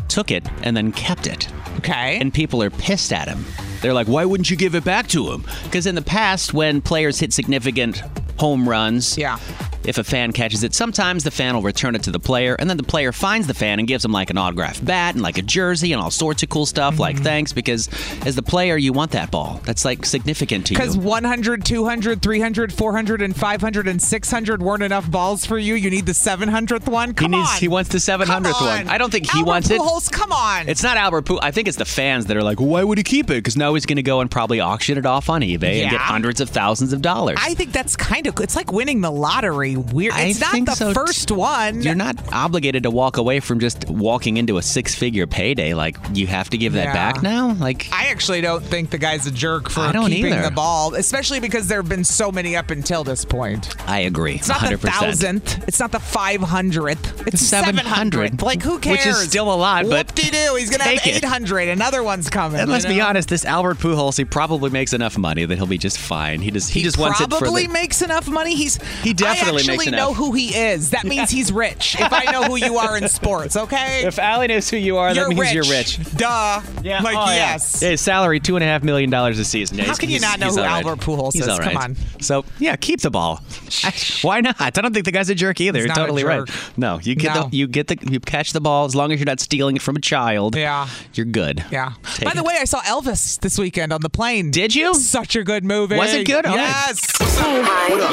took 0.09 0.31
it 0.31 0.47
and 0.63 0.77
then 0.77 0.91
kept 0.93 1.27
it. 1.27 1.49
Okay. 1.77 2.19
And 2.21 2.35
people 2.35 2.63
are 2.63 2.71
pissed 2.71 3.13
at 3.13 3.29
him. 3.29 3.45
They're 3.83 3.95
like, 3.95 4.09
why 4.09 4.25
wouldn't 4.25 4.51
you 4.51 4.57
give 4.57 4.75
it 4.75 4.85
back 4.85 5.07
to 5.09 5.31
him? 5.31 5.45
Because 5.65 5.87
in 5.87 5.95
the 5.95 6.03
past, 6.03 6.55
when 6.55 6.81
players 6.81 7.19
hit 7.19 7.33
significant 7.33 8.03
home 8.39 8.69
runs, 8.69 9.17
yeah. 9.19 9.39
if 9.85 9.99
a 9.99 10.05
fan 10.05 10.33
catches 10.33 10.63
it, 10.65 10.75
sometimes 10.75 11.25
the 11.25 11.31
fan 11.31 11.55
will 11.55 11.63
return 11.63 11.95
it 11.95 12.03
to 12.05 12.11
the 12.11 12.19
player, 12.21 12.55
and 12.59 12.69
then 12.69 12.77
the 12.77 12.83
player 12.83 13.13
finds 13.13 13.47
the 13.47 13.55
fan 13.55 13.79
and 13.79 13.87
gives 13.89 14.05
him 14.05 14.13
like 14.13 14.31
an 14.31 14.39
autographed 14.39 14.85
bat 14.85 15.15
and 15.15 15.23
like 15.23 15.39
a 15.39 15.43
jersey 15.43 15.93
and 15.93 16.03
all 16.03 16.11
sorts 16.11 16.43
of 16.43 16.49
cool 16.49 16.67
stuff, 16.67 16.99
like 16.99 17.15
Mm-hmm. 17.17 17.25
thanks, 17.25 17.53
because 17.53 17.89
as 18.27 18.35
the 18.35 18.43
player, 18.43 18.77
you 18.77 18.93
want 18.93 19.13
that 19.13 19.31
ball. 19.31 19.61
That's 19.65 19.85
like 19.85 20.05
significant 20.05 20.67
to 20.67 20.75
you. 20.75 20.79
Because 20.79 20.97
100, 20.97 21.65
200, 21.65 22.21
300, 22.23 22.73
400, 22.73 23.23
and 23.23 23.37
500, 23.37 23.87
and 23.89 24.03
600 24.03 24.63
weren't 24.63 24.83
enough 24.83 25.11
balls 25.11 25.45
for 25.47 25.59
you. 25.59 25.75
You 25.75 25.91
need 25.91 26.07
the 26.07 26.13
700th 26.13 26.89
one? 26.89 27.15
Come 27.15 27.33
he 27.33 27.39
needs, 27.39 27.51
on. 27.51 27.59
he 27.61 27.69
wants 27.69 27.91
the 27.91 27.99
700th 27.99 28.27
Come 28.27 28.43
one. 28.67 28.81
on. 28.81 28.89
I 28.89 28.99
don't 28.99 29.11
think 29.11 29.31
he 29.31 29.39
Albert 29.39 29.49
wants 29.51 29.71
it. 29.71 29.81
Pujols, 29.81 30.11
come 30.11 30.33
on. 30.33 30.69
It's 30.69 30.83
not 30.83 30.97
Albert 30.97 31.27
Pujols. 31.27 31.41
I 31.43 31.51
think 31.53 31.69
it's 31.69 31.77
the 31.77 31.85
fans 31.85 32.27
that 32.27 32.37
are 32.37 32.43
like, 32.43 32.59
why 32.59 32.83
would 32.83 32.99
he 32.99 33.05
keep 33.05 33.27
it? 33.31 33.35
Because 33.35 33.57
now 33.57 33.75
he's 33.75 33.87
going 33.87 33.97
to 33.97 34.03
go 34.03 34.21
and 34.21 34.31
probably 34.31 34.61
auction 34.61 34.99
it 34.99 35.07
off 35.07 35.29
on 35.31 35.43
eBay 35.43 35.83
and 35.83 35.91
get 35.91 36.01
hundreds 36.01 36.41
of 36.41 36.49
thousands 36.51 36.93
of 36.93 37.01
dollars. 37.03 37.39
I 37.41 37.55
think 37.55 37.73
that's 37.73 37.95
kind 37.97 38.24
of 38.27 38.41
it's 38.41 38.57
like 38.57 38.73
winning 38.73 39.01
the 39.01 39.11
lottery. 39.11 39.77
Weird. 39.77 40.15
I 40.15 40.23
It's 40.27 40.41
not 40.41 40.53
think 40.53 40.67
the 40.69 40.75
so, 40.75 40.89
t- 40.89 40.95
first 40.95 41.31
one. 41.31 41.83
You're 41.83 41.95
not 41.95 42.17
obligated 42.33 42.83
to 42.85 42.91
walk 42.91 43.17
away 43.17 43.41
from 43.41 43.61
just 43.61 43.89
walking 43.89 44.37
into 44.37 44.59
a 44.59 44.63
six-figure 44.63 45.27
payday. 45.27 45.75
Like 45.75 45.97
you 46.13 46.27
have 46.27 46.51
to 46.51 46.59
give 46.59 46.73
that 46.75 46.87
Yeah. 46.87 46.93
back 46.93 47.23
now. 47.23 47.53
Like 47.53 47.89
I 47.93 48.07
actually 48.07 48.41
don't 48.41 48.63
think 48.65 48.91
the 48.91 48.99
guy's 48.99 49.27
a 49.27 49.31
jerk 49.31 49.69
for 49.71 49.81
I 49.81 49.93
don't 49.93 50.11
keeping 50.11 50.33
either. 50.33 50.43
the 50.43 50.51
ball, 50.51 50.95
especially 50.95 51.41
because 51.41 51.69
there 51.69 51.81
have 51.81 51.89
been 51.89 52.05
so 52.05 52.31
many 52.33 52.57
up 52.57 52.71
until 52.71 53.05
this 53.05 53.25
point. 53.25 53.75
I 53.89 54.01
agree. 54.01 54.35
It's 54.37 54.49
not 54.49 54.59
100%. 54.61 54.81
the 54.81 54.91
thousandth. 54.91 55.69
It's 55.69 55.81
not 55.81 55.93
the 55.93 56.01
five 56.01 56.41
hundredth. 56.41 57.27
It's 57.27 57.41
seven 57.41 57.77
700th. 57.77 58.43
Like 58.43 58.63
who 58.63 58.79
cares? 58.79 58.99
which 58.99 59.07
is 59.07 59.19
still 59.21 59.53
a 59.53 59.57
lot, 59.57 59.85
but 59.89 60.07
Whoop-de-doo, 60.15 60.55
he's 60.57 60.71
gonna 60.71 60.85
have 60.85 61.07
eight 61.07 61.25
hundred. 61.25 61.69
Another 61.69 62.03
one's 62.03 62.31
coming. 62.31 62.61
And 62.61 62.71
let's 62.71 62.85
you 62.85 62.91
be 62.95 63.01
honest, 63.01 63.29
this 63.29 63.45
Albert 63.45 63.79
Pujols, 63.79 64.17
he 64.17 64.25
probably 64.25 64.71
makes 64.71 64.93
enough 64.93 65.19
money 65.19 65.45
that 65.45 65.57
he'll 65.57 65.67
be 65.67 65.79
just 65.79 65.99
fine. 65.99 66.41
He 66.41 66.51
just 66.51 66.71
he, 66.71 66.83
just 66.83 66.99
wants 66.99 67.21
it 67.21 67.25
for 67.25 67.39
probably 67.39 67.67
the. 67.67 67.73
makes 67.73 68.03
enough 68.03 68.14
money. 68.29 68.55
He's 68.55 68.83
He 69.03 69.13
definitely 69.13 69.63
I 69.63 69.67
makes 69.67 69.69
actually 69.69 69.87
enough. 69.89 70.09
know 70.09 70.15
who 70.15 70.33
he 70.33 70.49
is. 70.55 70.91
That 70.91 71.05
means 71.05 71.31
he's 71.31 71.53
rich. 71.53 71.97
If 71.99 72.13
I 72.13 72.31
know 72.33 72.45
who 72.45 72.57
you 72.57 72.79
are 72.79 72.97
in 72.97 73.09
sports, 73.09 73.57
okay. 73.57 74.03
If 74.07 74.19
Allie 74.19 74.47
knows 74.49 74.69
who 74.71 74.77
you 74.77 74.97
are, 74.99 75.13
You're 75.15 75.25
that 75.25 75.29
means 75.31 75.41
rich. 75.41 75.55
you're 75.55 75.65
rich. 75.65 75.99
Duh. 76.17 76.61
Yeah. 76.83 77.01
Like 77.03 77.17
oh, 77.17 77.27
yeah. 77.31 77.35
yes. 77.35 77.83
Yeah, 77.83 77.91
his 77.91 78.01
salary 78.01 78.41
two 78.41 78.57
and 78.57 78.63
a 78.65 78.67
half 78.67 78.83
million 78.83 79.11
dollars 79.11 79.39
a 79.39 79.45
season. 79.45 79.79
Yeah, 79.79 79.85
How 79.85 79.95
can 79.95 80.11
you 80.11 80.21
not 80.21 80.39
know 80.39 80.51
who 80.51 80.59
all 80.61 80.65
right. 80.65 80.85
Albert 80.85 81.01
Pujols 81.05 81.33
He's 81.33 81.43
is? 81.43 81.49
all 81.49 81.59
Come 81.59 81.77
on. 81.77 81.97
So 82.21 82.45
yeah, 82.59 82.77
keep 82.77 83.01
the 83.01 83.11
ball. 83.11 83.41
Why 84.23 84.41
not? 84.41 84.61
I 84.61 84.71
don't 84.71 84.93
think 84.93 85.05
the 85.05 85.13
guy's 85.13 85.29
a 85.31 85.35
jerk 85.35 85.61
either. 85.61 85.79
He's 85.79 85.87
You're 85.87 85.93
a 85.93 85.97
totally 85.97 86.25
right. 86.25 86.43
No, 86.77 86.99
you 87.01 87.15
get 87.15 87.35
No. 87.35 87.49
the 87.49 87.57
you 87.57 87.67
get 87.67 87.87
the 87.89 87.99
you 88.03 88.21
catch 88.21 88.53
the 88.53 88.61
ball 88.61 88.85
as 88.85 88.95
long 88.95 89.13
as 89.13 89.19
you're 89.19 89.27
not 89.27 89.41
stealing 89.41 89.77
it 89.77 89.83
from 89.83 89.97
a 89.97 90.01
child. 90.01 90.57
Yeah. 90.57 90.89
You're 91.15 91.27
good. 91.27 91.65
Yeah. 91.71 91.93
Take 92.15 92.25
By 92.29 92.35
the 92.35 92.43
way, 92.43 92.57
I 92.61 92.65
saw 92.65 92.81
Elvis 92.83 93.41
this 93.41 93.59
weekend 93.59 93.93
on 93.93 94.01
the 94.01 94.11
plane. 94.11 94.51
Did 94.51 94.75
you? 94.75 94.95
Such 94.95 95.37
a 95.37 95.43
good 95.45 95.65
movie. 95.65 95.97
Was 95.97 96.13
it 96.15 96.27
good? 96.27 96.45
All 96.47 96.57
right. 96.57 96.61
Yes. 96.89 97.01
Hi. 97.19 98.04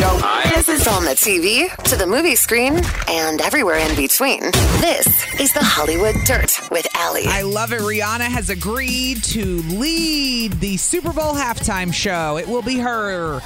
This 0.56 0.70
is 0.70 0.88
on 0.88 1.04
the 1.04 1.12
TV 1.12 1.42
TV, 1.42 1.74
to 1.84 1.96
the 1.96 2.06
movie 2.06 2.36
screen, 2.36 2.82
and 3.08 3.42
everywhere 3.42 3.78
in 3.78 3.96
between. 3.96 4.42
This 4.80 5.08
is 5.40 5.54
the 5.54 5.64
Hollywood 5.64 6.16
Dirt 6.26 6.60
with 6.70 6.88
Allie. 6.96 7.26
I 7.26 7.42
love 7.42 7.72
it. 7.74 7.80
Rihanna 7.82 8.28
has 8.28 8.50
agreed 8.50 9.24
to 9.26 9.62
lead 9.64 10.54
the 10.60 10.78
Super 10.78 11.14
Bowl 11.14 11.34
halftime 11.34 11.94
show. 11.94 12.38
It 12.38 12.48
will 12.48 12.62
be 12.62 12.78
her 12.78 13.42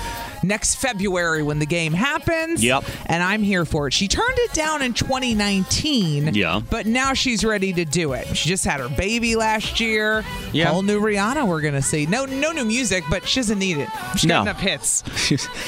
next 0.47 0.75
February 0.75 1.43
when 1.43 1.59
the 1.59 1.65
game 1.65 1.93
happens. 1.93 2.63
Yep. 2.63 2.83
And 3.07 3.21
I'm 3.23 3.43
here 3.43 3.65
for 3.65 3.87
it. 3.87 3.93
She 3.93 4.07
turned 4.07 4.37
it 4.37 4.53
down 4.53 4.81
in 4.81 4.93
2019. 4.93 6.33
Yeah. 6.33 6.61
But 6.69 6.85
now 6.85 7.13
she's 7.13 7.43
ready 7.43 7.73
to 7.73 7.85
do 7.85 8.13
it. 8.13 8.35
She 8.35 8.49
just 8.49 8.65
had 8.65 8.79
her 8.79 8.89
baby 8.89 9.35
last 9.35 9.79
year. 9.79 10.23
Yeah. 10.51 10.69
Whole 10.69 10.81
new 10.83 10.99
Rihanna 10.99 11.47
we're 11.47 11.61
gonna 11.61 11.81
see. 11.81 12.05
No 12.05 12.25
no 12.25 12.51
new 12.51 12.65
music, 12.65 13.03
but 13.09 13.27
she 13.27 13.39
doesn't 13.39 13.59
need 13.59 13.77
it. 13.77 13.89
She's 14.13 14.25
No. 14.25 14.35
got 14.35 14.41
enough 14.43 14.59
hits. 14.59 15.03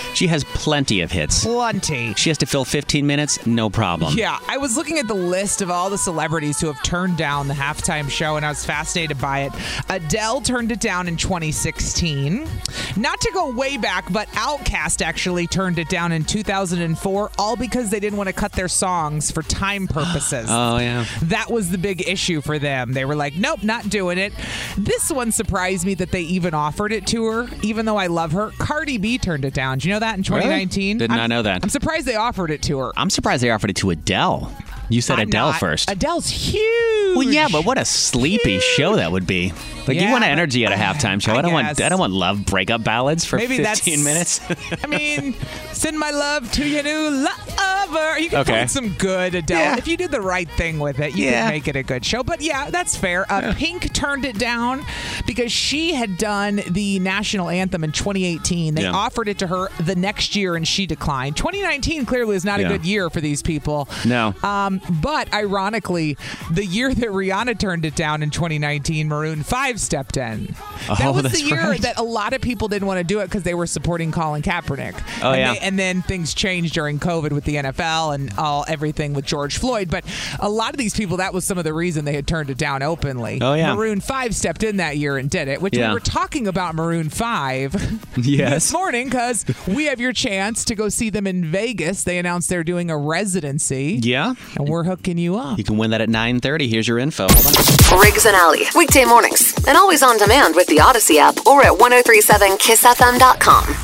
she 0.14 0.28
has 0.28 0.44
plenty 0.44 1.02
of 1.02 1.12
hits. 1.12 1.44
Plenty. 1.44 2.14
She 2.16 2.30
has 2.30 2.38
to 2.40 2.46
fill 2.46 2.66
15 2.66 3.06
minutes, 3.06 3.46
no 3.46 3.70
problem. 3.70 4.14
Yeah, 4.18 4.40
I 4.48 4.58
was 4.58 4.78
looking 4.78 4.98
at 5.00 5.08
the 5.08 5.14
list 5.14 5.62
of 5.62 5.70
all 5.70 5.90
the 5.90 5.98
celebrities 5.98 6.60
who 6.60 6.68
have 6.68 6.82
turned 6.84 7.18
down 7.18 7.48
the 7.48 7.54
halftime 7.54 8.10
show, 8.10 8.36
and 8.38 8.46
I 8.46 8.50
was 8.50 8.66
fascinated 8.66 9.20
by 9.20 9.42
it. 9.42 9.52
Adele 9.90 10.42
turned 10.42 10.72
it 10.72 10.80
down 10.80 11.08
in 11.08 11.18
2016. 11.18 12.48
Not 12.96 13.20
to 13.22 13.32
go 13.34 13.50
way 13.52 13.78
back, 13.78 14.12
but 14.12 14.28
Outkast 14.68 15.02
actually 15.02 15.48
turned 15.48 15.80
it 15.80 15.88
down 15.90 16.12
in 16.12 16.24
2004, 16.24 17.32
all 17.38 17.56
because 17.56 17.90
they 17.90 18.00
didn't 18.00 18.18
want 18.18 18.28
to 18.28 18.34
cut 18.34 18.52
their 18.52 18.68
songs 18.68 19.32
for 19.32 19.42
time 19.44 19.88
purposes. 19.90 20.48
Oh, 20.50 20.78
yeah. 20.78 21.06
That 21.24 21.50
was 21.52 21.70
the 21.72 21.78
big 21.78 22.08
issue 22.08 22.42
for 22.42 22.60
them. 22.60 22.94
They 22.94 23.06
were 23.06 23.16
like, 23.16 23.36
nope, 23.36 23.64
not 23.64 23.90
doing 23.90 24.18
it. 24.18 24.34
This 24.78 25.10
one 25.12 25.32
surprised 25.32 25.86
me 25.86 25.94
that 25.96 26.12
they 26.12 26.22
even 26.22 26.54
offered 26.54 26.92
it 26.92 27.08
to 27.08 27.26
her, 27.26 27.48
even 27.64 27.86
though 27.86 27.98
I 27.98 28.08
love 28.08 28.34
her. 28.34 28.52
Cardi 28.60 28.98
B 28.98 29.18
turned 29.18 29.46
it 29.46 29.54
down. 29.54 29.78
Do 29.80 29.88
you 29.88 29.94
know 29.94 30.00
that 30.00 30.16
in 30.18 30.22
Really? 30.22 30.42
2019? 30.42 30.98
Did 30.98 31.12
I'm- 31.12 31.18
not 31.18 31.30
know 31.30 31.42
that. 31.44 31.64
I'm 31.64 31.70
surprised 31.70 32.06
they 32.06 32.16
offered 32.16 32.52
it 32.52 32.62
to 32.64 32.78
her. 32.80 32.92
I'm 32.98 33.10
surprised 33.10 33.44
they 33.44 33.52
offered 33.52 33.70
it 33.70 33.78
to 33.78 33.90
Adele. 33.92 34.52
You 34.90 35.02
said 35.02 35.20
Adele 35.20 35.52
not. 35.52 35.60
first. 35.60 35.90
Adele's 35.92 36.30
huge. 36.30 37.16
Well, 37.18 37.24
yeah, 37.24 37.48
but 37.52 37.66
what 37.66 37.78
a 37.78 37.86
sleepy 37.86 38.60
show 38.60 38.96
that 38.98 39.12
would 39.12 39.26
be. 39.28 39.52
Like 39.88 39.96
you 39.96 40.04
Yeah, 40.04 40.12
want 40.12 40.24
energy 40.26 40.66
at 40.66 40.72
a 40.72 40.76
halftime 40.76 41.22
show. 41.22 41.34
I, 41.34 41.38
I 41.38 41.42
don't 41.42 41.54
want. 41.54 41.82
I 41.82 41.90
don't 41.90 42.00
want 42.00 42.14
love 42.14 42.46
breakup 42.46 42.84
ballads 42.84 43.24
for 43.26 43.38
Maybe 43.38 43.58
15 43.58 43.64
that's- 44.04 44.04
minutes. 44.04 44.42
I 44.84 44.88
mean, 44.88 45.34
send 45.72 45.98
my 45.98 46.12
love 46.12 46.52
to 46.54 46.68
your 46.68 46.84
new 46.84 47.10
lover. 47.10 48.20
You 48.20 48.30
can 48.30 48.40
Okay. 48.40 48.52
find 48.52 48.70
some 48.72 48.90
good 48.94 49.34
Adele. 49.36 49.58
Yeah. 49.60 49.78
If 49.78 49.88
you 49.88 49.96
did 49.98 50.12
the 50.12 50.22
right 50.22 50.50
thing 50.52 50.80
with 50.80 51.00
it, 51.00 51.16
you 51.16 51.26
Yeah. 51.26 51.44
can 51.44 51.50
make 51.52 51.68
it 51.68 51.76
a 51.76 51.84
good 51.84 52.04
show. 52.06 52.22
But 52.24 52.42
yeah, 52.42 52.70
that's 52.70 52.96
fair. 52.98 53.26
Uh, 53.32 53.54
Pink 53.56 53.94
turned 53.94 54.26
it 54.26 54.38
down 54.38 54.86
because 55.26 55.52
she 55.52 55.94
had 55.94 56.18
done 56.18 56.62
the 56.70 57.00
national 57.00 57.50
anthem 57.50 57.84
in 57.86 57.92
2018. 57.94 58.76
They 58.76 58.84
Yeah. 58.84 58.92
offered 58.92 59.28
it 59.30 59.40
to 59.40 59.48
her 59.48 59.70
the 59.80 59.96
next 59.96 60.36
year 60.36 60.56
and 60.56 60.68
she 60.68 60.86
declined. 60.86 61.38
2019 61.38 62.06
clearly 62.06 62.36
is 62.36 62.44
not 62.46 62.60
Yeah. 62.60 62.68
a 62.68 62.70
good 62.70 62.86
year 62.86 63.10
for 63.10 63.22
these 63.22 63.42
people. 63.42 63.88
No. 64.06 64.34
Um, 64.44 64.77
but 65.02 65.32
ironically, 65.34 66.18
the 66.52 66.66
year 66.66 66.94
that 66.94 67.10
Rihanna 67.10 67.60
turned 67.60 67.86
it 67.86 67.96
down 67.96 68.24
in 68.24 68.30
2019, 68.30 69.08
Maroon 69.08 69.44
5 69.44 69.80
stepped 69.80 70.18
in. 70.18 70.56
Oh, 70.90 70.96
that 70.96 71.08
Oh, 71.08 71.12
was 71.14 71.32
the 71.32 71.42
year 71.42 71.62
right. 71.70 71.82
that 71.82 71.98
a 71.98 72.04
lot 72.04 72.34
of 72.34 72.42
people 72.42 72.68
didn't 72.68 72.88
want 72.88 73.00
to 73.00 73.04
do 73.04 73.20
it 73.20 73.26
because 73.26 73.44
they 73.44 73.54
were 73.54 73.68
supporting 73.68 74.12
Colin 74.12 74.42
Kaepernick. 74.42 74.96
Oh, 75.24 75.32
and 75.32 75.40
yeah. 75.40 75.54
they- 75.54 75.60
and 75.60 75.78
then 75.80 76.02
things 76.02 76.34
changed 76.34 76.74
during 76.74 77.00
COVID 77.00 77.32
with 77.32 77.44
the 77.44 77.56
NFL 77.58 78.14
and 78.16 78.32
all 78.38 78.64
everything 78.68 79.14
with 79.14 79.26
George 79.26 79.58
Floyd. 79.58 79.90
But 79.90 80.06
a 80.40 80.50
lot 80.50 80.72
of 80.72 80.78
these 80.78 80.94
people, 80.96 81.18
that 81.18 81.34
was 81.34 81.46
some 81.46 81.58
of 81.58 81.64
the 81.64 81.74
reason 81.74 82.06
they 82.06 82.14
had 82.14 82.28
turned 82.28 82.50
it 82.50 82.58
down 82.58 82.84
openly. 82.84 83.40
Oh, 83.42 83.54
yeah. 83.54 83.74
Maroon 83.74 84.00
5 84.00 84.36
stepped 84.36 84.64
in 84.64 84.78
that 84.78 84.98
year 84.98 85.18
and 85.18 85.30
did 85.30 85.48
it, 85.48 85.62
which 85.62 85.76
Yeah. 85.76 85.90
we 85.90 85.96
were 85.96 86.00
talking 86.00 86.48
about 86.48 86.76
Maroon 86.76 87.10
5 87.10 87.76
Yes. 88.18 88.66
this 88.66 88.74
morning 88.74 89.06
because 89.10 89.46
we 89.68 89.86
have 89.86 90.00
your 90.00 90.14
chance 90.14 90.64
to 90.66 90.76
go 90.76 90.90
see 90.90 91.10
them 91.10 91.28
in 91.28 91.46
Vegas. 91.46 92.04
They 92.04 92.18
announced 92.18 92.50
they're 92.50 92.64
doing 92.64 92.90
a 92.92 92.98
residency. 92.98 94.00
yeah. 94.04 94.34
And 94.58 94.67
we're 94.70 94.84
hooking 94.84 95.18
you 95.18 95.38
up. 95.38 95.58
You 95.58 95.64
can 95.64 95.78
win 95.78 95.92
that 95.92 96.02
at 96.02 96.10
9:30. 96.10 96.70
Here's 96.70 96.88
your 96.88 97.00
info. 97.00 97.28
Hold 97.30 97.94
on. 97.94 98.00
Riggs 98.00 98.26
and 98.26 98.36
Allie, 98.36 98.66
weekday 98.76 99.06
mornings, 99.06 99.54
and 99.68 99.78
always 99.78 100.04
on 100.04 100.18
demand 100.18 100.56
with 100.56 100.68
the 100.68 100.78
Audacy 100.78 101.18
app 101.18 101.46
or 101.46 101.64
at 101.64 101.72
1037kissfm.com. 101.72 103.76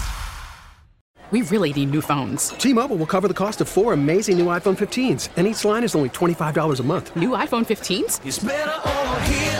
We 1.31 1.41
really 1.41 1.73
need 1.73 1.89
new 1.89 2.01
phones. 2.01 2.49
T-Mobile 2.49 2.95
will 2.95 3.07
cover 3.07 3.27
the 3.27 3.33
cost 3.33 3.59
of 3.59 3.67
four 3.67 3.93
amazing 3.93 4.37
new 4.37 4.45
iPhone 4.47 4.77
15s, 4.77 5.29
and 5.35 5.47
each 5.47 5.65
line 5.65 5.83
is 5.83 5.95
only 5.95 6.09
$25 6.09 6.79
a 6.79 6.83
month. 6.83 7.15
New 7.15 7.31
iPhone 7.31 7.65
15s? 7.65 8.19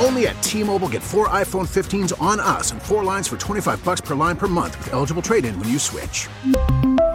Only 0.05 0.27
at 0.27 0.39
T-Mobile 0.43 0.89
get 0.89 1.01
four 1.01 1.29
iPhone 1.29 1.65
15s 1.67 2.13
on 2.21 2.39
us 2.39 2.71
and 2.71 2.79
four 2.79 3.03
lines 3.03 3.27
for 3.27 3.37
25 3.37 3.83
bucks 3.83 4.01
per 4.01 4.13
line 4.13 4.35
per 4.35 4.47
month 4.47 4.77
with 4.77 4.93
eligible 4.93 5.23
trade-in 5.23 5.59
when 5.59 5.69
you 5.69 5.79
switch. 5.79 6.27